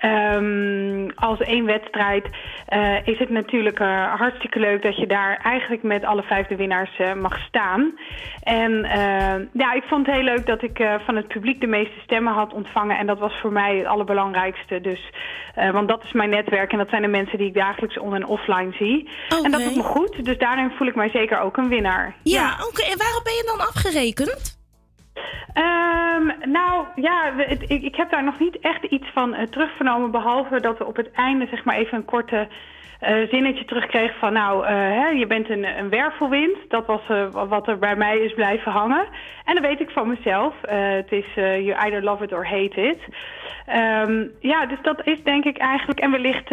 Ehm, 0.03 1.09
als 1.15 1.41
één 1.41 1.65
wedstrijd 1.65 2.27
eh, 2.66 3.07
is 3.07 3.19
het 3.19 3.31
natuurlijk 3.31 3.81
eh, 3.81 4.15
hartstikke 4.15 4.59
leuk 4.59 4.83
dat 4.83 4.97
je 4.97 5.07
daar 5.07 5.41
eigenlijk 5.43 5.83
met 5.83 6.05
alle 6.05 6.23
vijf 6.23 6.47
de 6.47 6.57
winnaars 6.57 6.99
eh, 6.99 7.12
mag 7.15 7.39
staan. 7.39 7.99
En 8.43 8.73
ja, 9.53 9.73
ik 9.73 9.83
vond 9.83 10.07
het 10.07 10.15
heel 10.15 10.24
leuk 10.24 10.47
dat 10.47 10.62
ik 10.62 10.85
van 11.05 11.16
het 11.16 11.29
publiek 11.29 11.61
de 11.61 11.66
meeste 11.66 12.01
stemmen 12.03 12.33
had 12.33 12.53
ontvangen. 12.53 12.99
En 12.99 13.07
dat 13.07 13.19
was 13.19 13.33
voor 13.41 13.53
mij 13.53 13.77
het 13.77 13.87
allerbelangrijkste. 13.87 14.81
Dus, 14.81 15.11
want 15.73 15.89
dat 15.89 16.05
is 16.05 16.12
mijn 16.12 16.31
netwerk 16.31 16.73
en 16.73 16.79
dat 16.79 16.89
zijn 16.89 17.03
de 17.03 17.09
mensen 17.09 17.39
die 17.39 17.47
ik 17.47 17.55
dagelijks 17.55 17.99
on- 17.99 18.15
en 18.15 18.27
offline 18.27 18.73
zie. 18.73 19.09
En 19.43 19.51
dat 19.51 19.62
doet 19.62 19.77
me 19.77 19.83
goed, 19.83 20.24
dus 20.24 20.39
daarin 20.39 20.70
voel 20.70 20.89
ik 20.89 20.95
mij 20.95 21.11
zeker 21.11 21.41
ook 21.41 21.57
een 21.57 21.69
winnaar. 21.69 22.15
Ja, 22.23 22.57
oké. 22.69 22.83
En 22.83 22.99
waarop 22.99 23.24
ben 23.24 23.33
je 23.33 23.53
dan 23.57 23.66
afgerekend? 23.66 24.62
Ehm, 25.53 26.51
nou 26.51 26.86
ja, 26.94 27.32
ik, 27.49 27.82
ik 27.82 27.97
heb 27.97 28.11
daar 28.11 28.24
nog 28.24 28.39
niet 28.39 28.59
echt 28.59 28.85
iets 28.85 29.07
van 29.12 29.35
eh, 29.35 29.47
terugvernomen. 29.47 30.11
Behalve 30.11 30.61
dat 30.61 30.78
we 30.78 30.86
op 30.86 30.97
het 30.97 31.11
einde 31.11 31.47
zeg 31.47 31.65
maar 31.65 31.77
even 31.77 31.97
een 31.97 32.05
korte 32.05 32.49
eh, 33.01 33.28
zinnetje 33.31 33.65
terugkregen 33.65 34.19
van... 34.19 34.32
nou, 34.32 34.66
eh, 34.66 34.73
hè, 34.73 35.09
je 35.09 35.27
bent 35.27 35.51
een, 35.51 35.78
een 35.78 35.89
wervelwind. 35.89 36.57
Dat 36.69 36.86
was 36.86 37.01
wat 37.49 37.69
er 37.69 37.78
bij 37.78 37.97
mij 37.97 38.19
is 38.19 38.35
blijven 38.35 38.73
hangen. 38.73 39.07
En 39.44 39.55
dat 39.55 39.65
weet 39.65 39.81
ik 39.81 39.90
van 39.90 40.09
mezelf. 40.09 40.55
Het 40.61 41.12
is 41.12 41.27
you 41.35 41.73
either 41.73 42.03
love 42.03 42.24
it 42.24 42.32
or 42.32 42.47
hate 42.47 42.81
it. 42.81 42.99
Ehm, 43.66 44.27
ja, 44.40 44.66
dus 44.66 44.78
dat 44.82 45.07
is 45.07 45.23
denk 45.23 45.44
ik 45.44 45.59
eigenlijk... 45.59 46.01
En 46.01 46.11
wellicht, 46.11 46.49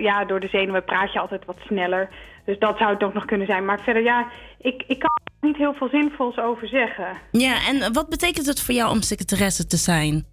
ja, 0.00 0.24
door 0.24 0.40
de 0.40 0.48
zenuwen 0.48 0.84
praat 0.84 1.12
je 1.12 1.20
altijd 1.20 1.44
wat 1.44 1.58
sneller. 1.66 2.08
Dus 2.44 2.58
dat 2.58 2.78
zou 2.78 2.92
het 2.92 3.02
ook 3.02 3.14
nog 3.14 3.24
kunnen 3.24 3.46
zijn. 3.46 3.64
Maar 3.64 3.80
verder, 3.80 4.02
ja, 4.02 4.26
ik, 4.58 4.84
ik 4.86 4.98
kan 4.98 5.10
er 5.24 5.46
niet 5.48 5.56
heel 5.56 5.74
veel 5.74 5.88
zinvols 5.88 6.38
over 6.38 6.68
zeggen. 6.68 7.06
Ja, 7.30 7.66
en 7.68 7.92
wat 7.92 8.08
betekent 8.08 8.46
het 8.46 8.60
voor 8.60 8.74
jou 8.74 8.90
om 8.90 9.02
secretaresse 9.02 9.66
te 9.66 9.76
zijn? 9.76 10.26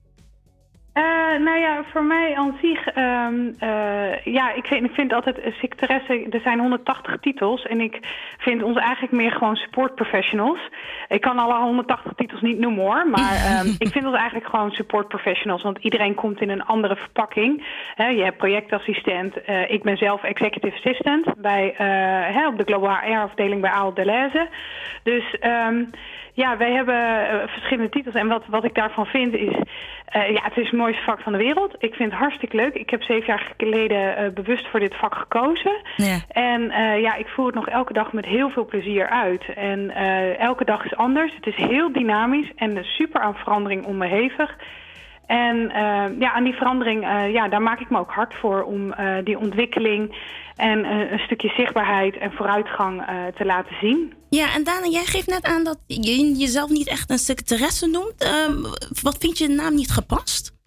Eh, 0.94 1.04
nou 1.40 1.60
ja, 1.60 1.84
voor 1.92 2.04
mij 2.04 2.36
aan 2.36 2.58
zich, 2.62 2.88
ehm, 2.88 3.36
eh, 3.60 4.26
ja, 4.26 4.54
ik 4.54 4.66
vind, 4.66 4.86
ik 4.86 4.94
vind 4.94 5.14
altijd 5.14 5.40
eh, 5.40 5.54
secretaresse, 5.54 6.28
er 6.30 6.40
zijn 6.40 6.60
180 6.60 7.18
titels 7.22 7.66
en 7.66 7.82
ik 7.82 8.00
vind 8.38 8.64
ons 8.64 8.78
eigenlijk 8.78 9.14
meer 9.14 9.32
gewoon 9.32 9.56
support 9.56 9.96
professionals. 9.96 10.60
Ik 11.08 11.22
kan 11.22 11.40
alle 11.40 11.64
180 11.64 12.14
titels 12.16 12.42
niet 12.42 12.60
noemen 12.60 12.84
hoor, 12.84 13.08
maar 13.10 13.36
ehm, 13.48 13.68
ik 13.78 13.88
vind 13.88 14.06
ons 14.06 14.16
eigenlijk 14.16 14.50
gewoon 14.50 14.72
support 14.72 15.08
professionals, 15.08 15.62
want 15.62 15.78
iedereen 15.78 16.16
komt 16.16 16.42
in 16.42 16.50
een 16.50 16.66
andere 16.66 16.96
verpakking. 16.96 17.66
Je 17.96 18.24
hebt 18.24 18.38
projectassistent, 18.38 19.36
ik 19.68 19.84
ben 19.84 19.98
zelf 19.98 20.24
executive 20.24 20.76
assistant 20.76 21.42
bij, 21.42 21.68
op 22.48 22.58
de 22.58 22.64
Global 22.66 22.96
HR 22.96 23.18
afdeling 23.18 23.62
bij 23.62 23.72
Ahold 23.72 23.96
Delhaize. 23.96 24.48
Dus 25.04 25.40
ehm, 25.40 25.84
ja, 26.34 26.58
wij 26.58 26.72
hebben 26.72 27.30
eh, 27.30 27.48
verschillende 27.48 27.90
titels. 27.90 28.16
En 28.16 28.28
wat, 28.28 28.44
wat 28.48 28.64
ik 28.64 28.76
daarvan 28.76 29.06
vind 29.06 29.34
is... 29.34 29.56
eh, 30.06 30.30
ja, 30.30 30.44
het 30.44 30.58
is 30.58 30.70
het 30.70 30.80
mooiste 30.80 31.04
vak 31.04 31.20
van 31.20 31.32
de 31.32 31.38
wereld. 31.38 31.76
Ik 31.78 31.94
vind 31.94 32.12
het 32.12 32.20
hartstikke 32.20 32.56
leuk. 32.56 32.74
Ik 32.74 32.90
heb 32.90 33.04
zeven 33.04 33.26
jaar 33.26 33.54
geleden 33.58 34.18
eh, 34.18 34.30
bewust 34.34 34.68
voor 34.68 34.80
dit 34.80 34.96
vak 34.96 35.16
gekozen. 35.16 35.82
Ja. 35.96 36.20
En 36.28 36.62
ja, 37.02 37.16
ik 37.16 37.28
voer 37.28 37.46
het 37.46 37.56
nog 37.56 37.68
elke 37.68 37.94
dag 37.94 38.14
met 38.14 38.26
heel 38.26 38.50
veel 38.50 38.66
plezier 38.66 39.10
uit. 39.10 39.54
En 39.56 39.90
elke 40.38 40.66
dag 40.66 40.86
is 40.86 40.96
anders. 40.96 41.36
Het 41.36 41.48
is 41.48 41.56
heel 41.56 41.92
dynamisch 41.92 42.52
en 42.56 42.84
super 42.84 43.22
aan 43.22 43.36
verandering 43.36 43.86
onderhevig. 43.86 44.58
En 45.28 45.72
ja, 46.20 46.32
aan 46.32 46.44
die 46.44 46.54
verandering, 46.54 47.02
ja, 47.32 47.48
daar 47.48 47.62
maak 47.62 47.80
ik 47.80 47.90
me 47.90 48.00
ook 48.00 48.12
hard 48.12 48.36
voor 48.36 48.64
om 48.64 48.94
die 49.24 49.40
ontwikkeling 49.40 50.16
en 50.62 50.86
eh, 50.86 51.12
een 51.12 51.20
stukje 51.20 51.50
zichtbaarheid 51.50 52.18
en 52.18 52.32
vooruitgang 52.32 53.02
eh, 53.02 53.26
te 53.38 53.46
laten 53.46 53.76
zien. 53.82 54.14
Ja, 54.30 54.54
en 54.54 54.64
Dana, 54.64 54.88
jij 54.88 55.06
geeft 55.06 55.28
net 55.28 55.44
aan 55.44 55.64
dat 55.64 55.80
je 55.88 56.34
jezelf 56.38 56.70
niet 56.70 56.88
echt 56.88 57.10
een 57.10 57.18
secretaresse 57.18 57.88
noemt. 57.88 58.24
Ehm, 58.24 58.62
wat 59.02 59.18
vind 59.18 59.38
je 59.38 59.48
de 59.48 59.54
naam 59.54 59.76
niet 59.76 59.92
gepast? 59.92 60.60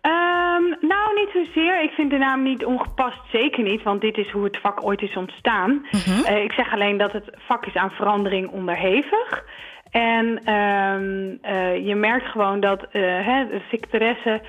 Ehm, 0.00 0.64
nou, 0.80 1.14
niet 1.14 1.30
zozeer. 1.32 1.82
Ik 1.82 1.90
vind 1.90 2.10
de 2.10 2.18
naam 2.18 2.42
niet 2.42 2.64
ongepast, 2.64 3.20
zeker 3.32 3.62
niet, 3.62 3.82
want 3.82 4.00
dit 4.00 4.16
is 4.16 4.30
hoe 4.30 4.44
het 4.44 4.58
vak 4.60 4.84
ooit 4.84 5.02
is 5.02 5.16
ontstaan. 5.16 5.86
Eh, 6.24 6.42
ik 6.42 6.52
zeg 6.52 6.72
alleen 6.72 6.96
dat 6.96 7.12
het 7.12 7.30
vak 7.38 7.66
is 7.66 7.74
aan 7.74 7.90
verandering 7.90 8.50
onderhevig. 8.50 9.44
En 9.90 10.40
ehm, 10.44 11.36
eh, 11.42 11.86
je 11.86 11.94
merkt 11.94 12.26
gewoon 12.26 12.60
dat 12.60 12.86
hè, 12.90 13.46
de 13.48 13.60
secretaresse 13.70 14.40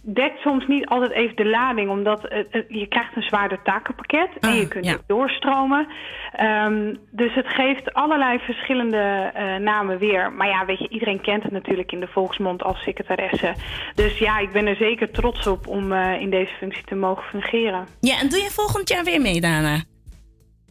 dekt 0.00 0.40
soms 0.40 0.66
niet 0.66 0.86
altijd 0.86 1.10
even 1.10 1.36
de 1.36 1.46
lading, 1.46 1.90
omdat 1.90 2.20
je 2.68 2.86
krijgt 2.88 3.16
een 3.16 3.22
zwaarder 3.22 3.62
takenpakket 3.62 4.28
en 4.40 4.54
je 4.54 4.68
kunt 4.68 4.94
ook 4.94 5.06
doorstromen. 5.06 5.86
Ehm, 6.32 6.94
dus 7.10 7.34
het 7.34 7.48
geeft 7.48 7.94
allerlei 7.94 8.38
verschillende 8.38 9.30
eh, 9.34 9.56
namen 9.56 9.98
weer. 9.98 10.32
Maar 10.32 10.48
ja, 10.48 10.64
weet 10.64 10.78
je, 10.78 10.88
iedereen 10.88 11.20
kent 11.20 11.42
het 11.42 11.52
natuurlijk 11.52 11.92
in 11.92 12.00
de 12.00 12.06
volksmond 12.06 12.62
als 12.62 12.82
secretaresse. 12.82 13.54
Dus 13.94 14.18
ja, 14.18 14.38
ik 14.38 14.52
ben 14.52 14.66
er 14.66 14.76
zeker 14.76 15.10
trots 15.10 15.46
op 15.46 15.66
om 15.66 15.92
eh, 15.92 16.20
in 16.20 16.30
deze 16.30 16.52
functie 16.58 16.84
te 16.84 16.94
mogen 16.94 17.24
fungeren. 17.24 17.86
Ja, 18.00 18.18
en 18.18 18.28
doe 18.28 18.40
je 18.40 18.50
volgend 18.50 18.88
jaar 18.88 19.04
weer 19.04 19.20
mee, 19.20 19.40
Dana? 19.40 19.82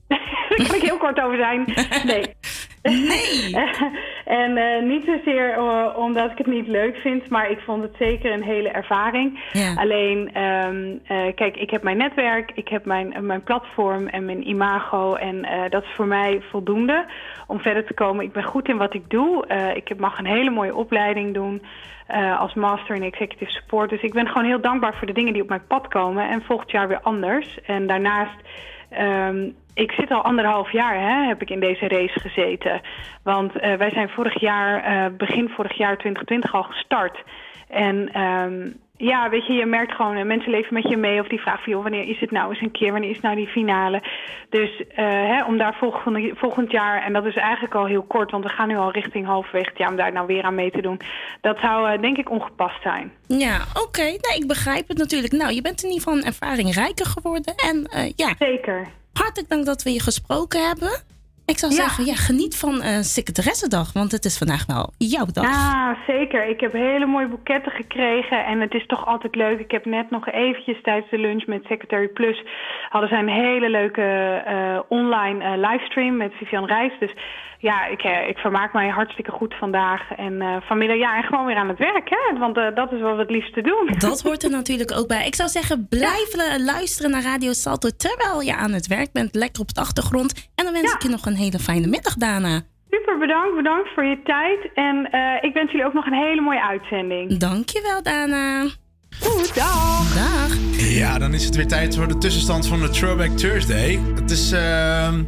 Daar 0.08 0.68
kan 0.68 0.76
ik 0.76 0.82
heel 0.82 0.98
kort 0.98 1.22
over 1.22 1.38
zijn. 1.38 1.66
Nee. 2.06 2.24
Nee. 2.92 3.56
en 4.42 4.58
eh, 4.58 4.84
niet 4.84 5.06
zozeer 5.06 5.54
eh, 5.54 5.98
omdat 5.98 6.32
ik 6.32 6.38
het 6.38 6.48
niet 6.48 6.68
leuk 6.68 6.96
vind, 6.96 7.30
maar 7.30 7.52
ik 7.52 7.60
vond 7.60 7.84
het 7.84 7.96
zeker 8.00 8.32
een 8.32 8.44
hele 8.44 8.70
ervaring. 8.70 9.40
Ja. 9.52 9.74
Alleen, 9.74 10.34
ehm, 10.34 10.96
eh, 11.04 11.36
kijk, 11.36 11.58
ik 11.58 11.70
heb 11.70 11.84
mijn 11.84 11.98
netwerk, 11.98 12.52
ik 12.54 12.68
heb 12.68 12.86
mijn, 12.86 13.26
mijn 13.26 13.44
platform 13.44 14.08
en 14.08 14.26
mijn 14.26 14.50
imago. 14.50 15.16
En 15.16 15.46
dat 15.70 15.84
is 15.84 15.90
voor 15.96 16.08
mij 16.08 16.42
voldoende 16.50 17.06
om 17.48 17.60
verder 17.60 17.86
te 17.86 17.94
komen. 17.94 18.26
Ik 18.26 18.32
ben 18.32 18.44
goed 18.44 18.68
in 18.68 18.78
wat 18.78 18.94
ik 18.94 19.10
doe. 19.10 19.48
Ik 19.76 20.00
mag 20.00 20.20
een 20.20 20.26
hele 20.26 20.50
mooie 20.50 20.76
opleiding 20.76 21.34
doen. 21.34 21.62
als 22.38 22.54
master 22.54 22.96
in 22.96 23.04
executive 23.04 23.52
support. 23.52 23.90
Dus 23.90 24.02
ik 24.02 24.14
ben 24.14 24.28
gewoon 24.28 24.48
heel 24.48 24.62
dankbaar 24.62 24.96
voor 24.98 25.08
de 25.08 25.14
dingen 25.14 25.34
die 25.34 25.42
op 25.42 25.50
mijn 25.50 25.68
pad 25.68 25.88
komen. 25.88 26.30
En 26.30 26.44
volgend 26.44 26.72
jaar 26.72 26.88
weer 26.88 27.02
anders. 27.02 27.62
En 27.62 27.88
daarnaast 27.88 28.38
Ehm, 28.90 29.50
ik 29.78 29.92
zit 29.92 30.12
al 30.12 30.24
anderhalf 30.24 30.72
jaar, 30.72 31.00
hè, 31.00 31.28
heb 31.28 31.42
ik 31.42 31.50
in 31.50 31.60
deze 31.60 31.88
race 31.88 32.20
gezeten. 32.20 32.82
Want 33.24 33.60
eh, 33.60 33.74
wij 33.74 33.90
zijn 33.90 34.10
vorig 34.10 34.40
jaar, 34.40 34.84
eh, 34.84 35.16
begin 35.18 35.50
vorig 35.50 35.78
jaar 35.78 35.98
2020 35.98 36.54
al 36.54 36.64
gestart. 36.64 37.24
En 37.70 38.14
ehm, 38.14 38.72
ja, 38.98 39.30
weet 39.30 39.46
je, 39.46 39.54
je 39.54 39.66
merkt 39.66 39.94
gewoon, 39.94 40.28
mensen 40.28 40.52
leven 40.52 40.74
met 40.74 40.90
je 40.90 40.98
mee 40.98 41.20
of 41.20 41.28
die 41.28 41.40
vragen 41.40 41.64
van, 41.64 41.74
joh, 41.74 41.82
wanneer 41.82 42.10
is 42.10 42.20
het 42.20 42.32
nou 42.32 42.50
eens 42.50 42.62
een 42.62 42.72
keer, 42.72 42.92
wanneer 42.92 43.10
is 43.10 43.20
nou 43.20 43.36
die 43.36 43.48
finale? 43.48 44.04
Dus 44.50 44.88
eh, 44.88 45.06
hè, 45.06 45.44
om 45.44 45.58
daar 45.58 45.76
volgende, 45.80 46.32
volgend 46.36 46.72
jaar, 46.72 47.04
en 47.04 47.14
dat 47.14 47.26
is 47.26 47.36
eigenlijk 47.36 47.76
al 47.76 47.86
heel 47.86 48.04
kort, 48.04 48.32
want 48.32 48.44
we 48.44 48.50
gaan 48.50 48.68
nu 48.68 48.78
al 48.78 48.92
richting 48.92 49.28
het 49.52 49.78
jaar, 49.78 49.90
om 49.90 49.96
daar 49.96 50.12
nou 50.12 50.28
weer 50.28 50.44
aan 50.44 50.56
mee 50.56 50.72
te 50.72 50.82
doen. 50.82 51.00
Dat 51.42 51.58
zou 51.60 52.00
denk 52.00 52.18
ik 52.18 52.30
ongepast 52.30 52.82
zijn. 52.82 53.12
Ja, 53.28 53.58
oké. 53.86 54.04
Nee, 54.04 54.38
ik 54.40 54.48
begrijp 54.48 54.88
het 54.88 54.98
natuurlijk. 54.98 55.34
Nou, 55.34 55.54
je 55.54 55.62
bent 55.62 55.84
in 55.84 55.90
ieder 55.90 56.04
geval 56.04 56.20
een 56.20 56.28
ervaring 56.28 56.74
rijker 56.74 57.06
geworden. 57.06 57.56
En 57.56 57.88
ja. 58.16 58.34
Zeker. 58.40 58.97
Hartelijk 59.18 59.50
dank 59.50 59.66
dat 59.66 59.84
we 59.84 59.92
je 59.94 60.02
gesproken 60.02 60.68
hebben. 60.68 61.02
Ik 61.46 61.58
zou 61.58 61.72
Ja. 61.72 61.78
zeggen, 61.78 62.06
ja, 62.06 62.14
geniet 62.16 62.58
van 62.58 62.82
eh 62.82 63.00
secretaressendag, 63.02 63.94
want 63.94 64.12
het 64.12 64.26
is 64.26 64.38
vandaag 64.38 64.66
wel 64.66 64.94
jouw 64.98 65.26
dag. 65.34 65.44
Ja, 65.46 65.98
zeker. 66.08 66.46
Ik 66.50 66.60
heb 66.60 66.72
hele 66.74 67.06
mooie 67.06 67.28
boeketten 67.28 67.72
gekregen 67.72 68.46
en 68.46 68.60
het 68.62 68.74
is 68.74 68.86
toch 68.86 69.06
altijd 69.08 69.36
leuk. 69.36 69.60
Ik 69.60 69.72
heb 69.72 69.86
net 69.86 70.10
nog 70.10 70.28
eventjes 70.30 70.82
tijdens 70.82 71.10
de 71.12 71.18
lunch 71.18 71.46
met 71.46 71.64
Secretary 71.66 72.08
Plus... 72.08 72.44
hadden 72.90 73.10
zij 73.10 73.20
een 73.20 73.30
hele 73.46 73.70
leuke 73.70 74.02
eh, 74.46 74.80
online 74.90 75.44
eh, 75.44 75.70
livestream 75.70 76.18
met 76.18 76.34
Vivian 76.34 76.66
Reis. 76.66 76.92
Dus 77.00 77.14
ja, 77.60 77.86
ik, 77.86 78.02
eh, 78.02 78.28
ik 78.28 78.38
vermaak 78.38 78.74
mij 78.74 78.90
hartstikke 78.90 79.32
goed 79.32 79.54
vandaag. 79.54 80.12
En 80.12 80.42
eh, 80.42 80.56
vanmiddag, 80.62 80.98
ja, 80.98 81.18
en 81.18 81.24
gewoon 81.24 81.46
weer 81.46 81.56
aan 81.56 81.68
het 81.68 81.78
werk, 81.78 82.10
hè? 82.10 82.40
Want 82.40 82.58
eh, 82.58 82.76
dat 82.76 82.92
is 82.92 83.02
wat 83.02 83.16
we 83.16 83.22
het 83.22 83.30
liefste 83.30 83.62
doen. 83.62 83.94
Dat 83.98 84.22
hoort 84.22 84.44
er 84.44 84.50
natuurlijk 84.50 84.92
ook 84.98 85.08
bij. 85.08 85.26
Ik 85.26 85.36
zou 85.36 85.50
zeggen, 85.50 85.88
blijf 85.90 86.58
luisteren 86.58 87.12
naar 87.12 87.24
Radio 87.24 87.54
Salto 87.54 87.90
terwijl 87.98 88.42
je 88.42 88.56
aan 88.56 88.72
het 88.72 88.88
werk 88.88 89.12
bent. 89.12 89.36
Lekker 89.36 89.62
op 89.62 89.74
de 89.74 89.82
achtergrond. 89.82 90.50
En 90.56 90.64
dan 90.64 90.74
wens 90.74 90.94
ik 90.94 91.02
je 91.02 91.10
nog 91.10 91.26
een 91.26 91.36
hele 91.36 91.60
fijne 91.60 91.88
middag, 91.88 92.14
Dana. 92.14 92.62
Super, 92.90 93.18
bedankt. 93.18 93.56
Bedankt 93.56 93.90
voor 93.94 94.06
je 94.06 94.22
tijd. 94.24 94.74
En 94.74 95.06
ik 95.42 95.54
wens 95.54 95.72
jullie 95.72 95.86
ook 95.86 95.94
nog 95.94 96.06
een 96.06 96.24
hele 96.28 96.42
mooie 96.42 96.64
uitzending. 96.64 97.38
Dankjewel, 97.38 98.04
Dana. 98.04 98.64
Goed, 99.20 99.56
dag. 99.56 100.14
Dag. 100.14 100.56
Ja, 100.78 101.18
dan 101.18 101.34
is 101.34 101.46
het 101.46 101.56
weer 101.56 101.68
tijd 101.68 101.96
voor 101.96 102.08
de 102.08 102.18
tussenstand 102.18 102.68
van 102.68 102.80
de 102.80 102.90
Throwback 102.90 103.38
Thursday. 103.38 104.00
Het 104.16 104.32
is... 104.32 104.52
Ehm, 104.52 105.24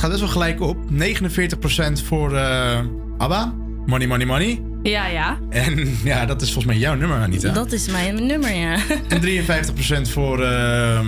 gaat 0.00 0.10
best 0.10 0.20
wel 0.20 0.30
gelijk 0.30 0.60
op. 0.60 0.76
49% 0.92 2.04
voor 2.04 2.36
eh, 2.36 2.78
ABBA. 3.18 3.54
Money, 3.86 4.06
money, 4.06 4.26
money. 4.26 4.62
Ja, 4.82 5.06
ja. 5.06 5.38
En 5.50 5.98
ja, 6.04 6.26
dat 6.26 6.42
is 6.42 6.52
volgens 6.52 6.72
mij 6.72 6.82
jouw 6.82 6.94
nummer, 6.94 7.18
Anita. 7.18 7.52
Dat 7.52 7.72
is 7.72 7.88
mijn 7.88 8.26
nummer, 8.26 8.54
ja. 8.54 8.76
En 9.08 9.22
53% 10.06 10.10
voor 10.10 10.40
uh, 10.40 11.00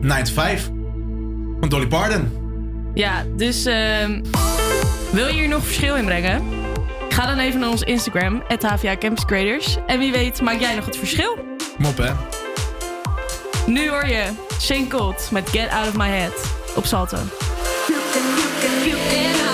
Night 0.00 0.30
5 0.30 0.70
van 1.60 1.68
Dolly 1.68 1.86
Parton. 1.86 2.28
Ja, 2.94 3.24
dus 3.36 3.64
ehm, 3.64 4.22
wil 5.12 5.26
je 5.26 5.32
hier 5.32 5.48
nog 5.48 5.64
verschil 5.64 5.96
in 5.96 6.04
brengen? 6.04 6.42
Ga 7.08 7.26
dan 7.26 7.38
even 7.38 7.60
naar 7.60 7.70
ons 7.70 7.82
Instagram, 7.82 8.42
HVA 8.60 8.96
Campus 8.96 9.78
En 9.86 9.98
wie 9.98 10.12
weet, 10.12 10.40
maak 10.40 10.60
jij 10.60 10.74
nog 10.74 10.84
het 10.84 10.96
verschil? 10.96 11.38
Mop, 11.78 11.96
hè? 11.96 12.10
Nu 13.66 13.88
hoor 13.88 14.06
je 14.06 14.24
Shane 14.60 14.86
Colt 14.86 15.28
met 15.32 15.48
Get 15.48 15.68
Out 15.68 15.88
of 15.88 15.96
My 15.96 16.08
Head 16.08 16.52
op 16.76 16.84
Salto. 16.84 17.18
in 19.12 19.49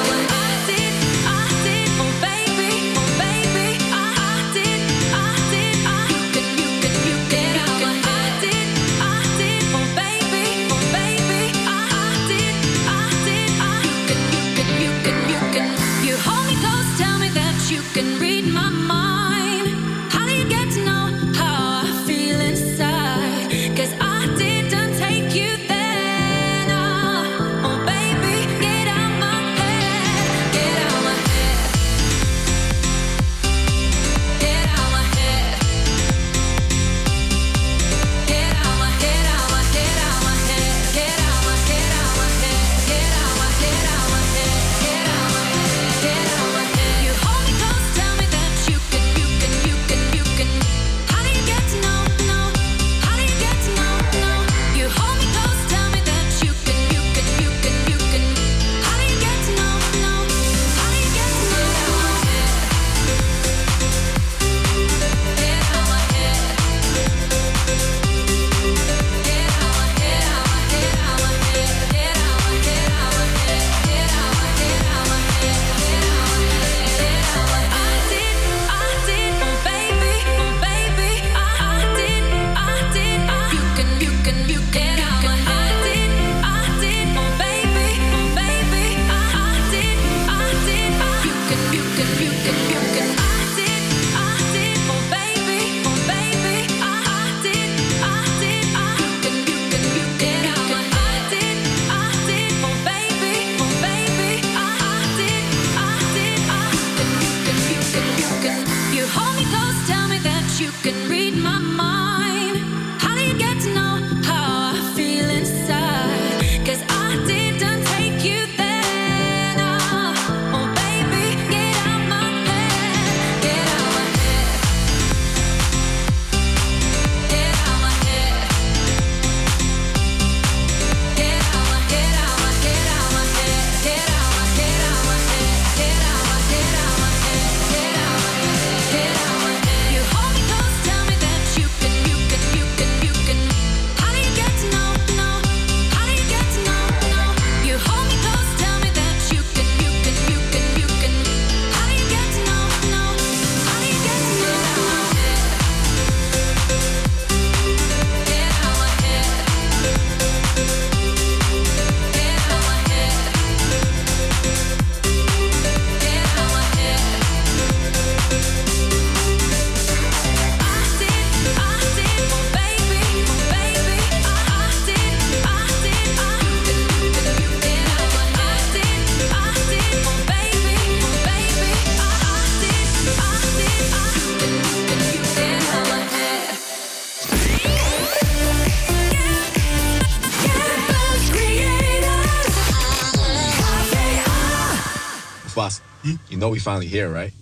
You 196.36 196.40
know 196.40 196.50
we 196.50 196.58
finally 196.58 196.86
here, 196.86 197.08
right? 197.08 197.32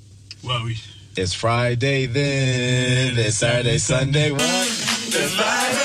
Well, 0.44 0.64
we. 0.64 0.76
It's 1.16 1.34
Friday 1.34 2.06
then. 2.06 3.18
It's 3.18 3.38
Saturday, 3.38 3.78
Sunday. 3.78 4.30
What? 4.30 4.40
It's 4.40 5.34
Friday. 5.34 5.83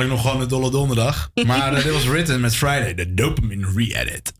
Namelijk 0.00 0.22
nog 0.22 0.32
gewoon 0.32 0.40
een 0.40 0.60
dolle 0.60 0.70
donderdag. 0.70 1.30
Maar 1.46 1.74
eh, 1.74 1.84
dit 1.84 1.92
was 1.92 2.06
Written 2.06 2.40
met 2.40 2.56
Friday, 2.56 2.94
de 2.94 3.14
Dopamine 3.14 3.72
Re-edit. 3.74 4.32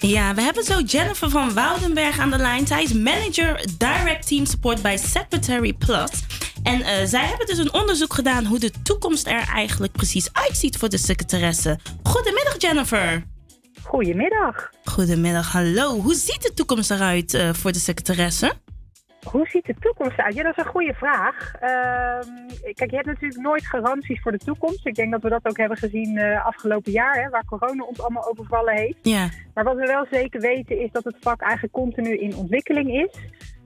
Ja, 0.00 0.34
we 0.34 0.42
hebben 0.42 0.64
zo 0.64 0.80
Jennifer 0.80 1.30
van 1.30 1.54
Woudenberg 1.54 2.18
aan 2.18 2.30
de 2.30 2.36
lijn. 2.36 2.66
Zij 2.66 2.82
is 2.82 2.92
manager 2.92 3.66
Direct 3.78 4.26
Team 4.26 4.46
Support 4.46 4.82
bij 4.82 4.96
Secretary 4.96 5.72
Plus. 5.72 6.10
En 6.62 6.82
eh, 6.82 7.06
zij 7.06 7.26
hebben 7.26 7.46
dus 7.46 7.58
een 7.58 7.72
onderzoek 7.72 8.14
gedaan 8.14 8.44
hoe 8.44 8.58
de 8.58 8.72
toekomst 8.82 9.26
er 9.26 9.48
eigenlijk 9.54 9.92
precies 9.92 10.28
uitziet 10.32 10.76
voor 10.76 10.88
de 10.88 10.98
secretaresse. 10.98 11.78
Goedemiddag 12.02 12.54
Jennifer. 12.58 13.24
Goedemiddag. 13.82 14.70
Goedemiddag, 14.84 15.52
hallo. 15.52 16.00
Hoe 16.00 16.14
ziet 16.14 16.42
de 16.42 16.52
toekomst 16.54 16.90
eruit 16.90 17.34
eh, 17.34 17.52
voor 17.52 17.72
de 17.72 17.78
secretaresse? 17.78 18.52
Hoe 19.30 19.46
ziet 19.46 19.66
de 19.66 19.74
toekomst 19.80 20.18
eruit? 20.18 20.34
Ja, 20.34 20.42
dat 20.42 20.58
is 20.58 20.64
een 20.64 20.70
goede 20.70 20.94
vraag. 20.94 21.54
Ehm, 21.54 22.74
kijk, 22.74 22.90
je 22.90 22.96
hebt 22.96 23.06
natuurlijk 23.06 23.40
nooit 23.40 23.66
garanties 23.66 24.20
voor 24.20 24.32
de 24.32 24.38
toekomst. 24.38 24.86
Ik 24.86 24.94
denk 24.94 25.12
dat 25.12 25.22
we 25.22 25.28
dat 25.28 25.46
ook 25.48 25.56
hebben 25.56 25.78
gezien 25.78 26.16
eh, 26.16 26.46
afgelopen 26.46 26.92
jaar, 26.92 27.22
hè, 27.22 27.28
waar 27.28 27.44
corona 27.44 27.84
ons 27.84 28.00
allemaal 28.00 28.30
overvallen 28.30 28.74
heeft. 28.74 28.98
Ja. 29.02 29.28
Maar 29.54 29.64
wat 29.64 29.76
we 29.76 29.86
wel 29.86 30.06
zeker 30.10 30.40
weten 30.40 30.80
is 30.80 30.90
dat 30.92 31.04
het 31.04 31.16
vak 31.20 31.40
eigenlijk 31.40 31.72
continu 31.72 32.16
in 32.16 32.36
ontwikkeling 32.36 32.90
is. 32.90 33.18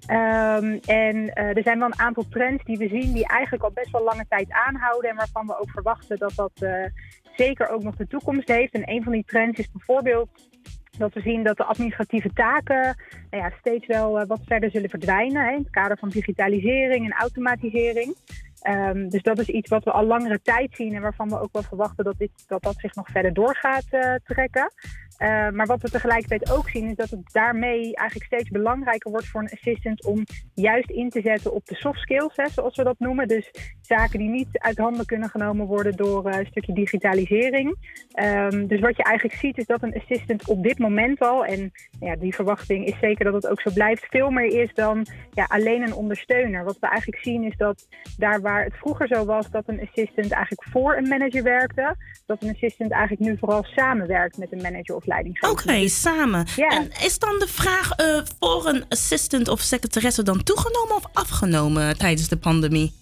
Ehm, 0.07 0.79
en 0.85 1.35
eh, 1.35 1.57
er 1.57 1.63
zijn 1.63 1.79
wel 1.79 1.87
een 1.87 1.99
aantal 1.99 2.29
trends 2.29 2.65
die 2.65 2.79
we 2.79 2.89
zien 2.89 3.13
die 3.13 3.27
eigenlijk 3.27 3.63
al 3.63 3.71
best 3.75 3.91
wel 3.91 4.05
lange 4.05 4.27
tijd 4.29 4.51
aanhouden. 4.51 5.11
En 5.11 5.17
waarvan 5.17 5.47
we 5.47 5.61
ook 5.61 5.71
verwachten 5.71 6.19
dat 6.19 6.33
dat 6.35 6.53
eh, 6.55 6.85
zeker 7.37 7.69
ook 7.69 7.83
nog 7.83 7.97
de 7.97 8.07
toekomst 8.07 8.49
heeft. 8.49 8.75
En 8.75 8.91
een 8.91 9.03
van 9.03 9.13
die 9.13 9.25
trends 9.27 9.59
is 9.59 9.71
bijvoorbeeld 9.71 10.29
dat 10.99 11.15
we 11.15 11.21
zien 11.21 11.43
dat 11.43 11.57
de 11.57 11.65
administratieve 11.65 12.33
taken 12.33 12.97
nou 13.31 13.43
ja, 13.43 13.53
steeds 13.59 13.87
wel 13.87 14.21
eh, 14.21 14.27
wat 14.27 14.41
verder 14.47 14.71
zullen 14.71 14.91
verdwijnen. 14.91 15.45
Hè, 15.45 15.51
in 15.51 15.59
het 15.59 15.71
kader 15.71 15.99
van 15.99 16.09
digitalisering 16.09 17.05
en 17.05 17.19
automatisering. 17.19 18.15
Ehm, 18.61 19.09
dus 19.09 19.23
dat 19.23 19.39
is 19.39 19.49
iets 19.49 19.71
wat 19.71 19.85
we 19.85 19.91
al 19.91 20.05
langere 20.05 20.41
tijd 20.43 20.75
zien 20.75 20.95
en 20.95 21.03
waarvan 21.03 21.29
we 21.29 21.41
ook 21.41 21.53
wel 21.53 21.63
verwachten 21.63 22.05
dat 22.05 22.19
dit, 22.19 22.31
dat, 22.47 22.63
dat 22.63 22.75
zich 22.79 22.95
nog 22.95 23.09
verder 23.09 23.33
door 23.33 23.57
gaat 23.57 23.87
eh, 23.91 24.15
trekken. 24.25 24.73
Uh, 25.19 25.51
maar 25.51 25.67
wat 25.67 25.83
we 25.83 25.91
tegelijkertijd 25.91 26.51
ook 26.51 26.69
zien 26.69 26.89
is 26.89 26.97
dat 26.97 27.11
het 27.11 27.33
daarmee 27.33 27.95
eigenlijk 27.95 28.33
steeds 28.33 28.51
belangrijker 28.51 29.11
wordt 29.11 29.27
voor 29.27 29.41
een 29.41 29.51
assistant 29.53 30.05
om 30.05 30.25
juist 30.55 30.91
in 30.91 31.11
te 31.11 31.21
zetten 31.21 31.53
op 31.53 31.67
de 31.67 31.75
soft 31.75 32.01
skills, 32.01 32.37
hè, 32.37 32.49
zoals 32.49 32.77
we 32.77 32.85
dat 32.85 32.99
noemen. 32.99 33.29
Dus 33.29 33.51
zaken 33.87 34.19
die 34.19 34.29
niet 34.29 34.49
uit 34.53 34.79
handen 34.79 35.07
kunnen 35.07 35.29
genomen 35.29 35.67
worden 35.67 35.97
door 35.97 36.29
uh, 36.29 36.39
een 36.39 36.47
stukje 36.47 36.73
digitalisering. 36.73 37.77
Um, 38.23 38.67
dus 38.67 38.81
wat 38.81 38.97
je 38.97 39.03
eigenlijk 39.03 39.39
ziet 39.39 39.59
is 39.59 39.67
dat 39.67 39.83
een 39.83 39.95
assistant 39.95 40.49
op 40.49 40.63
dit 40.63 40.79
moment 40.79 41.21
al, 41.21 41.45
en 41.45 41.73
ja, 42.01 42.17
die 42.17 42.35
verwachting 42.35 42.87
is 42.87 42.99
zeker 43.01 43.25
dat 43.25 43.35
het 43.35 43.49
ook 43.49 43.61
zo 43.61 43.71
blijft, 43.75 44.07
veel 44.11 44.31
meer 44.31 44.63
is 44.63 44.75
dan 44.75 45.07
ja, 45.33 45.45
alleen 45.49 45.83
een 45.83 45.95
ondersteuner. 45.95 46.65
Wat 46.65 46.79
we 46.81 46.87
eigenlijk 46.87 47.23
zien 47.23 47.43
is 47.43 47.57
dat 47.57 47.87
daar 48.17 48.41
waar 48.41 48.65
het 48.65 48.75
vroeger 48.75 49.07
zo 49.09 49.25
was 49.25 49.51
dat 49.51 49.65
een 49.67 49.81
assistant 49.81 50.33
eigenlijk 50.33 50.69
voor 50.71 50.97
een 50.97 51.09
manager 51.09 51.43
werkte, 51.43 51.97
dat 52.27 52.43
een 52.43 52.51
assistant 52.51 52.91
eigenlijk 52.91 53.23
nu 53.23 53.37
vooral 53.39 53.65
samenwerkt 53.65 54.39
met 54.39 54.53
een 54.53 54.63
manager 54.63 54.97
of 54.97 55.07
leidinggevende. 55.07 55.63
Oké, 55.63 55.89
samen. 55.89 56.47
En 56.57 56.91
is 57.05 57.19
dan 57.19 57.39
de 57.39 57.49
vraag 57.49 57.91
eh, 57.91 58.21
voor 58.39 58.67
een 58.67 58.85
assistant 58.89 59.49
of 59.49 59.61
secretaresse 59.61 60.23
dan 60.23 60.43
toegenomen 60.43 60.97
of 60.97 61.05
afgenomen 61.13 61.99
tijdens 61.99 62.29
de 62.29 62.37
pandemie? 62.37 62.93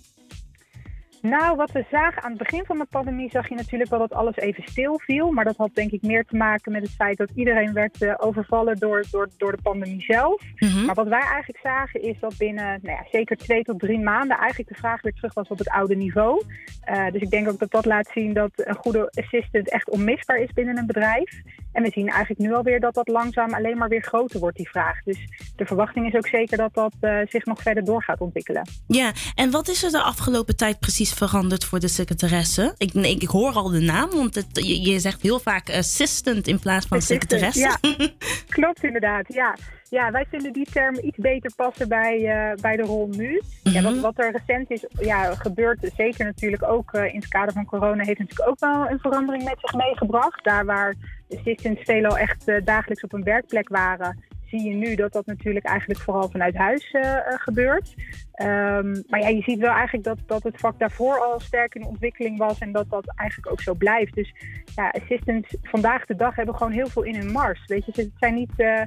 Nou, 1.30 1.56
wat 1.56 1.72
we 1.72 1.84
zagen 1.90 2.22
aan 2.22 2.30
het 2.30 2.38
begin 2.38 2.64
van 2.64 2.78
de 2.78 2.86
pandemie, 2.90 3.30
zag 3.30 3.48
je 3.48 3.54
natuurlijk 3.54 3.90
wel 3.90 3.98
dat 3.98 4.12
alles 4.12 4.36
even 4.36 4.62
stil 4.66 4.98
viel. 4.98 5.30
Maar 5.30 5.44
dat 5.44 5.56
had 5.56 5.74
denk 5.74 5.90
ik 5.90 6.02
meer 6.02 6.24
te 6.24 6.36
maken 6.36 6.72
met 6.72 6.82
het 6.82 6.90
feit 6.90 7.16
dat 7.16 7.30
iedereen 7.34 7.72
werd 7.72 8.02
uh, 8.02 8.14
overvallen 8.16 8.76
door, 8.76 9.04
door, 9.10 9.28
door 9.36 9.52
de 9.52 9.62
pandemie 9.62 10.02
zelf. 10.02 10.42
Mhm. 10.58 10.84
Maar 10.84 10.94
wat 10.94 11.08
wij 11.08 11.20
eigenlijk 11.20 11.58
zagen 11.62 12.02
is 12.02 12.20
dat 12.20 12.36
binnen 12.38 12.78
nou 12.82 12.96
ja, 12.98 13.06
zeker 13.10 13.36
twee 13.36 13.62
tot 13.62 13.78
drie 13.78 13.98
maanden 13.98 14.36
eigenlijk 14.38 14.68
de 14.68 14.78
vraag 14.78 15.02
weer 15.02 15.12
terug 15.12 15.34
was 15.34 15.48
op 15.48 15.58
het 15.58 15.68
oude 15.68 15.96
niveau. 15.96 16.42
Uh, 16.90 17.10
dus 17.10 17.22
ik 17.22 17.30
denk 17.30 17.48
ook 17.48 17.58
dat 17.58 17.70
dat 17.70 17.84
laat 17.84 18.10
zien 18.14 18.32
dat 18.32 18.50
een 18.54 18.76
goede 18.76 19.10
assistant 19.10 19.70
echt 19.70 19.90
onmisbaar 19.90 20.38
is 20.38 20.52
binnen 20.52 20.78
een 20.78 20.86
bedrijf. 20.86 21.42
En 21.74 21.82
we 21.82 21.90
zien 21.90 22.08
eigenlijk 22.08 22.40
nu 22.40 22.54
alweer 22.54 22.80
dat 22.80 22.94
dat 22.94 23.08
langzaam 23.08 23.54
alleen 23.54 23.78
maar 23.78 23.88
weer 23.88 24.02
groter 24.02 24.40
wordt, 24.40 24.56
die 24.56 24.68
vraag. 24.68 25.02
Dus 25.02 25.18
de 25.56 25.66
verwachting 25.66 26.06
is 26.06 26.14
ook 26.14 26.26
zeker 26.26 26.56
dat 26.56 26.74
dat 26.74 26.94
uh, 27.00 27.18
zich 27.28 27.44
nog 27.44 27.62
verder 27.62 27.84
door 27.84 28.02
gaat 28.02 28.20
ontwikkelen. 28.20 28.68
Ja, 28.86 29.12
en 29.34 29.50
wat 29.50 29.68
is 29.68 29.82
er 29.82 29.90
de 29.90 30.02
afgelopen 30.02 30.56
tijd 30.56 30.78
precies 30.78 31.12
veranderd 31.12 31.64
voor 31.64 31.80
de 31.80 31.88
secretaresse? 31.88 32.74
Ik, 32.76 32.92
ik, 32.92 33.22
ik 33.22 33.28
hoor 33.28 33.52
al 33.52 33.68
de 33.68 33.80
naam, 33.80 34.10
want 34.10 34.34
het, 34.34 34.46
je, 34.52 34.82
je, 34.82 34.98
zegt 34.98 35.22
heel 35.22 35.40
vaak 35.40 35.70
assistant 35.70 36.46
in 36.48 36.58
plaats 36.58 36.86
van 36.86 37.02
secretaresse. 37.02 37.60
Ja, 37.60 37.78
klopt 38.48 38.84
inderdaad. 38.84 39.34
Ja. 39.34 39.56
Ja, 39.94 40.10
wij 40.10 40.26
vinden 40.30 40.52
die 40.52 40.66
term 40.72 40.94
iets 41.02 41.16
beter 41.16 41.52
passen 41.56 41.88
bij, 41.88 42.18
uh, 42.20 42.60
bij 42.60 42.76
de 42.76 42.82
rol 42.82 43.08
nu. 43.08 43.42
Mhm. 43.62 43.74
Ja, 43.74 43.82
wat, 43.82 44.00
wat 44.00 44.18
er 44.18 44.32
recent 44.32 44.70
is 44.70 44.84
ja, 45.00 45.34
gebeurd, 45.34 45.92
zeker 45.96 46.24
natuurlijk 46.24 46.62
ook 46.62 46.92
uh, 46.92 47.14
in 47.14 47.20
het 47.20 47.28
kader 47.28 47.52
van 47.52 47.64
corona, 47.64 48.04
heeft 48.04 48.18
natuurlijk 48.18 48.48
ook 48.48 48.60
wel 48.60 48.90
een 48.90 48.98
verandering 48.98 49.44
met 49.44 49.56
zich 49.60 49.74
meegebracht. 49.74 50.44
Daar 50.44 50.64
waar 50.64 50.94
assistants 51.28 51.82
veelal 51.82 52.18
echt 52.18 52.48
uh, 52.48 52.64
dagelijks 52.64 53.04
op 53.04 53.12
een 53.12 53.22
werkplek 53.22 53.68
waren, 53.68 54.22
zie 54.46 54.62
je 54.62 54.74
nu 54.74 54.94
dat 54.94 55.12
dat 55.12 55.26
natuurlijk 55.26 55.66
eigenlijk 55.66 56.00
vooral 56.00 56.28
vanuit 56.28 56.54
huis 56.54 56.92
uh, 56.92 57.18
gebeurt. 57.24 57.94
Um, 58.42 59.02
maar 59.08 59.20
ja, 59.20 59.28
je 59.28 59.42
ziet 59.42 59.58
wel 59.58 59.72
eigenlijk 59.72 60.04
dat, 60.04 60.18
dat 60.26 60.42
het 60.42 60.60
vak 60.60 60.78
daarvoor 60.78 61.18
al 61.18 61.40
sterk 61.40 61.74
in 61.74 61.84
ontwikkeling 61.84 62.38
was 62.38 62.58
en 62.58 62.72
dat 62.72 62.90
dat 62.90 63.12
eigenlijk 63.16 63.50
ook 63.50 63.60
zo 63.60 63.74
blijft. 63.74 64.14
Dus 64.14 64.34
ja, 64.74 64.88
assistants 64.88 65.56
vandaag 65.62 66.06
de 66.06 66.16
dag 66.16 66.36
hebben 66.36 66.54
gewoon 66.54 66.72
heel 66.72 66.88
veel 66.88 67.02
in 67.02 67.16
hun 67.16 67.32
mars. 67.32 67.62
Weet 67.66 67.84
je, 67.84 67.92
het 67.94 68.10
zijn 68.18 68.34
niet, 68.34 68.52
uh, 68.56 68.66
uh, 68.66 68.84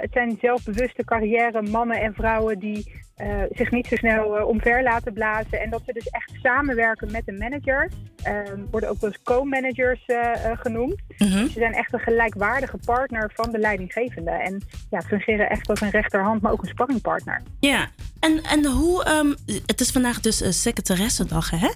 het 0.00 0.12
zijn 0.12 0.36
zelfbewuste 0.40 1.04
carrière 1.04 1.62
mannen 1.62 2.00
en 2.00 2.14
vrouwen 2.14 2.58
die 2.58 3.06
uh, 3.16 3.42
zich 3.50 3.70
niet 3.70 3.86
zo 3.86 3.96
snel 3.96 4.46
omver 4.46 4.82
laten 4.82 5.12
blazen. 5.12 5.60
En 5.60 5.70
dat 5.70 5.82
ze 5.86 5.92
dus 5.92 6.08
echt 6.08 6.32
samenwerken 6.42 7.12
met 7.12 7.22
een 7.24 7.38
manager. 7.38 7.90
Uh, 8.28 8.40
worden 8.70 8.90
ook 8.90 9.00
wel 9.00 9.10
eens 9.10 9.22
co-managers 9.22 10.04
genoemd. 10.42 11.02
Mhm. 11.18 11.30
Dus 11.30 11.52
ze 11.52 11.58
zijn 11.58 11.72
echt 11.72 11.92
een 11.92 11.98
gelijkwaardige 11.98 12.78
partner 12.84 13.30
van 13.34 13.52
de 13.52 13.58
leidinggevende. 13.58 14.30
En 14.30 14.62
ja, 14.90 15.00
fungeren 15.00 15.50
echt 15.50 15.68
als 15.68 15.80
een 15.80 15.90
rechterhand, 15.90 16.42
maar 16.42 16.52
ook 16.52 16.62
een 16.62 16.68
sparringpartner. 16.68 17.42
Ja, 17.60 17.88
en, 18.20 18.42
en 18.42 18.66
hoe... 18.66 19.06
Um, 19.08 19.34
het 19.66 19.80
is 19.80 19.90
vandaag 19.90 20.20
dus 20.20 20.42
uh, 20.42 20.50
secretaressendag, 20.50 21.50
hè? 21.50 21.68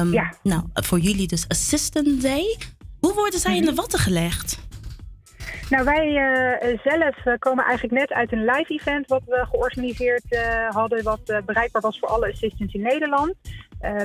Um, 0.00 0.12
ja. 0.12 0.34
Nou, 0.42 0.62
voor 0.74 0.98
jullie 0.98 1.26
dus 1.26 1.48
Assistant 1.48 2.22
Day. 2.22 2.56
Hoe 3.00 3.14
worden 3.14 3.40
zij 3.40 3.56
in 3.56 3.64
de 3.64 3.74
watten 3.74 3.98
gelegd? 3.98 4.64
Nou, 5.70 5.84
wij 5.84 6.08
uh, 6.08 6.78
zelf 6.84 7.16
uh, 7.24 7.34
komen 7.38 7.64
eigenlijk 7.64 7.98
net 7.98 8.12
uit 8.12 8.32
een 8.32 8.44
live 8.44 8.72
event 8.72 9.06
wat 9.06 9.22
we 9.26 9.46
georganiseerd 9.50 10.24
uh, 10.28 10.70
hadden, 10.70 11.02
wat 11.02 11.42
bereikbaar 11.46 11.82
was 11.82 11.98
voor 11.98 12.08
alle 12.08 12.32
assistants 12.32 12.74
in 12.74 12.82
Nederland. 12.82 13.34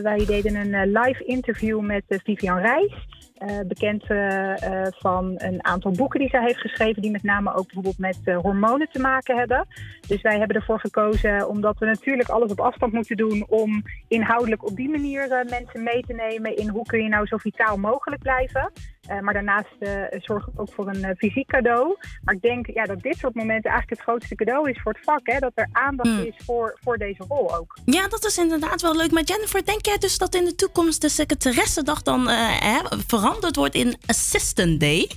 wij 0.04 0.26
deden 0.26 0.56
een 0.56 0.92
live 0.92 1.24
interview 1.24 1.80
met 1.80 2.04
Vivian 2.08 2.58
Reis. 2.58 2.94
Uh, 3.42 3.60
bekend 3.68 4.10
uh, 4.10 4.18
uh, 4.18 4.88
van 4.90 5.34
een 5.38 5.66
aantal 5.66 5.92
boeken 5.92 6.20
die 6.20 6.30
zij 6.30 6.44
heeft 6.44 6.60
geschreven, 6.60 7.02
die 7.02 7.12
met 7.12 7.24
name 7.24 7.54
ook 7.54 7.66
bijvoorbeeld 7.66 7.98
met 7.98 8.20
hormonen 8.42 8.90
te 8.92 9.00
maken 9.00 9.38
hebben. 9.38 9.68
Dus 10.08 10.22
wij 10.22 10.38
hebben 10.38 10.56
ervoor 10.56 10.80
gekozen, 10.80 11.48
omdat 11.50 11.78
we 11.78 11.86
natuurlijk 11.86 12.30
alles 12.30 12.52
op 12.52 12.60
afstand 12.60 12.94
moeten 12.94 13.18
doen, 13.18 13.46
om 13.48 13.84
inhoudelijk 14.08 14.66
op 14.66 14.76
die 14.76 14.90
manier 14.90 15.46
mensen 15.50 15.84
mee 15.84 16.02
te 16.08 16.14
nemen 16.14 16.56
in 16.56 16.70
hoe 16.70 16.86
kun 16.86 17.04
je 17.04 17.10
nou 17.10 17.28
zo 17.28 17.38
vitaal 17.38 17.78
mogelijk 17.78 18.22
blijven. 18.22 18.72
Maar 19.20 19.34
daarnaast 19.34 19.76
zorgen 20.12 20.52
we 20.56 20.62
ook 20.62 20.74
voor 20.74 20.88
een 20.88 21.16
fysiek 21.18 21.48
cadeau. 21.48 21.98
Maar 22.24 22.36
ik 22.36 22.42
denk 22.42 22.68
ja, 22.68 22.84
dat 22.84 23.02
dit 23.02 23.18
soort 23.18 23.36
momenten 23.36 23.72
eigenlijk 23.72 24.02
het 24.02 24.10
grootste 24.10 24.36
cadeau 24.36 24.70
is 24.70 24.82
voor 24.82 24.94
het 24.94 25.04
vak. 25.04 25.22
Hè? 25.24 25.40
Dat 25.40 25.52
er 25.56 25.70
aandacht 25.72 26.10
mm. 26.10 26.24
is 26.24 26.36
voor, 26.46 26.78
voor 26.82 26.98
deze 26.98 27.24
rol 27.28 27.56
ook. 27.56 27.78
Ja, 27.86 28.08
dat 28.08 28.26
is 28.26 28.38
inderdaad 28.38 28.82
wel 28.82 28.96
leuk. 28.96 29.12
Maar 29.12 29.24
Jennifer, 29.24 29.66
denk 29.66 29.86
jij 29.86 29.98
dus 29.98 30.18
dat 30.18 30.36
in 30.36 30.46
de 30.46 30.56
toekomst 30.56 31.02
de 31.02 31.10
secretaressendag 31.10 32.02
dan 32.02 32.28
hè, 32.28 32.80
veranderd 33.08 33.56
wordt 33.56 33.76
in 33.76 33.96
Assistant 34.06 34.80
Day? 34.80 35.10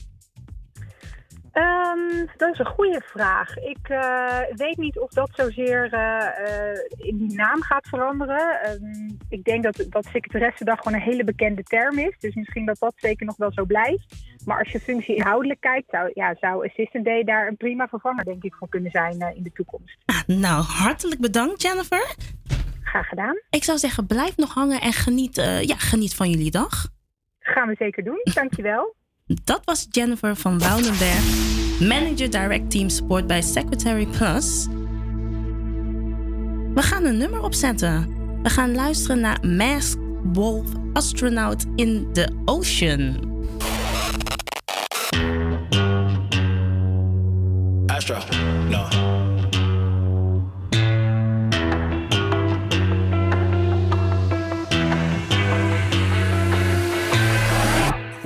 Dat 2.37 2.53
is 2.53 2.59
een 2.59 2.67
goede 2.67 3.03
vraag. 3.05 3.57
Ik 3.57 3.89
uh, 3.89 4.39
weet 4.55 4.77
niet 4.77 4.99
of 4.99 5.11
dat 5.11 5.31
zozeer 5.35 5.95
uh, 5.95 6.01
uh, 6.01 7.07
in 7.09 7.17
die 7.17 7.37
naam 7.37 7.63
gaat 7.63 7.89
veranderen. 7.89 8.71
Um, 8.71 9.19
ik 9.29 9.45
denk 9.45 9.63
dat, 9.63 9.87
dat 9.89 10.05
secretaressendag 10.05 10.79
gewoon 10.79 10.99
een 10.99 11.05
hele 11.05 11.25
bekende 11.25 11.63
term 11.63 11.99
is. 11.99 12.19
Dus 12.19 12.35
misschien 12.35 12.65
dat 12.65 12.79
dat 12.79 12.95
zeker 12.97 13.27
nog 13.27 13.37
wel 13.37 13.53
zo 13.53 13.65
blijft. 13.65 14.15
Maar 14.45 14.59
als 14.59 14.73
je 14.73 14.81
functie 14.81 15.17
inhoudelijk 15.17 15.61
kijkt, 15.61 15.91
zou, 15.91 16.11
ja, 16.15 16.35
zou 16.41 16.69
Assistant 16.69 17.05
Day 17.05 17.25
daar 17.25 17.47
een 17.47 17.57
prima 17.57 17.89
vervanger 17.89 18.25
denk 18.25 18.43
ik 18.43 18.55
voor 18.55 18.69
kunnen 18.69 18.91
zijn 18.91 19.35
in 19.37 19.43
de 19.43 19.53
toekomst. 19.53 19.97
Ah, 20.05 20.23
nou, 20.27 20.63
hartelijk 20.63 21.21
bedankt 21.21 21.63
Jennifer. 21.63 22.15
Graag 22.83 23.09
gedaan. 23.09 23.41
Ik 23.51 23.65
zou 23.65 23.79
zeggen, 23.79 24.07
blijf 24.07 24.37
nog 24.37 24.55
hangen 24.55 24.81
en 24.81 24.93
geniet, 24.93 25.37
ja, 25.61 25.77
geniet 25.77 26.15
van 26.15 26.31
jullie 26.31 26.51
dag. 26.51 26.89
Gaan 27.39 27.69
we 27.69 27.75
zeker 27.79 28.05
doen. 28.05 28.21
Dankjewel. 28.35 28.95
Dat 29.27 29.61
was 29.65 29.87
Jennifer 29.91 30.37
van 30.37 30.59
Woudenberg, 30.59 31.25
Manager 31.81 32.31
Direct 32.31 32.71
Team 32.71 32.89
Support 32.89 33.27
bij 33.27 33.43
Secretary 33.43 34.07
Plus. 34.07 34.67
We 36.75 36.83
gaan 36.83 37.05
een 37.05 37.17
nummer 37.17 37.43
opzetten. 37.43 38.09
We 38.43 38.49
gaan 38.49 38.75
luisteren 38.75 39.21
naar 39.21 39.47
Masked 39.47 39.99
Wolf 40.33 40.67
Astronaut 40.93 41.65
in 41.77 42.09
the 42.13 42.29
Ocean. 42.45 43.17
Astro, 47.87 48.19
no. 48.69 48.87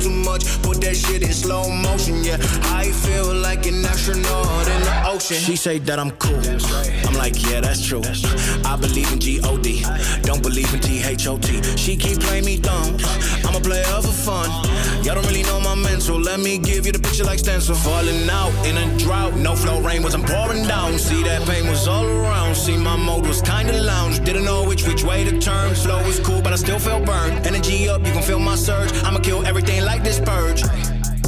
too 0.00 0.10
much, 0.10 0.44
put 0.62 0.80
that 0.82 0.96
shit 0.96 1.22
in 1.22 1.32
slow 1.32 1.70
motion. 1.70 2.22
Yeah, 2.24 2.38
I 2.72 2.90
feel 2.90 3.34
like 3.34 3.66
an 3.66 3.84
astronaut 3.84 4.68
in 4.68 4.80
the 4.82 5.02
ocean. 5.06 5.36
She 5.36 5.56
say 5.56 5.78
that 5.78 5.98
I'm 5.98 6.10
cool. 6.12 6.40
I'm 7.06 7.14
like, 7.14 7.34
yeah, 7.50 7.60
that's 7.60 7.84
true. 7.84 8.02
I 8.64 8.76
believe 8.76 9.10
in 9.12 9.18
G-O-D. 9.18 9.84
Don't 10.22 10.42
believe 10.42 10.72
in 10.74 10.80
T-H-O-T. 10.80 11.76
She 11.76 11.96
keep 11.96 12.20
playing 12.20 12.44
me 12.44 12.58
dumb. 12.58 12.96
I'm 13.44 13.54
a 13.54 13.60
player 13.60 13.84
for 13.84 14.12
fun. 14.12 14.50
Y'all 15.04 15.14
don't 15.14 15.26
really 15.26 15.42
know 15.44 15.60
my 15.60 15.74
mental. 15.74 16.18
Let 16.18 16.40
me 16.40 16.58
give 16.58 16.86
you 16.86 16.92
the 16.92 16.98
picture 16.98 17.24
like 17.24 17.38
stencil. 17.38 17.74
Falling 17.74 18.28
out 18.28 18.52
in 18.66 18.76
a 18.76 18.98
drought. 18.98 19.34
No 19.36 19.54
flow 19.54 19.80
rain 19.80 20.02
wasn't 20.02 20.26
pouring 20.26 20.66
down. 20.66 20.98
See 20.98 21.22
that 21.22 21.46
pain 21.46 21.68
was 21.68 21.86
all 21.86 22.04
around. 22.04 22.54
See 22.56 22.76
my 22.76 22.96
mode 22.96 23.26
was 23.26 23.40
kinda 23.40 23.72
lounge. 23.82 24.24
Didn't 24.24 24.44
know 24.44 24.64
which 24.64 24.86
which 24.86 25.04
way 25.04 25.24
to 25.24 25.38
turn. 25.38 25.74
Flow 25.74 26.02
was 26.04 26.18
cool, 26.20 26.42
but 26.42 26.52
I 26.52 26.56
still 26.56 26.78
felt 26.78 27.04
burned. 27.04 27.46
Energy 27.46 27.88
up, 27.88 28.04
you 28.06 28.12
can 28.12 28.22
feel 28.22 28.40
my 28.40 28.56
surge. 28.56 28.90
I'ma 29.04 29.20
kill 29.20 29.46
everything 29.46 29.84
like 29.84 29.95
this 30.02 30.20
purge. 30.20 30.62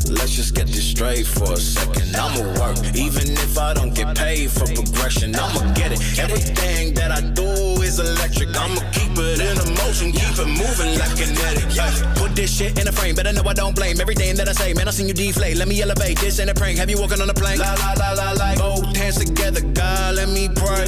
Let's 0.08 0.32
just 0.32 0.54
get 0.54 0.66
this 0.68 0.84
straight 0.84 1.26
for 1.26 1.52
a 1.52 1.56
second. 1.56 2.16
I'ma 2.16 2.40
work, 2.58 2.78
even 2.94 3.28
if 3.32 3.58
I 3.58 3.74
don't 3.74 3.94
get 3.94 4.16
paid 4.16 4.50
for 4.50 4.64
progression. 4.64 5.34
I'ma 5.36 5.72
get 5.74 5.92
it. 5.92 6.00
Everything 6.18 6.94
that 6.94 7.12
I 7.12 7.20
do 7.20 7.44
is 7.82 7.98
electric. 7.98 8.48
I'ma 8.56 8.80
keep 8.90 9.12
it 9.18 9.40
in 9.40 9.56
motion, 9.74 10.12
keep 10.12 10.38
it 10.38 10.48
moving 10.48 10.98
like 10.98 11.14
kinetic. 11.16 11.76
Yeah. 11.76 12.14
Put 12.16 12.34
this 12.34 12.56
shit 12.56 12.78
in 12.80 12.88
a 12.88 12.92
frame, 12.92 13.14
better 13.14 13.32
know 13.32 13.42
I 13.46 13.52
don't 13.52 13.76
blame 13.76 14.00
everything 14.00 14.34
that 14.36 14.48
I 14.48 14.52
say. 14.52 14.72
Man, 14.72 14.88
I 14.88 14.92
seen 14.92 15.08
you 15.08 15.14
deflate. 15.14 15.56
Let 15.56 15.68
me 15.68 15.80
elevate. 15.82 16.18
This 16.18 16.40
ain't 16.40 16.50
a 16.50 16.54
prank. 16.54 16.78
Have 16.78 16.88
you 16.88 16.98
walking 16.98 17.20
on 17.20 17.28
a 17.28 17.34
plane? 17.34 17.58
La 17.58 17.74
la 17.74 17.92
la 17.98 18.12
la 18.12 18.32
la. 18.32 18.54
Both 18.56 18.96
hands 18.96 19.18
together, 19.18 19.60
God, 19.60 20.14
let 20.16 20.28
me 20.30 20.48
pray. 20.48 20.86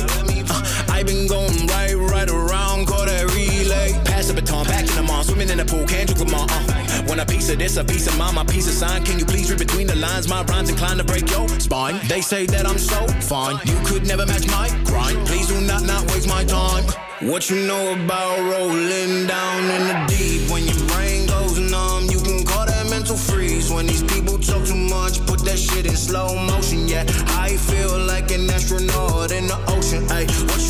Uh, 0.49 0.87
I 0.89 1.03
been 1.03 1.27
going 1.27 1.67
right, 1.67 1.95
right 1.95 2.31
around, 2.31 2.87
call 2.87 3.05
that 3.05 3.25
relay. 3.35 4.10
The 4.31 4.41
baton, 4.41 4.65
back 4.65 4.89
in 4.89 4.95
the 4.95 5.03
mall, 5.03 5.25
swimming 5.25 5.49
in 5.49 5.59
the 5.59 5.65
pool, 5.65 5.85
come 5.91 6.35
on? 6.39 6.49
Uh. 6.49 7.03
Want 7.09 7.19
a 7.19 7.27
piece 7.27 7.51
of 7.51 7.59
this, 7.59 7.77
a 7.79 7.83
piece 7.83 8.07
of 8.07 8.17
mine, 8.17 8.37
my 8.37 8.45
piece 8.45 8.69
of 8.69 8.75
sign. 8.75 9.03
Can 9.03 9.19
you 9.19 9.25
please 9.25 9.51
read 9.51 9.59
between 9.59 9.89
the 9.89 9.97
lines? 9.97 10.29
My 10.29 10.45
rhymes 10.45 10.71
inclined 10.71 11.01
to 11.01 11.05
break 11.05 11.29
your 11.33 11.49
spine. 11.59 11.99
They 12.07 12.21
say 12.21 12.47
that 12.47 12.65
I'm 12.65 12.79
so 12.79 13.09
fine, 13.27 13.59
you 13.65 13.75
could 13.85 14.07
never 14.07 14.25
match 14.27 14.47
my 14.47 14.71
grind. 14.85 15.27
Please 15.27 15.49
do 15.49 15.61
not 15.63 15.83
not 15.83 16.07
waste 16.13 16.29
my 16.29 16.45
time. 16.45 16.85
What 17.27 17.51
you 17.51 17.67
know 17.67 17.93
about 17.93 18.39
rolling 18.39 19.27
down 19.27 19.63
in 19.65 19.83
the 19.91 20.07
deep? 20.07 20.49
When 20.49 20.63
your 20.63 20.79
brain 20.95 21.27
goes 21.27 21.59
numb, 21.59 22.07
you 22.07 22.21
can 22.21 22.47
call 22.47 22.67
that 22.67 22.89
mental 22.89 23.17
freeze. 23.17 23.69
When 23.69 23.89
these 23.89 24.05
people 24.05 24.39
talk 24.39 24.65
too 24.65 24.77
much, 24.77 25.27
put 25.27 25.41
that 25.45 25.59
shit 25.59 25.87
in 25.87 25.97
slow 25.97 26.37
motion. 26.47 26.87
Yeah, 26.87 27.03
I 27.35 27.57
feel 27.57 27.99
like 27.99 28.31
an 28.31 28.49
astronaut 28.49 29.33
in 29.33 29.49
the 29.49 29.59
ocean. 29.75 30.07
Ay, 30.09 30.31
what 30.47 30.63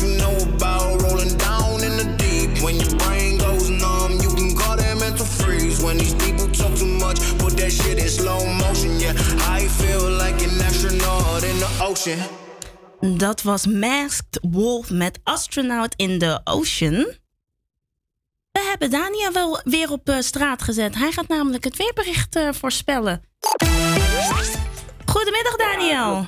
When 5.91 5.99
these 5.99 6.15
people 6.15 6.49
talk 6.49 6.75
too 6.75 6.85
much, 6.85 7.19
put 7.37 7.57
that 7.57 7.71
shit 7.71 7.97
in 7.97 8.09
slow 8.09 8.45
motion. 8.45 8.99
Yeah, 8.99 9.11
I 9.57 9.67
feel 9.67 10.09
like 10.09 10.39
an 10.47 10.61
astronaut 10.61 11.43
in 11.43 11.57
the 11.57 11.85
ocean. 11.89 12.19
Dat 13.17 13.41
was 13.41 13.67
Masked 13.67 14.39
Wolf 14.51 14.91
met 14.91 15.19
Astronaut 15.23 15.93
in 15.95 16.19
the 16.19 16.41
Ocean. 16.43 16.95
We 18.51 18.67
hebben 18.69 18.89
Daniel 18.89 19.31
wel 19.33 19.59
weer 19.63 19.91
op 19.91 20.09
eh, 20.09 20.17
straat 20.17 20.61
gezet. 20.61 20.95
Hij 20.95 21.11
gaat 21.11 21.27
namelijk 21.27 21.63
het 21.63 21.77
weerbericht 21.77 22.35
eh, 22.35 22.51
voorspellen. 22.51 23.21
Goedemiddag 25.05 25.55
Daniel. 25.55 26.25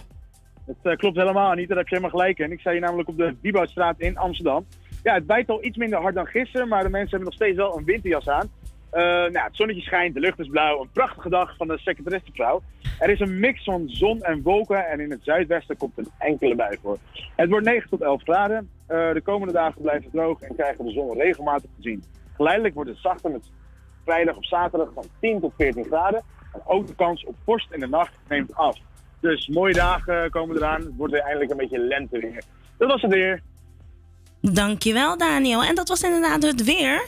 Het 0.66 0.78
eh, 0.82 0.96
klopt 0.96 1.18
helemaal, 1.18 1.52
Anita. 1.52 1.68
Daar 1.68 1.78
heb 1.78 1.88
je 1.88 1.96
helemaal 1.96 2.20
gelijk 2.20 2.40
in. 2.40 2.52
Ik 2.52 2.60
sta 2.60 2.72
hier 2.72 2.80
namelijk 2.80 3.10
op 3.10 3.18
de 3.18 3.36
Bibouwstraat 3.42 4.00
in 4.00 4.18
Amsterdam. 4.18 4.66
Ja, 5.04 5.14
het 5.14 5.26
bijt 5.26 5.50
al 5.50 5.64
iets 5.64 5.78
minder 5.78 6.02
hard 6.02 6.16
dan 6.16 6.28
gisteren, 6.28 6.68
maar 6.68 6.84
de 6.84 6.90
mensen 6.90 7.10
hebben 7.10 7.28
nog 7.30 7.38
steeds 7.38 7.58
wel 7.58 7.78
een 7.78 7.86
winterjas 7.86 8.30
aan. 8.30 8.50
Eh, 8.94 9.04
nou, 9.04 9.38
het 9.38 9.56
zonnetje 9.56 9.82
schijnt, 9.82 10.14
de 10.14 10.20
lucht 10.20 10.40
is 10.40 10.48
blauw. 10.48 10.82
Een 10.82 10.90
prachtige 10.94 11.30
dag 11.30 11.56
van 11.58 11.68
de 11.68 11.78
secretaressenvrouw. 11.78 12.62
Er 13.00 13.10
is 13.10 13.20
een 13.20 13.40
mix 13.40 13.64
van 13.64 13.84
zon 13.88 14.22
en 14.22 14.42
wolken 14.42 14.88
en 14.88 15.00
in 15.00 15.12
het 15.12 15.24
zuidwesten 15.24 15.78
komt 15.78 15.98
een 15.98 16.10
enkele 16.18 16.56
bui 16.56 16.78
voor. 16.82 16.98
Het 17.36 17.50
wordt 17.50 17.66
9 17.66 17.90
tot 17.90 18.02
11 18.02 18.22
graden. 18.22 18.70
Eh, 18.88 19.14
de 19.14 19.22
komende 19.22 19.54
dagen 19.54 19.82
blijft 19.82 20.04
het 20.04 20.14
droog 20.14 20.42
en 20.42 20.56
krijgen 20.56 20.78
we 20.78 20.84
de 20.84 21.00
zon 21.00 21.18
regelmatig 21.18 21.70
te 21.76 21.82
zien. 21.82 22.04
Geleidelijk 22.36 22.76
wordt 22.76 22.90
het 22.90 23.00
zachter 23.00 23.32
met 23.32 23.52
vrijdag 24.06 24.38
of 24.38 24.48
zaterdag 24.48 24.90
van 24.94 25.06
10 25.20 25.40
tot 25.40 25.54
14 25.58 25.86
graden. 25.86 26.22
En 26.54 26.62
ook 26.66 26.88
de 26.88 26.96
kans 26.96 27.26
op 27.26 27.36
vorst 27.46 27.72
in 27.72 27.80
de 27.80 27.88
nacht 27.88 28.14
neemt 28.28 28.56
af. 28.56 28.78
Dus 29.20 29.48
mooie 29.48 29.74
dagen 29.74 30.30
komen 30.30 30.56
eraan. 30.56 30.82
Het 30.82 30.96
wordt 30.98 31.14
weer 31.14 31.22
eindelijk 31.22 31.52
een 31.52 31.58
beetje 31.58 31.80
lente 31.80 32.20
weer. 32.20 32.44
Dat 32.78 32.90
was 32.90 33.02
het 33.02 33.12
weer. 33.14 33.42
Dankjewel 34.42 35.18
Daniel. 35.18 35.64
En 35.64 35.76
dat 35.76 35.90
was 35.90 36.02
inderdaad 36.02 36.44
het 36.44 36.64
weer. 36.64 37.08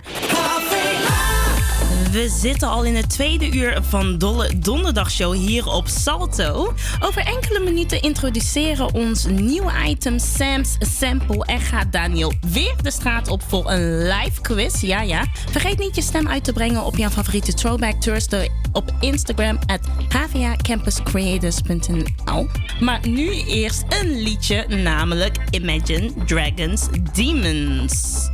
We 2.15 2.29
zitten 2.29 2.67
al 2.67 2.83
in 2.83 2.95
het 2.95 3.09
tweede 3.09 3.51
uur 3.51 3.83
van 3.83 4.17
Dolle 4.17 4.59
Donderdagshow 4.59 5.33
hier 5.33 5.67
op 5.67 5.87
Salto. 5.87 6.73
Over 6.99 7.21
enkele 7.21 7.59
minuten 7.59 8.01
introduceren 8.01 8.93
ons 8.93 9.25
nieuwe 9.25 9.71
item 9.87 10.19
Sam's 10.19 10.75
Sample. 10.79 11.45
En 11.45 11.59
gaat 11.59 11.91
Daniel 11.91 12.33
weer 12.47 12.73
de 12.81 12.91
straat 12.91 13.27
op 13.27 13.41
voor 13.47 13.71
een 13.71 14.07
live 14.07 14.41
quiz. 14.41 14.81
Ja, 14.81 15.01
ja. 15.01 15.25
Vergeet 15.51 15.77
niet 15.77 15.95
je 15.95 16.01
stem 16.01 16.27
uit 16.27 16.43
te 16.43 16.53
brengen 16.53 16.85
op 16.85 16.97
jouw 16.97 17.09
favoriete 17.09 17.53
Throwback 17.53 18.01
Thursday 18.01 18.49
op 18.71 18.93
Instagram 18.99 19.59
at 19.65 19.81
hvacampuscreators.nl. 20.09 22.47
Maar 22.79 23.07
nu 23.07 23.45
eerst 23.45 23.83
een 23.89 24.21
liedje, 24.21 24.65
namelijk 24.67 25.37
Imagine 25.49 26.11
Dragons 26.25 26.87
Demons. 27.13 28.29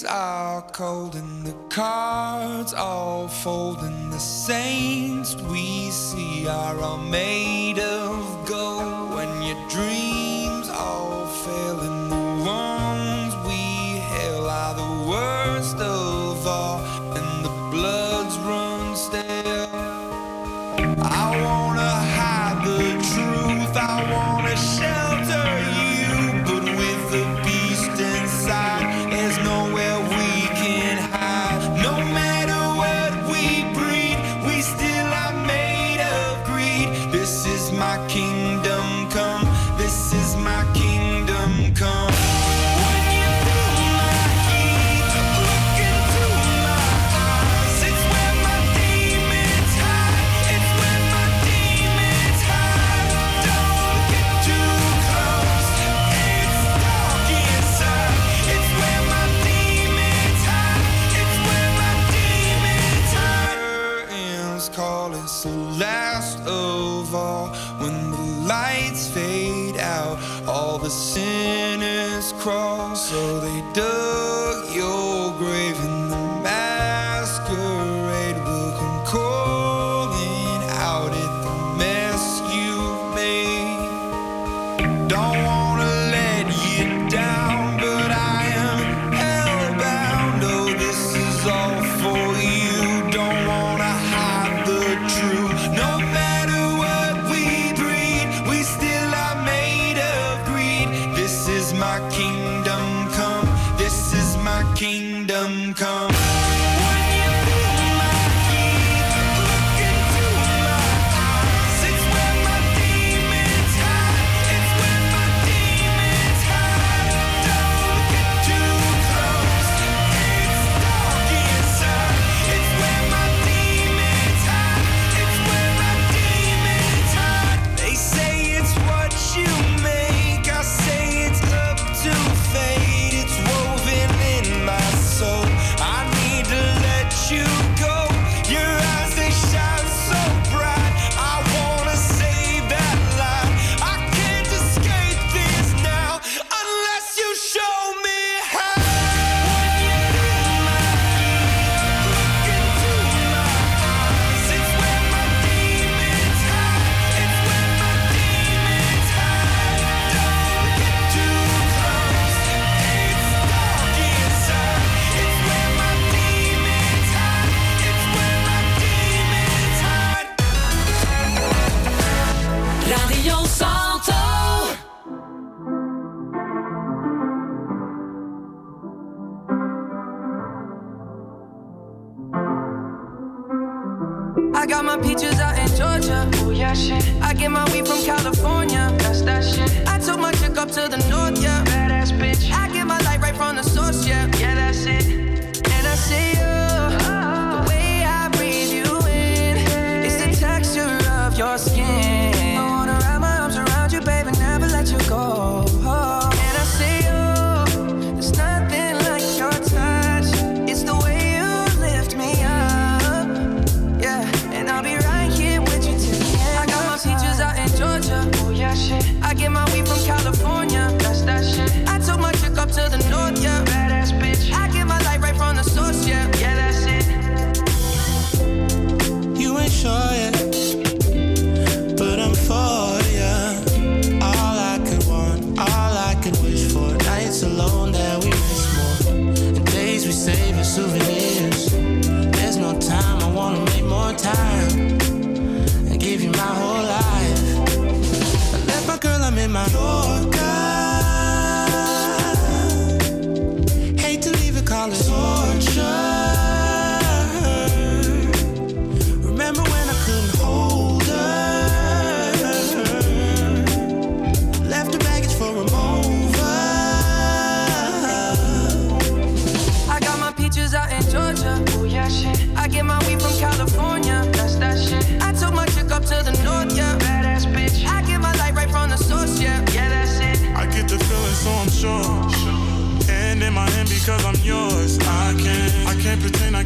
Days 0.00 0.10
are 0.10 0.62
cold 0.72 1.14
and 1.14 1.46
the 1.46 1.54
cards 1.68 2.74
all 2.74 3.28
fold 3.28 3.78
and 3.80 4.12
the 4.12 4.18
saints 4.18 5.36
we 5.50 5.90
see 5.90 6.46
are 6.46 6.78
all 6.80 6.98
made 6.98 7.78
of 7.78 8.48
gold. 8.48 9.14
When 9.14 9.42
your 9.42 9.68
dreams 9.68 10.68
all 10.68 11.26
fail 11.26 11.80
and 11.80 12.12
the 12.12 12.44
ones 12.44 13.34
we 13.46 13.98
hail 13.98 14.46
are 14.46 14.74
the 14.74 15.10
worst 15.10 15.76
of 15.76 16.46
all 16.46 16.79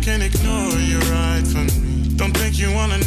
Can't 0.05 0.23
ignore 0.23 0.79
you 0.81 0.99
right 1.09 1.43
from 1.47 1.65
me. 1.81 2.15
Don't 2.17 2.37
think 2.37 2.59
you 2.59 2.71
wanna 2.75 2.99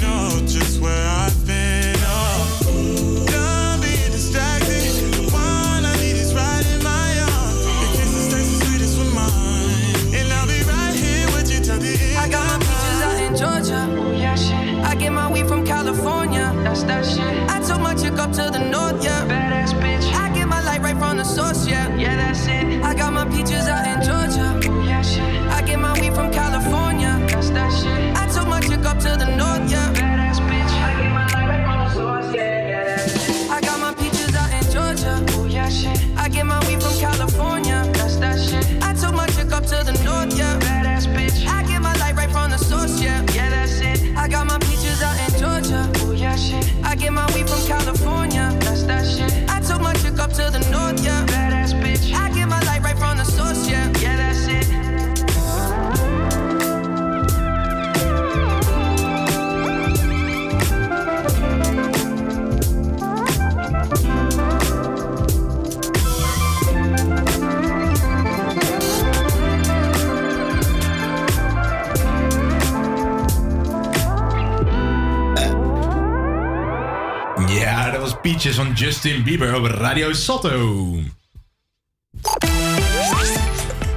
van 78.40 78.74
Justin 78.74 79.24
Bieber 79.24 79.56
op 79.56 79.66
Radio 79.66 80.14
Sotto. 80.14 80.96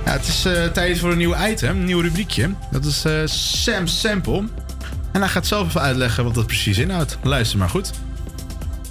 Het 0.05 0.27
is 0.27 0.45
eh, 0.45 0.67
tijd 0.67 0.99
voor 0.99 1.11
een 1.11 1.19
nieuw 1.19 1.35
item, 1.49 1.79
een 1.79 1.85
nieuw 1.85 2.01
rubriekje. 2.01 2.55
Dat 2.71 2.85
is 2.85 3.05
eh, 3.05 3.23
Sam 3.25 3.87
Sample. 3.87 4.45
En 5.13 5.21
hij 5.21 5.29
gaat 5.29 5.47
zelf 5.47 5.69
even 5.69 5.81
uitleggen 5.81 6.25
wat 6.25 6.35
dat 6.35 6.47
precies 6.47 6.79
inhoudt. 6.79 7.19
Luister 7.23 7.59
maar 7.59 7.69
goed. 7.69 7.93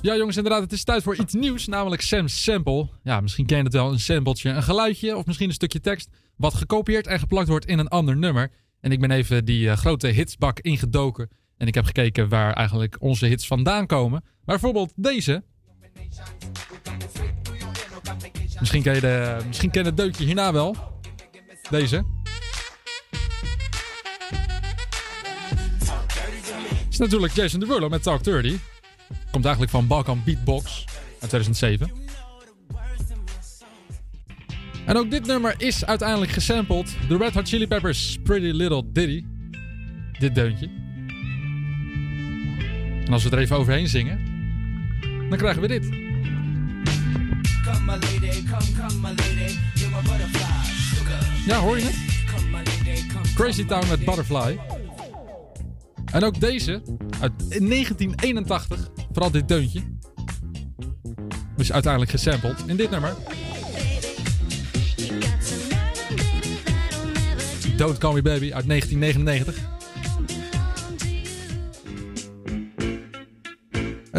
Ja, 0.01 0.15
jongens, 0.15 0.37
inderdaad, 0.37 0.61
het 0.61 0.71
is 0.71 0.83
tijd 0.83 1.03
voor 1.03 1.15
iets 1.15 1.33
nieuws, 1.33 1.67
namelijk 1.67 2.01
Sam 2.01 2.27
Sample. 2.27 2.87
Ja, 3.03 3.21
misschien 3.21 3.45
ken 3.45 3.57
je 3.57 3.63
het 3.63 3.73
wel, 3.73 3.91
een 3.91 3.99
sampletje, 3.99 4.49
een 4.49 4.63
geluidje 4.63 5.17
of 5.17 5.25
misschien 5.25 5.47
een 5.47 5.53
stukje 5.53 5.79
tekst. 5.79 6.09
wat 6.35 6.53
gekopieerd 6.53 7.07
en 7.07 7.19
geplakt 7.19 7.47
wordt 7.47 7.65
in 7.65 7.79
een 7.79 7.87
ander 7.87 8.17
nummer. 8.17 8.51
En 8.81 8.91
ik 8.91 8.99
ben 8.99 9.11
even 9.11 9.45
die 9.45 9.69
eh, 9.69 9.77
grote 9.77 10.07
hitsbak 10.07 10.59
ingedoken. 10.59 11.29
En 11.59 11.67
ik 11.67 11.75
heb 11.75 11.85
gekeken 11.85 12.29
waar 12.29 12.53
eigenlijk 12.53 12.95
onze 12.99 13.25
hits 13.25 13.47
vandaan 13.47 13.85
komen. 13.85 14.21
Maar 14.21 14.59
bijvoorbeeld 14.59 14.93
deze. 14.95 15.43
Misschien 18.59 18.81
ken 18.81 18.95
je, 18.95 19.01
de, 19.01 19.37
misschien 19.47 19.69
ken 19.69 19.85
het 19.85 19.97
deutje 19.97 20.25
hierna 20.25 20.53
wel. 20.53 20.75
Deze. 21.69 22.05
is 26.89 26.97
natuurlijk 26.97 27.33
Jason 27.33 27.59
Derulo 27.59 27.89
met 27.89 28.03
Talk 28.03 28.23
30. 28.23 28.61
Komt 29.31 29.43
eigenlijk 29.43 29.73
van 29.73 29.87
Balkan 29.87 30.21
Beatbox 30.25 30.85
uit 31.19 31.29
2007. 31.29 31.91
En 34.85 34.97
ook 34.97 35.11
dit 35.11 35.25
nummer 35.25 35.55
is 35.57 35.85
uiteindelijk 35.85 36.31
gesampled 36.31 36.95
The 37.07 37.17
Red 37.17 37.33
Hot 37.33 37.47
Chili 37.47 37.67
Peppers' 37.67 38.17
Pretty 38.23 38.51
Little 38.51 38.91
Diddy. 38.91 39.25
Dit 40.19 40.35
deuntje. 40.35 40.78
En 43.09 43.15
als 43.15 43.23
we 43.23 43.29
er 43.29 43.37
even 43.37 43.57
overheen 43.57 43.87
zingen, 43.87 44.19
dan 45.29 45.37
krijgen 45.37 45.61
we 45.61 45.67
dit. 45.67 45.85
Ja, 51.45 51.59
hoor 51.59 51.77
je 51.77 51.83
het? 51.83 51.95
Crazy 53.35 53.65
Town 53.65 53.87
met 53.87 54.05
Butterfly. 54.05 54.59
En 56.11 56.23
ook 56.23 56.39
deze, 56.39 56.81
uit 57.19 57.31
1981, 57.49 58.89
vooral 59.11 59.31
dit 59.31 59.47
deuntje, 59.47 59.81
is 61.57 61.71
uiteindelijk 61.71 62.11
gesampled 62.11 62.63
in 62.65 62.77
dit 62.77 62.89
nummer. 62.89 63.13
Don't 67.77 67.97
Call 67.97 68.13
Me 68.13 68.21
Baby 68.21 68.53
uit 68.53 68.67
1999. 68.67 69.78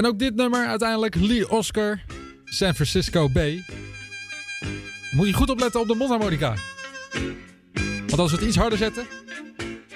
En 0.01 0.07
ook 0.07 0.19
dit 0.19 0.35
nummer 0.35 0.67
uiteindelijk 0.67 1.15
Lee 1.15 1.51
Oscar, 1.51 2.01
San 2.45 2.75
Francisco 2.75 3.29
Bay. 3.29 3.65
Moet 5.11 5.27
je 5.27 5.33
goed 5.33 5.51
opletten 5.51 5.81
op 5.81 5.89
de 5.89 5.95
mondharmonica. 5.95 6.55
Want 8.07 8.19
als 8.19 8.31
we 8.31 8.37
het 8.37 8.47
iets 8.47 8.57
harder 8.57 8.79
zetten 8.79 9.07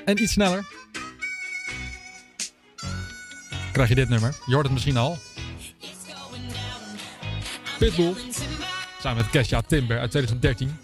en 0.05 0.23
iets 0.23 0.33
sneller, 0.33 0.67
krijg 3.73 3.89
je 3.89 3.95
dit 3.95 4.09
nummer. 4.09 4.37
Je 4.47 4.53
hoort 4.53 4.65
het 4.65 4.73
misschien 4.73 4.97
al. 4.97 5.19
Pitbull, 7.79 8.15
samen 9.01 9.17
met 9.17 9.31
Kesha 9.31 9.61
Timber 9.61 9.99
uit 9.99 10.11
2013. 10.11 10.77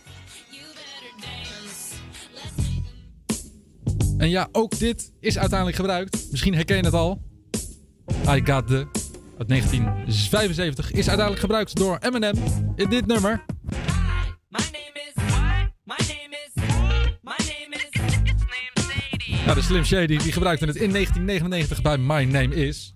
En 4.19 4.29
ja, 4.29 4.49
ook 4.53 4.79
dit 4.79 5.13
is 5.21 5.39
uiteindelijk 5.39 5.79
gebruikt. 5.79 6.27
Misschien 6.31 6.55
herken 6.55 6.77
je 6.77 6.85
het 6.85 6.95
al. 6.95 7.23
I 8.29 8.41
Got 8.45 8.67
The 8.67 9.00
uit 9.41 9.49
1975 9.49 10.91
is 10.91 10.97
uiteindelijk 11.09 11.41
gebruikt 11.41 11.77
door 11.77 11.99
Eminem 11.99 12.35
in 12.77 12.89
dit 12.89 13.07
nummer. 13.07 13.45
Ja, 19.47 19.55
de 19.55 19.63
Slim 19.63 19.85
Shady 19.85 20.07
die 20.17 20.33
gebruikte 20.33 20.65
het 20.65 20.77
in 20.77 20.91
1999 20.93 21.83
bij 21.83 21.99
My 21.99 22.25
Name 22.25 22.55
Is. 22.55 22.95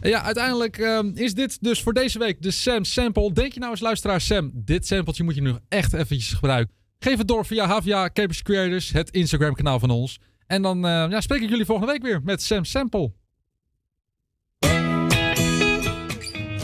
En 0.00 0.10
ja, 0.10 0.22
uiteindelijk 0.22 0.78
ehm, 0.78 1.10
is 1.14 1.34
dit 1.34 1.62
dus 1.62 1.82
voor 1.82 1.92
deze 1.92 2.18
week 2.18 2.42
de 2.42 2.50
Sam 2.50 2.84
Sample. 2.84 3.32
Denk 3.32 3.52
je 3.52 3.60
nou 3.60 3.72
eens 3.72 3.80
luisteraar 3.80 4.20
Sam, 4.20 4.50
dit 4.54 4.86
sampletje 4.86 5.24
moet 5.24 5.34
je 5.34 5.40
nu 5.40 5.54
echt 5.68 5.92
eventjes 5.92 6.32
gebruiken. 6.32 6.74
Geef 6.98 7.18
het 7.18 7.28
door 7.28 7.46
via 7.46 7.66
Havia 7.66 8.10
Capers 8.12 8.42
Creators, 8.42 8.92
het 8.92 9.10
Instagram 9.10 9.54
kanaal 9.54 9.78
van 9.78 9.90
ons. 9.90 10.20
En 10.46 10.62
dan 10.62 10.86
eh, 10.86 11.06
ja, 11.10 11.20
spreek 11.20 11.42
ik 11.42 11.48
jullie 11.48 11.64
volgende 11.64 11.92
week 11.92 12.02
weer 12.02 12.20
met 12.24 12.42
Sam 12.42 12.64
Sample. 12.64 13.12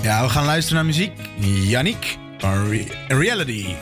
Ja, 0.05 0.23
we 0.23 0.29
gaan 0.29 0.45
luisteren 0.45 0.77
naar 0.77 0.85
muziek. 0.85 1.13
Yannick 1.41 2.19
Re- 2.39 2.87
Reality. 3.09 3.75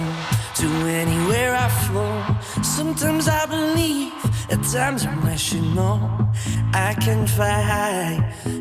to 0.61 0.67
anywhere 0.87 1.53
I 1.55 1.69
flow. 1.85 2.23
Sometimes 2.63 3.27
I 3.27 3.45
believe, 3.45 4.13
at 4.51 4.61
times 4.71 5.05
I'm 5.05 5.21
rational. 5.21 5.99
I 6.73 6.93
can 6.99 7.27
fly 7.27 7.61
high, 7.73 8.15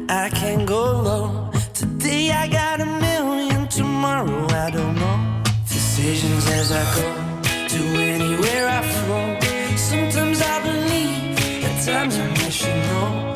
I 0.08 0.28
can 0.30 0.64
go 0.66 0.82
low. 1.02 1.50
Today 1.72 2.30
I 2.30 2.48
got 2.48 2.80
a 2.80 2.86
million, 2.86 3.68
tomorrow 3.68 4.46
I 4.50 4.70
don't 4.70 4.94
know. 4.96 5.42
Decisions 5.68 6.46
as 6.50 6.72
I 6.72 6.84
go 6.96 7.33
to 7.74 7.82
anywhere 8.14 8.68
I 8.68 8.82
flow. 8.82 9.26
Sometimes 9.76 10.40
I 10.40 10.56
believe, 10.68 11.64
at 11.68 11.76
times 11.84 12.16
I'm 12.18 12.32
rational. 12.34 13.34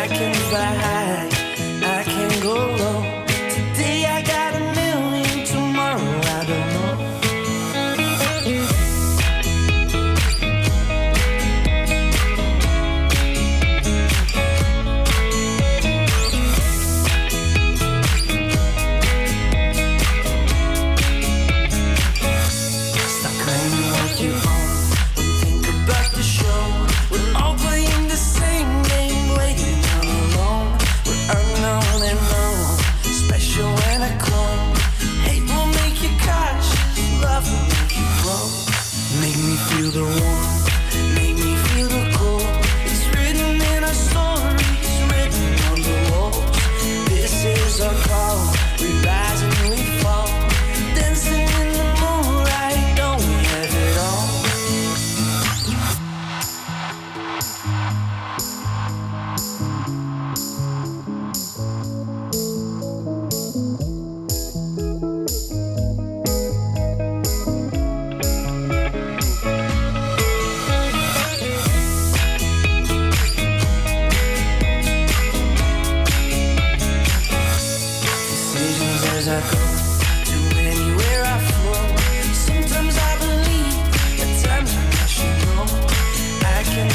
I 0.00 0.06
can 0.16 0.34
fly 0.48 0.72
high, 0.84 1.28
I 1.98 2.04
can 2.04 2.42
go 2.42 2.54
low. 2.80 3.13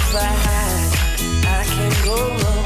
Fly 0.10 0.26
high, 0.26 1.60
I 1.60 1.64
can 1.66 2.04
go 2.04 2.16
low. 2.16 2.59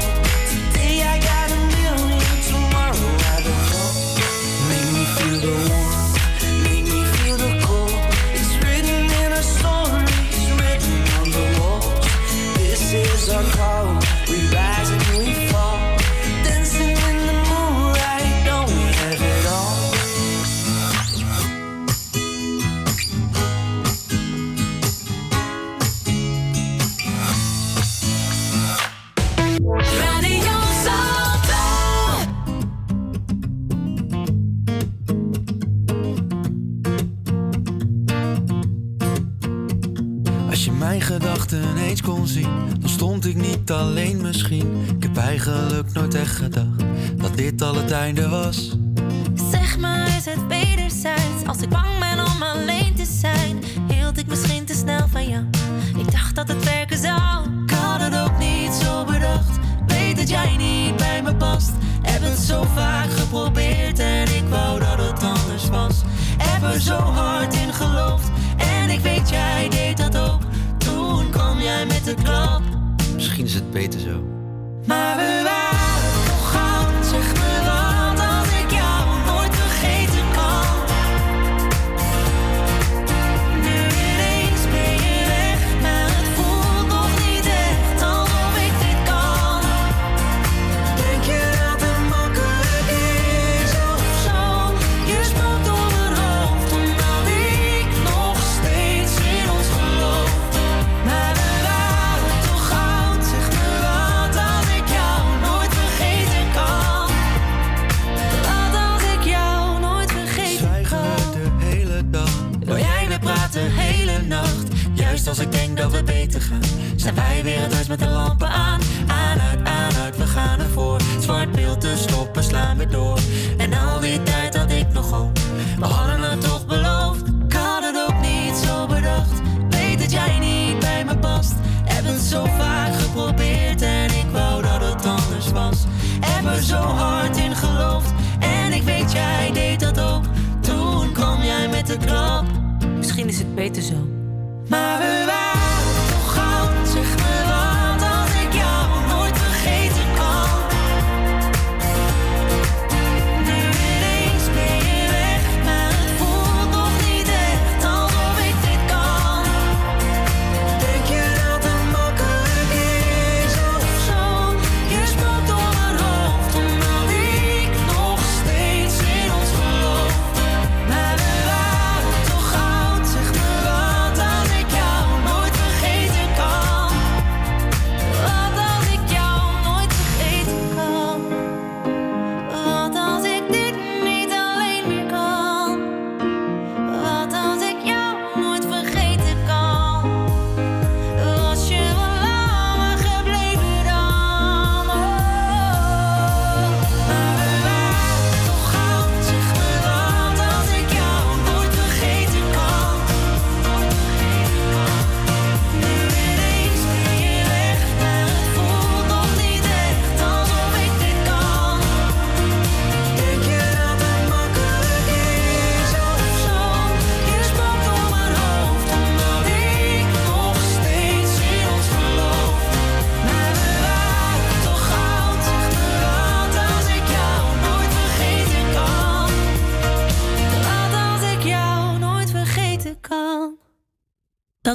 Gedacht 46.34 46.84
dat 47.16 47.36
dit 47.36 47.62
al 47.62 47.74
het 47.74 47.90
einde 47.90 48.28
was. 48.28 48.76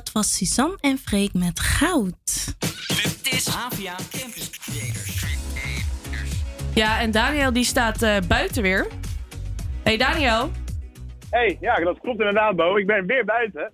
Dat 0.10 0.23
was 0.23 0.38
Suzanne 0.38 0.77
en 0.81 0.98
Freek 0.98 1.34
met 1.34 1.60
goud. 1.60 2.56
Dit 2.88 3.34
is 3.34 3.48
Havia 3.48 3.95
Campus 3.95 4.49
Creators. 4.49 5.26
Ja, 6.76 6.99
en 6.99 7.11
Daniel 7.11 7.53
die 7.53 7.64
staat 7.64 8.02
eh, 8.02 8.18
buiten 8.27 8.61
weer. 8.61 8.88
Hey 9.84 9.98
Daniel. 9.98 10.49
hey, 11.30 11.57
ja, 11.61 11.76
dat 11.76 11.99
klopt 11.99 12.19
inderdaad, 12.19 12.56
Bo. 12.56 12.77
Ik 12.77 12.88
ben 12.88 13.06
weer 13.06 13.26
buiten. 13.26 13.72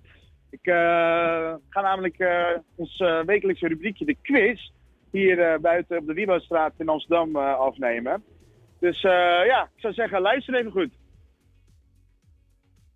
Ik 0.50 0.66
eh, 0.66 0.74
ga 1.68 1.80
namelijk 1.80 2.18
eh, 2.18 2.46
ons 2.74 3.02
wekelijkse 3.26 3.68
rubriekje, 3.68 4.04
de 4.04 4.16
quiz, 4.22 4.70
hier 5.10 5.40
eh, 5.40 5.58
buiten 5.58 5.98
op 5.98 6.06
de 6.06 6.12
Wiebouwstraat 6.14 6.72
in 6.78 6.88
Amsterdam 6.88 7.36
eh, 7.36 7.58
afnemen. 7.58 8.24
Dus 8.80 9.02
eh, 9.04 9.46
ja, 9.46 9.62
ik 9.74 9.80
zou 9.80 9.94
zeggen, 9.94 10.20
luister 10.20 10.54
even 10.54 10.70
goed. 10.70 10.90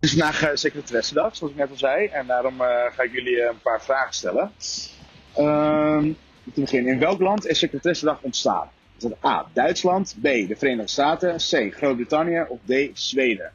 Het 0.01 0.09
is 0.09 0.17
vandaag 0.17 0.43
uh, 0.43 0.49
secretaressendag, 0.53 1.35
zoals 1.35 1.53
ik 1.53 1.59
net 1.59 1.69
al 1.69 1.77
zei. 1.77 2.07
En 2.07 2.27
daarom 2.27 2.61
eh, 2.61 2.67
ga 2.91 3.03
ik 3.03 3.11
jullie 3.11 3.41
eh, 3.41 3.49
een 3.49 3.61
paar 3.61 3.83
vragen 3.83 4.13
stellen. 4.13 4.51
Ehm, 5.35 6.05
om 6.45 6.53
te 6.53 6.61
beginnen, 6.61 6.93
in 6.93 6.99
welk 6.99 7.19
land 7.19 7.47
is 7.47 7.59
secretaressendag 7.59 8.21
ontstaan? 8.21 8.69
Is 8.97 9.03
dat 9.03 9.25
A. 9.25 9.49
Duitsland, 9.53 10.15
B. 10.21 10.23
de 10.23 10.55
Verenigde 10.57 10.91
Staten, 10.91 11.37
C. 11.37 11.73
Groot-Brittannië 11.73 12.45
of 12.47 12.59
D. 12.65 12.89
Zweden? 12.93 13.53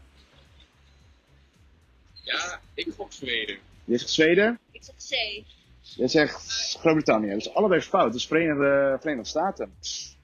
Ja, 2.22 2.60
ik 2.74 2.88
gok 2.96 3.12
Zweden. 3.12 3.58
Je 3.84 3.98
zegt 3.98 4.10
Zweden, 4.10 4.58
Ik 4.70 4.82
zeg 4.82 4.94
C. 4.96 5.44
je 5.80 6.08
zegt 6.08 6.76
Groot-Brittannië. 6.80 7.34
Dus 7.34 7.54
allebei 7.54 7.80
fout. 7.80 8.04
Het 8.04 8.14
is 8.14 8.26
Verenigde, 8.26 8.96
Verenigde 9.00 9.28
Staten. 9.28 9.74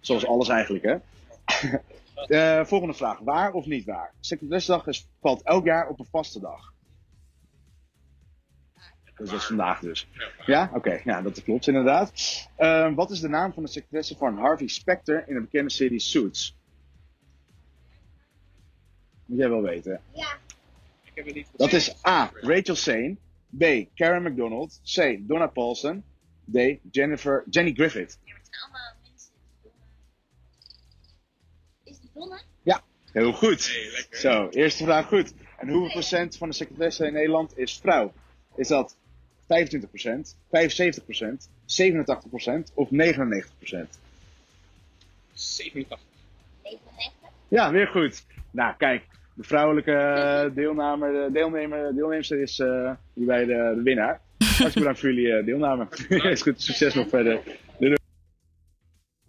Zoals 0.01 0.27
alles 0.27 0.49
eigenlijk, 0.49 0.85
hè? 0.85 0.97
Eh, 2.27 2.65
volgende 2.65 2.95
vraag. 2.95 3.19
Waar 3.19 3.53
of 3.53 3.67
niet 3.67 3.85
waar? 3.85 4.15
Secretaressendag 4.21 4.87
is, 4.87 5.09
valt 5.21 5.43
elk 5.43 5.65
jaar 5.65 5.89
op 5.89 5.99
een 5.99 6.07
vaste 6.11 6.41
dag. 6.41 6.73
Dus 9.17 9.31
dat 9.31 9.41
is 9.41 9.47
vandaag 9.47 9.81
dus. 9.81 10.09
Ja? 10.47 10.71
Oké, 10.75 11.01
ja, 11.05 11.23
dat 11.23 11.43
klopt 11.43 11.67
inderdaad. 11.67 12.13
Eh, 12.57 12.95
wat 12.95 13.11
is 13.11 13.21
de 13.21 13.29
naam 13.29 13.53
van 13.53 13.63
de 13.63 13.69
secretaresse 13.69 14.17
van 14.17 14.39
Harvey 14.39 14.67
Specter 14.67 15.29
in 15.29 15.35
de 15.35 15.41
bekende 15.41 15.71
serie 15.71 15.99
Suits? 15.99 16.57
Moet 19.27 19.39
jij 19.39 19.49
wel 19.49 19.63
weten. 19.63 20.01
Ja. 20.13 20.39
Ik 21.05 21.13
heb 21.15 21.27
het 21.27 21.35
niet 21.35 21.49
Dat 21.57 21.73
is 21.73 22.05
A. 22.07 22.31
Rachel 22.35 22.75
Sane. 22.75 23.17
B. 23.59 23.65
Karen 23.95 24.23
McDonald. 24.23 24.81
C. 24.83 25.19
Donna 25.21 25.47
Paulson. 25.47 26.05
D. 26.53 26.59
Jennifer, 26.91 27.45
Jenny 27.51 27.73
Griffith. 27.73 28.19
Allemaal 28.63 28.81
mensen. 28.81 28.92
Is 28.92 28.92
Ja, 32.63 32.81
heel 33.13 33.33
goed. 33.33 33.61
Zo, 34.11 34.49
eerste 34.49 34.85
vraag 34.85 35.07
goed. 35.07 35.35
En 35.59 35.69
hoeveel 35.69 35.91
procent 35.91 36.37
van 36.37 36.49
de 36.49 36.55
secretaresse 36.55 37.07
in 37.07 37.13
Nederland 37.13 37.59
is 37.59 37.79
vrouw? 37.83 38.13
Is 38.57 38.69
dat 38.69 38.97
25% 39.43 39.47
75% 39.47 39.49
87% 41.67 42.75
of 42.75 42.89
99% 42.91 42.93
87. 45.33 45.99
Ja, 47.49 47.71
weer 47.71 47.87
goed. 47.87 48.25
Nou, 48.51 48.75
kijk, 48.77 49.03
de 49.35 49.43
vrouwelijke 49.43 49.93
eh, 49.93 50.55
deelnemer, 50.55 51.13
de 51.13 51.29
deelnemer, 51.33 51.95
deelnemster 51.95 52.41
is 52.41 52.59
eh, 52.59 52.91
hierbij 53.15 53.45
de, 53.45 53.73
de 53.77 53.83
winnaar. 53.83 54.21
Hartelijk 54.39 54.75
bedankt 54.75 55.01
voor 55.01 55.13
jullie 55.13 55.33
eh, 55.33 55.45
deelname. 55.45 55.87
is 56.31 56.43
goed, 56.43 56.63
succes 56.63 56.95
nog 56.95 57.09
verder. 57.09 57.41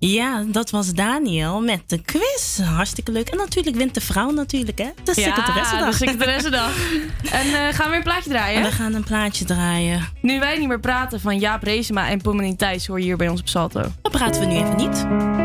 Ja, 0.08 0.44
dat 0.48 0.70
was 0.70 0.94
Daniel 0.94 1.62
met 1.62 1.82
de 1.88 2.02
quiz. 2.02 2.60
Hartstikke 2.60 3.12
leuk. 3.12 3.30
En 3.30 3.38
natuurlijk 3.38 3.76
wint 3.76 3.94
de 3.94 4.02
vrouw 4.02 4.32
natuurlijk, 4.32 4.78
hè? 4.78 4.90
De 5.04 5.12
Ja, 5.16 5.24
secretaressendag. 5.24 5.90
de 5.90 5.96
secretaressendag. 5.96 6.72
en 7.42 7.46
eh, 7.46 7.74
gaan 7.74 7.86
we 7.86 7.88
weer 7.88 7.96
een 7.96 8.04
plaatje 8.04 8.30
draaien? 8.30 8.64
We 8.64 8.72
gaan 8.72 8.94
een 8.94 9.04
plaatje 9.04 9.46
draaien. 9.46 10.08
Nu 10.22 10.40
wij 10.40 10.58
niet 10.58 10.68
meer 10.68 10.80
praten 10.80 11.20
van 11.20 11.40
Jaap 11.40 11.64
Reesema 11.64 12.10
en 12.10 12.22
Pommelien 12.22 12.56
Thijs 12.56 12.88
hoor 12.88 12.98
je 13.00 13.04
hier 13.06 13.18
bij 13.18 13.30
ons 13.30 13.40
op 13.40 13.48
Salto. 13.48 13.82
Dan 14.02 14.12
praten 14.12 14.42
we 14.42 14.48
nu 14.48 14.56
even 14.56 14.76
niet. 14.76 15.43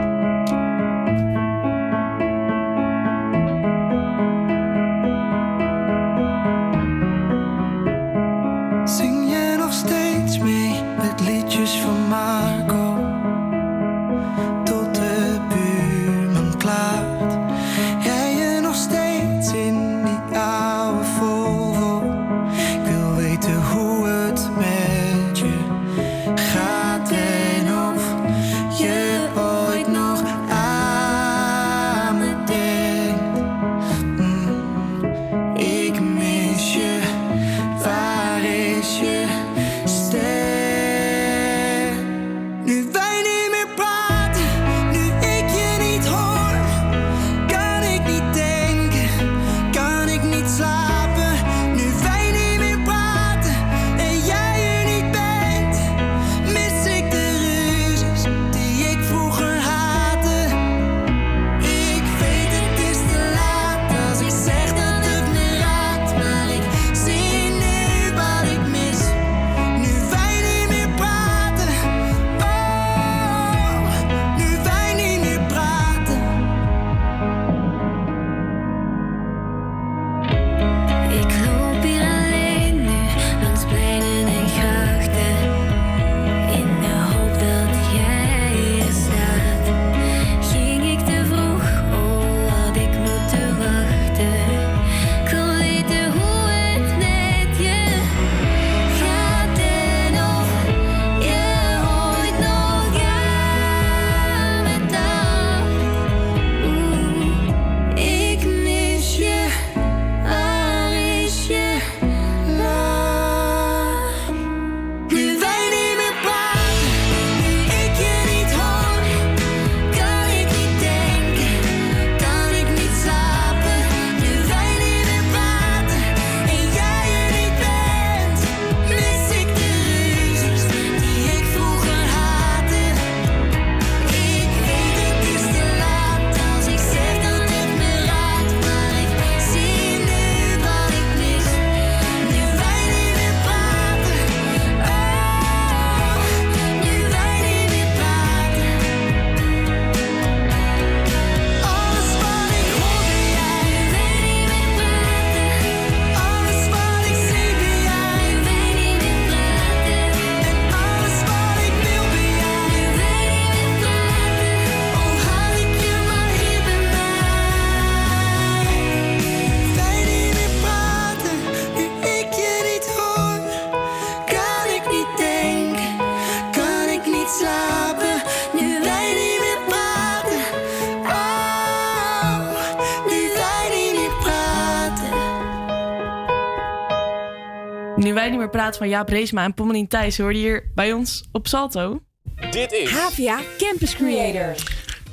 Niet 188.68 188.76
van 188.76 188.88
Jaap 188.88 189.08
Reesma 189.08 189.44
en 189.44 189.54
Pommelien 189.54 189.88
Thijs, 189.88 190.18
hoorde 190.18 190.38
je 190.38 190.44
hier 190.44 190.70
bij 190.74 190.92
ons 190.92 191.24
op 191.32 191.46
Salto. 191.46 192.02
Dit 192.50 192.72
is 192.72 192.90
HVA 192.90 193.40
Campus 193.58 193.96
Creators. 193.96 194.64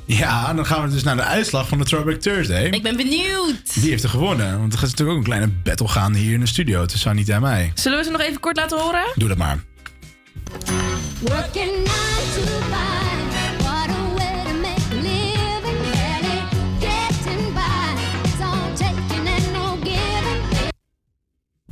Ja, 0.04 0.54
dan 0.54 0.66
gaan 0.66 0.82
we 0.82 0.90
dus 0.90 1.02
naar 1.02 1.16
de 1.16 1.22
uitslag 1.22 1.68
van 1.68 1.78
de 1.78 1.84
Throwback 1.84 2.20
Thursday. 2.20 2.64
Ik 2.64 2.82
ben 2.82 2.96
benieuwd. 2.96 3.74
Wie 3.74 3.90
heeft 3.90 4.02
er 4.02 4.08
gewonnen? 4.08 4.58
Want 4.58 4.72
er 4.72 4.78
gaat 4.78 4.90
natuurlijk 4.90 5.18
ook 5.18 5.24
een 5.24 5.30
kleine 5.30 5.52
battle 5.62 5.88
gaan 5.88 6.14
hier 6.14 6.32
in 6.32 6.40
de 6.40 6.46
studio 6.46 6.86
tussen 6.86 7.10
Anita 7.10 7.34
en 7.34 7.40
mij. 7.40 7.72
Zullen 7.74 7.98
we 7.98 8.04
ze 8.04 8.10
nog 8.10 8.20
even 8.20 8.40
kort 8.40 8.56
laten 8.56 8.78
horen? 8.78 9.04
Doe 9.14 9.28
dat 9.28 9.38
maar. 9.38 9.64
Working 11.20 11.70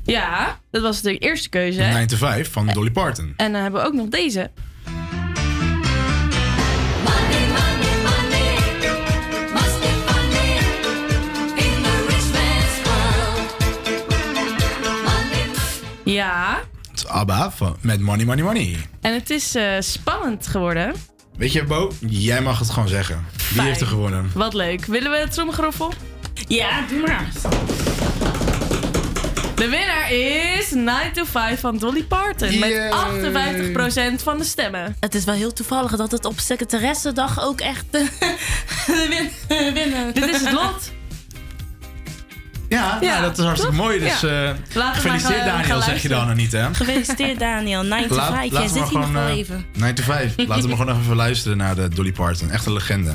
Ja, 0.04 0.58
dat 0.70 0.82
was 0.82 1.00
de 1.02 1.18
eerste 1.18 1.48
keuze. 1.48 1.80
9 1.80 2.06
to 2.06 2.16
5 2.16 2.52
van 2.52 2.66
Dolly 2.66 2.90
Parton. 2.90 3.34
En 3.36 3.52
dan 3.52 3.62
hebben 3.62 3.80
we 3.80 3.86
ook 3.86 3.94
nog 3.94 4.08
deze. 4.08 4.50
Must 8.44 9.80
be 9.80 9.90
funny 10.06 10.56
in 11.56 11.82
the 11.82 12.06
rich 12.08 12.28
man's 12.32 12.76
world. 12.84 13.52
Ja, 16.04 16.60
Het 16.90 16.96
is 16.98 17.06
ABBA 17.06 17.50
van, 17.50 17.76
met 17.80 18.00
Money, 18.00 18.24
Money, 18.24 18.44
Money. 18.44 18.76
en 19.00 19.12
het 19.14 19.30
is 19.30 19.54
eh, 19.54 19.72
spannend 19.80 20.46
geworden. 20.46 20.92
Weet 21.36 21.52
je, 21.52 21.64
Bo? 21.64 21.92
Jij 22.00 22.40
mag 22.42 22.58
het 22.58 22.70
gewoon 22.70 22.88
zeggen. 22.88 23.24
Wie 23.52 23.62
heeft 23.62 23.80
er 23.80 23.86
gewonnen? 23.86 24.30
Wat 24.34 24.54
leuk. 24.54 24.84
Willen 24.84 25.10
we 25.10 25.16
het 25.18 25.32
tromgeroffel? 25.32 25.92
Ja, 26.48 26.84
doe 26.88 27.00
maar. 27.00 27.26
De 29.54 29.68
winnaar 29.68 30.12
is 30.12 30.70
9 30.70 31.12
to 31.12 31.24
5 31.24 31.60
van 31.60 31.78
Dolly 31.78 32.02
Parton. 32.04 32.58
Met 32.58 32.94
58% 34.20 34.22
van 34.22 34.38
de 34.38 34.44
stemmen. 34.44 34.96
Het 35.00 35.14
is 35.14 35.24
wel 35.24 35.34
heel 35.34 35.52
toevallig 35.52 35.96
dat 35.96 36.10
het 36.10 36.24
op 36.24 36.38
secretaressendag 36.40 37.40
ook 37.42 37.60
echt 37.60 37.84
eh, 37.90 38.00
de 38.86 39.06
win- 39.48 39.74
winnen. 39.74 40.14
Dit 40.14 40.28
is 40.28 40.40
het 40.40 40.52
lot. 40.52 40.92
Ja, 42.68 42.98
Ja, 43.00 43.10
nou, 43.10 43.22
dat 43.22 43.38
is 43.38 43.44
hartstikke 43.44 43.76
toch? 43.76 43.84
mooi. 43.84 43.98
Dus 43.98 44.20
Ja. 44.20 44.48
eh, 44.48 44.76
maar 44.76 44.94
gefeliciteerd 44.94 45.40
gaan- 45.42 45.60
Daniel, 45.60 45.82
zeg 45.82 46.02
je 46.02 46.08
dan 46.08 46.26
nog 46.26 46.36
niet, 46.36 46.52
hè? 46.52 46.74
Gefeliciteerd 46.74 47.38
Daniel, 47.38 47.82
9 47.82 48.08
to 48.08 48.14
Laat- 48.14 48.32
5. 48.32 48.42
Jij 48.50 48.52
laten 48.60 48.72
we 48.74 48.78
zit 48.78 48.88
hier 48.88 48.98
nog 48.98 49.12
wel 49.12 49.26
eh, 49.26 49.36
even. 49.36 49.66
9 49.72 49.94
to 49.94 50.02
5. 50.02 50.32
Laten 50.36 50.68
we 50.68 50.76
gewoon 50.76 51.00
even 51.00 51.16
luisteren 51.16 51.56
naar 51.56 51.74
de 51.74 51.88
Dolly 51.88 52.12
Parton. 52.12 52.50
Echt 52.50 52.66
een 52.66 52.72
legende. 52.72 53.14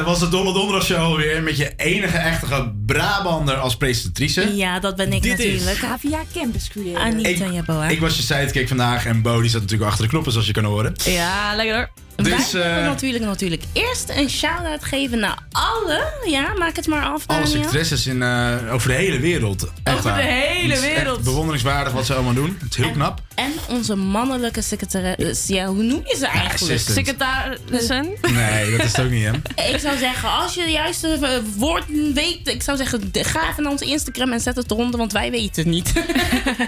dat 0.00 0.08
was 0.08 0.18
de 0.18 0.28
Dolle 0.36 0.52
Donderdag 0.52 0.84
Show 0.84 1.16
weer. 1.16 1.42
Met 1.42 1.56
je 1.56 1.72
enige 1.76 2.16
echte 2.18 2.72
Brabander 2.86 3.54
als 3.56 3.76
presentatrice. 3.76 4.56
Ja, 4.56 4.78
dat 4.80 4.96
ben 4.96 5.12
ik 5.12 5.22
Dit 5.22 5.38
is- 5.38 5.62
natuurlijk. 5.64 5.78
HVA 5.84 6.22
Campus 6.34 6.68
Creators. 6.68 7.04
Anita 7.04 7.46
Jaboa. 7.46 7.88
Ik 7.88 8.00
was 8.00 8.16
je 8.16 8.22
sidekick 8.22 8.68
vandaag 8.68 9.06
en 9.06 9.22
Bo 9.22 9.40
die 9.40 9.50
zat 9.50 9.60
natuurlijk 9.60 9.90
achter 9.90 10.04
de 10.04 10.10
knoppen 10.10 10.32
zoals 10.32 10.46
je 10.46 10.52
kan 10.52 10.64
horen. 10.64 10.94
Ja, 11.04 11.54
lekker 11.56 11.74
hoor. 11.74 11.90
Dus, 12.16 12.52
Wij 12.52 12.62
eh, 12.62 12.68
willen 12.68 12.84
natuurlijk, 12.84 13.24
natuurlijk 13.24 13.62
eerst 13.72 14.08
een 14.16 14.30
shout-out 14.30 14.84
geven 14.84 15.18
naar 15.18 15.38
alle. 15.50 16.12
Ja, 16.26 16.52
maak 16.58 16.76
het 16.76 16.86
maar 16.86 17.04
af, 17.04 17.22
alle 17.26 17.46
secretaresses 17.46 18.06
in, 18.06 18.22
eh, 18.22 18.54
over 18.72 18.88
de 18.88 18.94
hele 18.94 19.18
wereld. 19.20 19.70
Echt 19.82 19.96
Over 19.96 20.14
de 20.14 20.22
hele 20.22 20.72
Het 20.74 20.82
is 20.82 20.88
echt 20.88 20.96
wereld. 20.96 21.22
bewonderingswaardig 21.24 21.92
wat 21.92 22.06
ze 22.06 22.14
allemaal 22.14 22.34
doen. 22.34 22.56
Het 22.60 22.70
is 22.70 22.76
heel 22.76 22.90
knap. 22.92 23.20
En 23.70 23.76
onze 23.76 23.96
mannelijke 23.96 24.62
secretaris. 24.62 25.46
Ja, 25.46 25.66
hoe 25.66 25.82
noem 25.82 26.00
je 26.04 26.16
ze 26.18 26.26
eigenlijk? 26.26 26.62
assistant. 26.62 26.96
Secretarissen. 26.98 28.06
Nee, 28.32 28.70
dat 28.70 28.86
is 28.86 28.96
het 28.96 29.04
ook 29.04 29.10
niet, 29.10 29.24
hè? 29.24 29.72
Ik 29.72 29.78
zou 29.80 29.98
zeggen, 29.98 30.30
als 30.30 30.54
je 30.54 30.64
de 30.64 30.70
juiste 30.70 31.08
eh, 31.08 31.30
woorden 31.56 32.14
weet, 32.14 32.48
ik 32.48 32.62
zou 32.62 32.76
zeggen, 32.76 33.10
ga 33.12 33.50
even 33.50 33.62
naar 33.62 33.72
onze 33.72 33.84
Instagram 33.84 34.32
en 34.32 34.40
zet 34.40 34.56
het 34.56 34.70
eronder, 34.70 34.98
want 34.98 35.12
wij 35.12 35.30
weten 35.30 35.62
het 35.62 35.72
niet. 35.72 35.92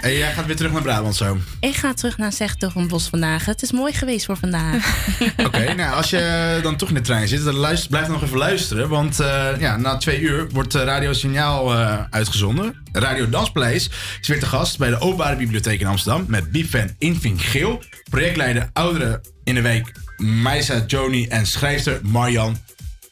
Hey, 0.01 0.17
jij 0.17 0.33
gaat 0.33 0.45
weer 0.45 0.55
terug 0.55 0.71
naar 0.71 0.81
Brabant 0.81 1.15
zo. 1.15 1.37
ik 1.59 1.75
ga 1.75 1.93
terug 1.93 2.17
naar 2.17 2.33
Zegtorenbos 2.33 3.07
vandaag. 3.07 3.45
Het 3.45 3.61
is 3.61 3.71
mooi 3.71 3.93
geweest 3.93 4.25
voor 4.25 4.37
vandaag. 4.37 5.07
Oké, 5.45 5.73
nou 5.73 5.95
als 5.95 6.09
je 6.09 6.59
dan 6.61 6.75
toch 6.75 6.89
in 6.89 6.95
de 6.95 7.01
trein 7.01 7.27
zit, 7.27 7.43
dan 7.43 7.55
luister, 7.55 7.89
blijf 7.89 8.05
dan 8.05 8.13
nog 8.13 8.23
even 8.23 8.37
luisteren. 8.37 8.89
Want 8.89 9.19
eh, 9.19 9.47
ja, 9.59 9.77
na 9.77 9.97
twee 9.97 10.19
uur 10.19 10.49
wordt 10.49 10.75
eh, 10.75 10.83
Radio 10.83 11.13
Signaal 11.13 11.73
eh, 11.73 11.99
uitgezonden. 12.09 12.82
Radio 12.93 13.29
Danspaleis 13.29 13.89
is 14.21 14.27
weer 14.27 14.39
te 14.39 14.45
gast 14.45 14.77
bij 14.77 14.89
de 14.89 14.99
Openbare 14.99 15.35
Bibliotheek 15.35 15.79
in 15.79 15.87
Amsterdam. 15.87 16.25
Met 16.27 16.51
biefan 16.51 16.95
Invink 16.97 17.41
Geel, 17.41 17.83
projectleider 18.09 18.69
Ouderen 18.73 19.21
in 19.43 19.55
de 19.55 19.61
Week 19.61 19.91
Meisa 20.17 20.83
Joni 20.87 21.27
en 21.27 21.45
schrijfster 21.47 21.99
Marjan 22.03 22.57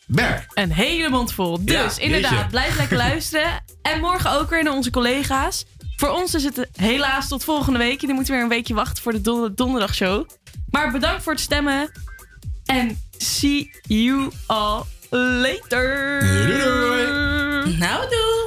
Berg. 0.07 0.45
Een 0.53 0.71
hele 0.71 1.09
mond 1.09 1.33
vol. 1.33 1.65
Dus 1.65 1.95
Ja, 1.95 2.03
inderdaad, 2.03 2.31
jeetje. 2.31 2.47
blijf 2.47 2.77
lekker 2.77 2.97
luisteren. 3.07 3.63
En 3.81 3.99
morgen 3.99 4.31
ook 4.31 4.49
weer 4.49 4.63
naar 4.63 4.73
onze 4.73 4.89
collega's. 4.89 5.65
Voor 5.95 6.09
ons 6.09 6.33
is 6.35 6.43
het 6.43 6.67
helaas 6.75 7.27
tot 7.27 7.43
volgende 7.43 7.79
week. 7.79 8.01
Jullie 8.01 8.15
moeten 8.15 8.33
weer 8.33 8.43
een 8.43 8.49
weekje 8.49 8.73
wachten 8.73 9.03
voor 9.03 9.11
de 9.11 9.21
don- 9.21 9.51
donderdagshow. 9.55 10.29
Maar 10.69 10.91
bedankt 10.91 11.23
voor 11.23 11.31
het 11.33 11.41
stemmen. 11.41 11.91
En 12.65 13.01
see 13.17 13.71
you 13.81 14.29
all 14.45 14.81
later. 15.09 16.23
Nou, 17.77 18.09
doei. 18.09 18.40